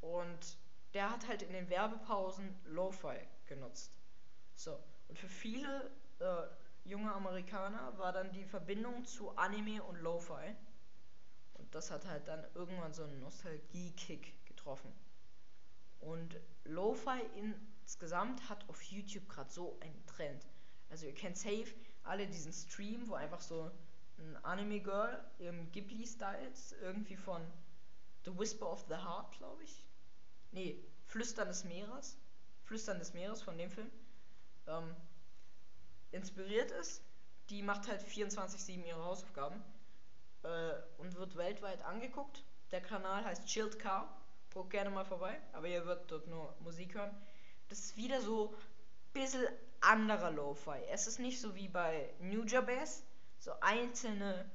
und 0.00 0.58
der 0.94 1.12
hat 1.12 1.28
halt 1.28 1.42
in 1.42 1.52
den 1.52 1.70
Werbepausen 1.70 2.58
Lo-Fi 2.64 3.20
genutzt. 3.46 3.96
So, 4.56 4.82
und 5.06 5.16
für 5.16 5.28
viele 5.28 5.92
äh, 6.18 6.65
junge 6.86 7.12
Amerikaner 7.12 7.96
war 7.98 8.12
dann 8.12 8.32
die 8.32 8.44
Verbindung 8.44 9.04
zu 9.04 9.36
Anime 9.36 9.82
und 9.82 9.96
Lo-Fi. 10.00 10.54
Und 11.54 11.74
das 11.74 11.90
hat 11.90 12.06
halt 12.06 12.28
dann 12.28 12.44
irgendwann 12.54 12.92
so 12.92 13.04
einen 13.04 13.20
Nostalgie-Kick 13.20 14.46
getroffen. 14.46 14.92
Und 16.00 16.38
Lo-Fi 16.64 17.20
insgesamt 17.34 18.48
hat 18.48 18.68
auf 18.68 18.80
YouTube 18.82 19.28
gerade 19.28 19.50
so 19.50 19.78
einen 19.80 20.06
Trend. 20.06 20.46
Also 20.90 21.06
ihr 21.06 21.14
kennt 21.14 21.36
safe 21.36 21.74
alle 22.04 22.26
diesen 22.26 22.52
Stream, 22.52 23.08
wo 23.08 23.14
einfach 23.14 23.40
so 23.40 23.70
ein 24.18 24.36
Anime-Girl 24.44 25.24
im 25.38 25.70
Ghibli-Style 25.72 26.52
irgendwie 26.80 27.16
von 27.16 27.42
The 28.24 28.38
Whisper 28.38 28.70
of 28.70 28.84
the 28.88 28.94
Heart, 28.94 29.32
glaube 29.38 29.64
ich. 29.64 29.84
Nee, 30.52 30.82
Flüstern 31.06 31.48
des 31.48 31.64
Meeres. 31.64 32.18
Flüstern 32.64 32.98
des 32.98 33.14
Meeres 33.14 33.42
von 33.42 33.58
dem 33.58 33.70
Film. 33.70 33.90
Ähm, 34.66 34.94
inspiriert 36.12 36.70
ist. 36.72 37.02
Die 37.50 37.62
macht 37.62 37.88
halt 37.88 38.02
24-7 38.02 38.84
ihre 38.84 39.04
Hausaufgaben. 39.04 39.62
Äh, 40.42 40.72
und 40.98 41.14
wird 41.16 41.36
weltweit 41.36 41.82
angeguckt. 41.82 42.44
Der 42.70 42.80
Kanal 42.80 43.24
heißt 43.24 43.46
Chilled 43.46 43.78
Car. 43.78 44.20
Guckt 44.52 44.70
gerne 44.70 44.90
mal 44.90 45.04
vorbei. 45.04 45.40
Aber 45.52 45.68
ihr 45.68 45.84
wird 45.86 46.10
dort 46.10 46.26
nur 46.28 46.54
Musik 46.60 46.94
hören. 46.94 47.14
Das 47.68 47.80
ist 47.80 47.96
wieder 47.96 48.20
so 48.20 48.54
ein 48.54 49.12
bisschen 49.12 49.46
anderer 49.80 50.30
Lo-Fi. 50.30 50.84
Es 50.90 51.06
ist 51.06 51.18
nicht 51.18 51.40
so 51.40 51.54
wie 51.54 51.68
bei 51.68 52.14
New 52.20 52.44
Jabez. 52.44 53.02
So 53.38 53.52
einzelne 53.60 54.50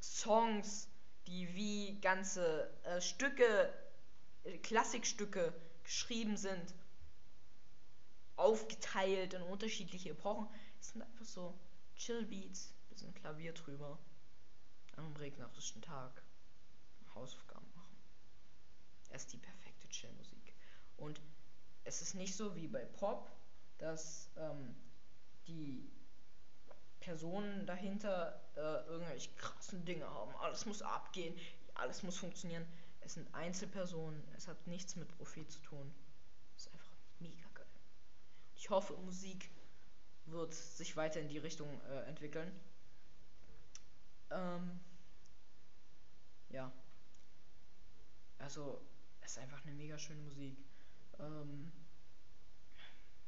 Songs, 0.00 0.88
die 1.26 1.54
wie 1.54 2.00
ganze 2.00 2.70
äh, 2.84 3.00
Stücke, 3.00 3.72
äh, 4.44 4.58
Klassikstücke 4.58 5.52
geschrieben 5.84 6.36
sind, 6.36 6.74
aufgeteilt 8.36 9.34
in 9.34 9.42
unterschiedliche 9.42 10.10
Epochen. 10.10 10.48
Es 10.80 10.88
sind 10.88 11.02
einfach 11.02 11.24
so 11.24 11.58
Chill 11.96 12.24
Beats, 12.24 12.74
bisschen 12.88 13.14
Klavier 13.14 13.52
drüber, 13.52 13.98
einem 14.96 15.14
regnerischen 15.16 15.82
Tag 15.82 16.22
Hausaufgaben 17.14 17.70
machen. 17.74 17.96
Es 19.10 19.22
ist 19.22 19.32
die 19.32 19.38
perfekte 19.38 19.88
Chill-Musik. 19.88 20.54
Und 20.96 21.20
es 21.84 22.02
ist 22.02 22.14
nicht 22.14 22.34
so 22.34 22.54
wie 22.54 22.68
bei 22.68 22.84
Pop, 22.84 23.30
dass 23.78 24.30
ähm, 24.36 24.74
die 25.46 25.90
Personen 27.00 27.66
dahinter 27.66 28.40
äh, 28.56 28.86
irgendwelche 28.86 29.30
krassen 29.32 29.84
Dinge 29.84 30.08
haben. 30.08 30.34
Alles 30.36 30.66
muss 30.66 30.82
abgehen, 30.82 31.34
alles 31.74 32.02
muss 32.02 32.18
funktionieren. 32.18 32.66
Es 33.00 33.14
sind 33.14 33.34
Einzelpersonen, 33.34 34.22
es 34.36 34.46
hat 34.48 34.66
nichts 34.66 34.96
mit 34.96 35.08
Profit 35.16 35.50
zu 35.50 35.60
tun. 35.62 35.94
Es 36.56 36.66
ist 36.66 36.72
einfach 36.72 36.92
mega 37.18 37.48
geil. 37.54 37.66
Ich 38.54 38.68
hoffe, 38.68 38.94
Musik 38.98 39.50
wird 40.26 40.54
sich 40.54 40.96
weiter 40.96 41.20
in 41.20 41.28
die 41.28 41.38
Richtung 41.38 41.68
äh, 41.90 42.08
entwickeln. 42.08 42.52
Ähm, 44.30 44.80
ja. 46.50 46.70
Also, 48.38 48.80
es 49.20 49.32
ist 49.32 49.38
einfach 49.38 49.64
eine 49.64 49.74
mega 49.74 49.98
schöne 49.98 50.20
Musik. 50.22 50.56
Ähm, 51.18 51.72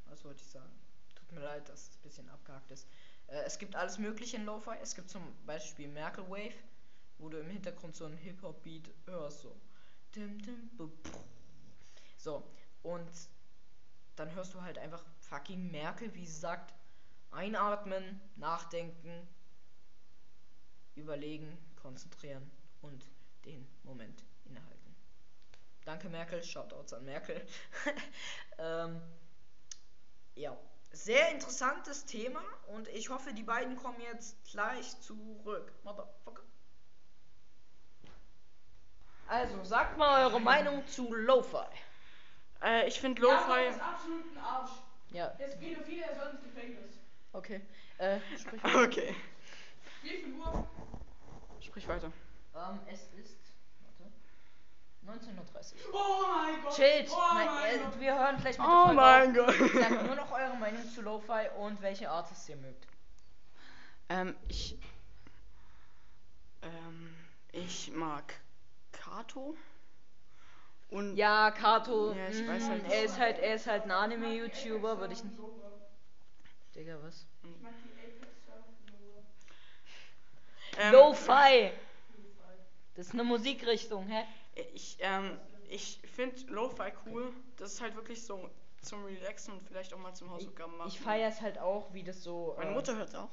was 0.06 0.24
wollte 0.24 0.42
ich 0.42 0.48
sagen? 0.48 0.72
Tut 1.14 1.32
mir 1.32 1.40
leid, 1.40 1.68
dass 1.68 1.88
es 1.88 1.96
ein 1.96 2.02
bisschen 2.02 2.28
abgehakt 2.30 2.70
ist. 2.70 2.86
Äh, 3.28 3.42
es 3.42 3.58
gibt 3.58 3.74
alles 3.76 3.98
Mögliche 3.98 4.36
in 4.36 4.44
Lo-Fi. 4.44 4.76
Es 4.80 4.94
gibt 4.94 5.10
zum 5.10 5.22
Beispiel 5.44 5.88
Merkel 5.88 6.28
Wave, 6.28 6.54
wo 7.18 7.28
du 7.28 7.38
im 7.38 7.48
Hintergrund 7.48 7.96
so 7.96 8.04
einen 8.04 8.16
Hip-Hop-Beat 8.16 8.90
hörst, 9.06 9.42
so. 9.42 9.56
So, 12.18 12.42
und 12.82 13.10
dann 14.16 14.34
hörst 14.34 14.52
du 14.52 14.60
halt 14.60 14.76
einfach 14.78 15.02
fucking 15.20 15.70
Merkel, 15.70 16.12
wie 16.14 16.26
sie 16.26 16.38
sagt, 16.38 16.74
einatmen, 17.32 18.20
nachdenken, 18.36 19.28
überlegen, 20.94 21.56
konzentrieren 21.80 22.50
und 22.80 23.06
den 23.44 23.66
Moment 23.82 24.24
innehalten. 24.44 24.94
Danke 25.84 26.08
Merkel, 26.08 26.42
Shoutouts 26.42 26.92
an 26.92 27.04
Merkel. 27.04 27.44
ähm, 28.58 29.00
ja, 30.34 30.56
sehr 30.92 31.30
interessantes 31.30 32.04
Thema 32.04 32.42
und 32.68 32.88
ich 32.88 33.08
hoffe, 33.08 33.32
die 33.32 33.42
beiden 33.42 33.76
kommen 33.76 34.00
jetzt 34.00 34.36
gleich 34.50 35.00
zurück. 35.00 35.72
Motherfucker. 35.82 36.42
Also, 39.26 39.64
sagt 39.64 39.96
mal 39.96 40.26
eure 40.26 40.40
Meinung 40.40 40.86
zu 40.86 41.12
Lo-Fi. 41.14 41.64
Äh, 42.62 42.86
ich 42.86 43.00
finde 43.00 43.22
Lo-Fi. 43.22 43.68
ist 43.68 43.80
absolut 43.80 44.24
ein 44.30 44.38
Arsch. 44.38 44.70
Ja, 45.10 45.28
Der 45.28 45.48
ist 45.48 45.58
Pädophile, 45.58 46.04
er 46.04 46.14
soll 46.14 46.30
ins 46.30 46.42
Gefängnis. 46.42 47.01
Okay. 47.32 47.60
Äh, 47.98 48.18
sprich 48.38 48.62
Okay. 48.64 49.14
Wie 50.02 50.08
viel 50.08 50.32
Uhr? 50.34 50.66
Sprich 51.60 51.86
weiter. 51.88 52.12
Ähm, 52.54 52.80
es 52.86 53.00
ist. 53.18 53.36
Warte. 55.04 55.26
19.30 55.26 55.74
Oh 55.92 56.22
mein 56.32 56.62
Gott. 56.62 56.74
Chillt! 56.74 57.08
Oh 57.10 57.34
Nein, 57.34 57.46
mein 57.46 57.74
äh, 57.74 57.78
Gott. 57.84 58.00
wir 58.00 58.14
hören 58.18 58.36
gleich 58.38 58.58
mit 58.58 58.66
Oh 58.66 58.92
mein 58.92 59.30
auf. 59.40 59.46
Gott. 59.46 59.72
Sagt 59.80 60.06
nur 60.06 60.16
noch 60.16 60.32
eure 60.32 60.56
Meinung 60.56 60.88
zu 60.88 61.02
Lo-Fi 61.02 61.48
und 61.58 61.80
welche 61.82 62.10
Artists 62.10 62.48
ihr 62.48 62.56
mögt. 62.56 62.86
Ähm, 64.08 64.34
ich. 64.48 64.78
Ähm, 66.62 67.14
ich 67.52 67.90
mag 67.92 68.34
Kato. 68.92 69.56
Und. 70.90 71.16
Ja, 71.16 71.50
Kato. 71.50 72.12
Ja, 72.12 72.28
ich 72.28 72.46
weiß 72.46 72.64
mm, 72.64 72.70
halt 72.70 72.82
Er 72.84 72.88
nicht. 72.88 73.04
ist 73.04 73.18
halt, 73.18 73.38
er 73.38 73.54
ist 73.54 73.66
halt 73.66 73.84
ein 73.84 73.90
Anime-YouTuber, 73.90 74.98
würde 74.98 75.14
ich 75.14 75.24
nicht. 75.24 75.36
Digga, 76.74 76.96
was? 77.02 77.26
Ich 77.42 77.60
mag 77.60 77.72
die 77.84 77.90
Apex 78.00 78.44
Surfen. 78.46 78.72
Ähm, 80.78 80.92
Lo-Fi! 80.92 81.72
Das 82.94 83.06
ist 83.06 83.12
eine 83.12 83.24
Musikrichtung, 83.24 84.06
hä? 84.06 84.24
Ich, 84.74 84.96
ähm, 85.00 85.38
ich 85.68 86.00
finde 86.14 86.40
Lo-Fi 86.52 86.92
cool. 87.06 87.32
Das 87.56 87.74
ist 87.74 87.80
halt 87.80 87.94
wirklich 87.94 88.24
so 88.24 88.50
zum 88.80 89.04
Relaxen 89.04 89.54
und 89.54 89.62
vielleicht 89.62 89.92
auch 89.94 89.98
mal 89.98 90.14
zum 90.14 90.30
Hausaufgaben 90.30 90.76
machen. 90.76 90.88
Ich 90.88 91.00
feiere 91.00 91.28
es 91.28 91.40
halt 91.40 91.58
auch, 91.58 91.92
wie 91.92 92.02
das 92.02 92.22
so. 92.22 92.54
Meine 92.56 92.70
äh, 92.70 92.74
Mutter 92.74 92.96
hört 92.96 93.14
auch. 93.14 93.30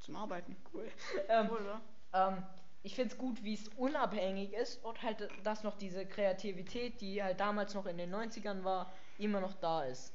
Zum 0.00 0.16
Arbeiten. 0.16 0.56
Cool. 0.72 0.88
ähm, 1.28 1.48
Cool, 1.50 1.58
oder? 1.58 1.80
ähm, 2.12 2.42
ich 2.82 2.94
finde 2.94 3.12
es 3.12 3.18
gut, 3.18 3.42
wie 3.42 3.54
es 3.54 3.68
unabhängig 3.76 4.52
ist 4.52 4.84
und 4.84 5.02
halt, 5.02 5.28
dass 5.42 5.62
noch 5.62 5.76
diese 5.76 6.06
Kreativität, 6.06 7.00
die 7.00 7.22
halt 7.22 7.40
damals 7.40 7.74
noch 7.74 7.86
in 7.86 7.98
den 7.98 8.14
90ern 8.14 8.64
war, 8.64 8.92
immer 9.18 9.40
noch 9.40 9.54
da 9.54 9.84
ist. 9.84 10.12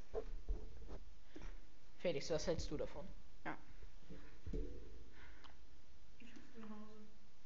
Felix, 2.03 2.29
was 2.29 2.45
hältst 2.47 2.69
du 2.69 2.75
davon? 2.75 3.07
Ja. 3.45 3.57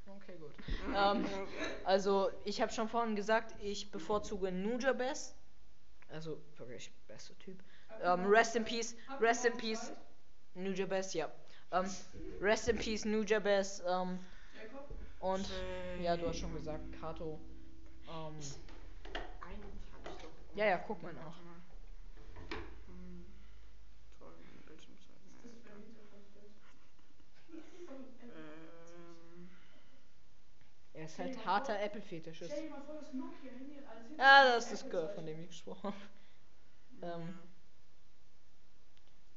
Okay, 0.08 0.36
gut. 0.40 0.52
ähm, 0.96 1.24
also, 1.84 2.32
ich 2.44 2.60
habe 2.60 2.72
schon 2.74 2.90
vorhin 2.90 3.16
gesagt, 3.16 3.54
ich 3.62 3.92
bevorzuge 3.92 4.52
Nujabes. 4.52 5.36
Also, 6.10 6.42
wirklich 6.58 6.92
bester 7.08 7.38
Typ. 7.38 7.62
Ähm, 8.02 8.26
rest 8.26 8.56
in 8.56 8.66
Peace, 8.66 8.96
rest 9.20 9.46
in 9.46 9.56
Peace, 9.58 9.92
Nujabes, 10.56 11.14
ja. 11.14 11.30
Ähm, 11.72 11.86
rest 12.42 12.68
in 12.68 12.78
Peace, 12.78 13.06
Nujabes. 13.06 13.84
Ähm, 13.88 14.18
Jakob? 14.56 14.90
und, 15.20 15.48
ja, 16.02 16.18
du 16.18 16.28
hast 16.28 16.40
schon 16.40 16.54
gesagt, 16.56 17.00
Kato. 17.00 17.40
Ähm, 18.08 18.40
ja, 20.56 20.66
ja, 20.66 20.78
guck 20.80 21.04
mal 21.04 21.14
nach. 21.14 21.38
Hm, 22.88 23.26
toll, 24.18 24.34
meine 24.44 24.62
Bildschirmzeit. 24.66 25.16
Das 25.44 25.52
ist 25.54 25.62
für 25.64 25.70
ein 25.70 25.84
Hintergrundbild. 25.84 26.52
Ähm, 28.36 29.50
Er 30.98 31.06
ist 31.06 31.20
halt 31.20 31.46
harter 31.46 31.80
Apple-Fetischist. 31.80 32.52
Stell 32.52 32.64
dir 32.64 32.72
mal 32.72 32.82
vor, 32.82 32.96
das 32.96 33.14
Nokia-Handy 33.14 33.76
hat 33.76 33.96
alles 33.96 34.18
Ja, 34.18 34.56
das 34.56 34.72
ist 34.72 34.82
das 34.82 34.90
Girl, 34.90 35.04
Seite. 35.04 35.14
von 35.14 35.26
dem 35.28 35.40
ich 35.42 35.48
gesprochen 35.50 35.94
habe. 35.94 35.96
Ähm, 37.04 37.40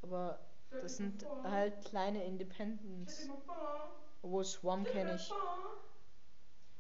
aber 0.00 0.38
das 0.70 0.96
sind 0.96 1.26
halt 1.44 1.84
kleine 1.84 2.24
Independents. 2.24 3.28
Obwohl 4.22 4.44
Swam 4.44 4.86
stell 4.86 4.94
dir 4.94 5.00
kenne 5.00 5.16
ich. 5.16 5.30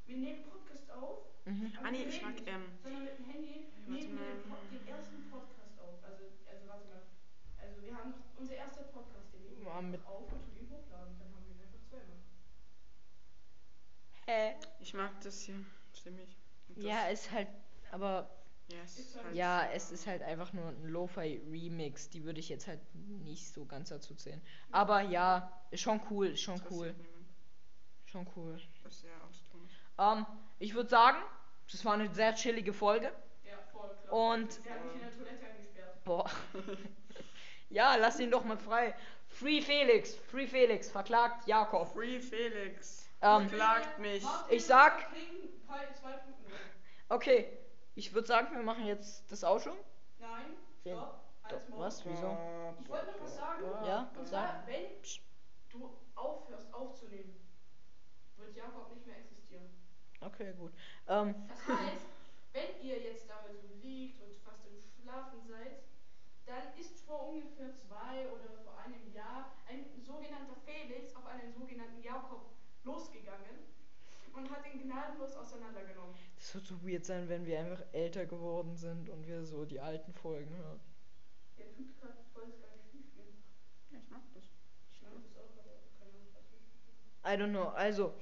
Wir 0.06 0.16
nehmen 0.16 0.44
Podcast 0.44 0.90
auf. 0.92 1.18
Mhm. 1.44 1.72
Ah, 1.84 1.90
nee, 1.90 2.04
ich 2.04 2.22
mag, 2.22 2.34
ähm, 2.46 2.64
Sondern 2.82 3.04
mit 3.04 3.18
dem 3.18 3.26
Handy 3.26 3.66
nehmen 3.86 4.18
wir 4.18 4.78
den, 4.78 4.88
ersten 4.88 5.30
Podcast 5.30 5.78
auf. 5.78 6.02
Also, 6.02 6.24
also 6.48 6.66
warte 6.68 6.88
mal. 6.88 7.02
Also 7.58 7.82
wir 7.82 7.94
haben 7.94 8.14
unser 8.38 8.54
erster 8.54 8.84
Podcast, 8.84 9.34
den 9.34 9.42
nehmen 9.44 9.62
wir 9.62 9.74
auf 10.06 10.32
und 10.32 10.40
tun 10.42 10.56
ihn 10.56 10.70
hochladen. 10.70 11.18
Dann 11.18 11.28
haben 11.34 11.44
wir 11.44 11.54
ihn 11.54 11.60
einfach 11.60 11.84
zweimal. 11.84 12.16
Hä? 14.30 14.54
ich 14.78 14.94
mag 14.94 15.10
das 15.22 15.40
hier 15.40 15.56
ziemlich. 15.92 16.36
Und 16.68 16.78
das- 16.78 16.84
Ja, 16.84 17.06
ist 17.08 17.30
halt, 17.32 17.48
aber 17.90 18.30
ja, 18.68 18.78
es 18.84 18.98
ist 18.98 19.16
halt, 19.16 19.34
ja, 19.34 19.68
es 19.72 19.90
ist 19.90 20.06
halt 20.06 20.22
einfach 20.22 20.52
nur 20.52 20.68
ein 20.68 20.84
Lo-Fi-Remix. 20.88 22.10
Die 22.10 22.22
würde 22.24 22.38
ich 22.38 22.48
jetzt 22.48 22.68
halt 22.68 22.80
nicht 22.94 23.52
so 23.52 23.64
ganz 23.64 23.88
dazu 23.88 24.14
zählen. 24.14 24.40
Aber 24.70 25.00
ja, 25.00 25.50
ist 25.72 25.80
schon 25.80 26.00
cool, 26.10 26.28
ist 26.28 26.42
schon 26.42 26.62
cool, 26.70 26.92
niemand. 26.92 27.26
schon 28.04 28.26
cool. 28.36 28.60
Das 28.84 28.94
ist. 28.94 29.06
Ähm, 29.98 30.24
ich 30.60 30.74
würde 30.74 30.88
sagen, 30.88 31.18
das 31.70 31.84
war 31.84 31.94
eine 31.94 32.14
sehr 32.14 32.34
chillige 32.34 32.72
Folge. 32.72 33.12
Ja, 33.44 33.58
voll 33.72 33.90
klar. 34.02 34.12
Und, 34.12 34.64
Der 34.64 34.74
hat 34.74 34.84
mich 34.84 34.94
in 34.94 35.00
der 35.00 35.10
Toilette 35.12 35.44
eingesperrt. 35.46 36.04
boah. 36.04 36.30
ja, 37.70 37.96
lass 37.96 38.20
ihn 38.20 38.30
doch 38.30 38.44
mal 38.44 38.56
frei. 38.56 38.94
Free 39.26 39.60
Felix, 39.60 40.14
Free 40.14 40.46
Felix, 40.46 40.88
verklagt 40.90 41.46
Jakob. 41.48 41.88
Free 41.92 42.20
Felix. 42.20 43.09
Ähm, 43.22 43.48
Verklagt 43.48 43.98
mich. 43.98 44.24
Ich 44.48 44.64
sag-. 44.64 45.06
Okay, 47.08 47.58
ich 47.94 48.14
würde 48.14 48.26
sagen, 48.26 48.54
wir 48.56 48.62
machen 48.62 48.86
jetzt 48.86 49.30
das 49.30 49.44
Outro. 49.44 49.72
Nein. 50.18 50.56
Halt's 51.44 51.68
Maul. 51.68 51.80
Was? 51.80 52.04
Wieso? 52.06 52.36
Ich 52.80 52.88
wollte 52.88 53.06
noch 53.06 53.20
was 53.22 53.36
sagen. 53.36 53.62
Ja, 53.86 54.10
Und 54.16 54.26
sag. 54.28 54.48
zwar, 54.50 54.66
wenn 54.66 54.84
du 55.70 55.90
aufhörst 56.14 56.72
aufzunehmen, 56.72 57.34
wird 58.36 58.56
Jakob 58.56 58.94
nicht 58.94 59.06
mehr 59.06 59.18
existieren. 59.18 59.68
Okay, 60.20 60.52
gut. 60.58 60.72
Ähm, 61.08 61.34
Das 61.48 61.76
heißt, 61.78 62.06
wenn 62.52 62.80
ihr 62.86 63.00
jetzt 63.00 63.28
damit 63.28 63.60
so 63.60 63.68
liegt 63.82 64.22
und 64.22 64.34
fast 64.44 64.64
im 64.66 64.78
Schlafen 64.80 65.40
seid, 65.48 65.82
dann 66.46 66.62
ist 66.78 67.00
vor 67.06 67.28
ungefähr 67.28 67.74
zwei 67.74 68.28
oder 68.28 68.50
vor 68.64 68.78
einem 68.84 69.12
Jahr 69.12 69.52
ein 69.68 69.84
sogenannter 70.00 70.56
Felix 70.64 71.14
auf 71.16 71.26
einen 71.26 71.52
sogenannten 71.52 72.02
Jakob 72.02 72.46
losgegangen 72.90 73.58
und 74.34 74.50
hat 74.50 74.66
ihn 74.66 74.82
gnadenlos 74.82 75.36
auseinandergenommen. 75.36 76.14
das 76.36 76.54
wird 76.54 76.66
so 76.66 76.82
weird 76.86 77.04
sein, 77.04 77.28
wenn 77.28 77.46
wir 77.46 77.58
einfach 77.58 77.82
älter 77.92 78.26
geworden 78.26 78.76
sind 78.76 79.08
und 79.08 79.26
wir 79.26 79.44
so 79.44 79.64
die 79.64 79.80
alten 79.80 80.12
Folgen 80.12 80.54
hören. 80.56 80.80
Der 81.58 81.72
tut 81.72 81.98
gerade 82.00 82.18
voll 82.32 82.46
das 82.46 82.60
geile 82.60 82.80
Spiel 82.82 83.02
spielen. 83.02 83.42
Ja, 83.90 83.98
ich 83.98 84.10
mag 84.10 84.22
das. 84.34 84.44
Ich 84.92 85.02
mag 85.02 85.12
das 85.22 85.36
auch, 85.36 85.50
aber 85.58 85.76
keine 85.98 86.12
Ahnung, 86.12 86.28
was 86.32 86.44
ich 86.52 86.60
I 87.24 87.36
don't 87.36 87.50
know. 87.50 87.68
Also, 87.70 88.14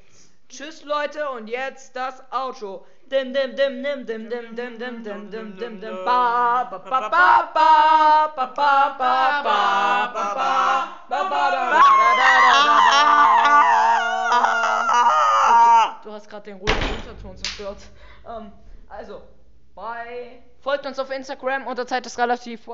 tschüss 0.49 0.84
Leute 0.84 1.28
und 1.30 1.49
jetzt 1.49 1.94
das 1.94 2.22
Outro. 2.32 2.86
Dim 3.11 3.32
dim 3.32 3.57
dim 3.57 3.82
dim 3.82 4.07
dim 4.07 4.28
dim 4.28 4.55
dim 4.55 4.78
dim 4.78 5.03
dim 5.03 5.30
dim 5.30 5.57
dim 5.57 5.80
dim 5.80 6.05
ba 6.05 6.68
ba 6.70 6.78
ba 6.78 7.09
ba 7.09 7.51
ba 7.55 8.28
ba 8.36 8.46
ba 8.57 8.94
ba 8.99 9.42
ba 9.44 9.59
ba 11.09 11.18
ba 11.18 11.28
ba 11.30 11.59
Du 16.03 16.12
hast 16.12 16.28
gerade 16.28 16.44
den 16.44 16.59
ruhigen 16.59 16.94
Unterton 16.96 17.36
zerstört. 17.36 17.78
Ähm, 18.26 18.53
also, 18.88 19.22
bye. 19.74 20.42
Folgt 20.61 20.86
uns 20.86 20.99
auf 20.99 21.11
Instagram 21.11 21.66
unter 21.66 21.86
Zeit 21.86 22.07
ist 22.07 22.18
relativ 22.18 22.66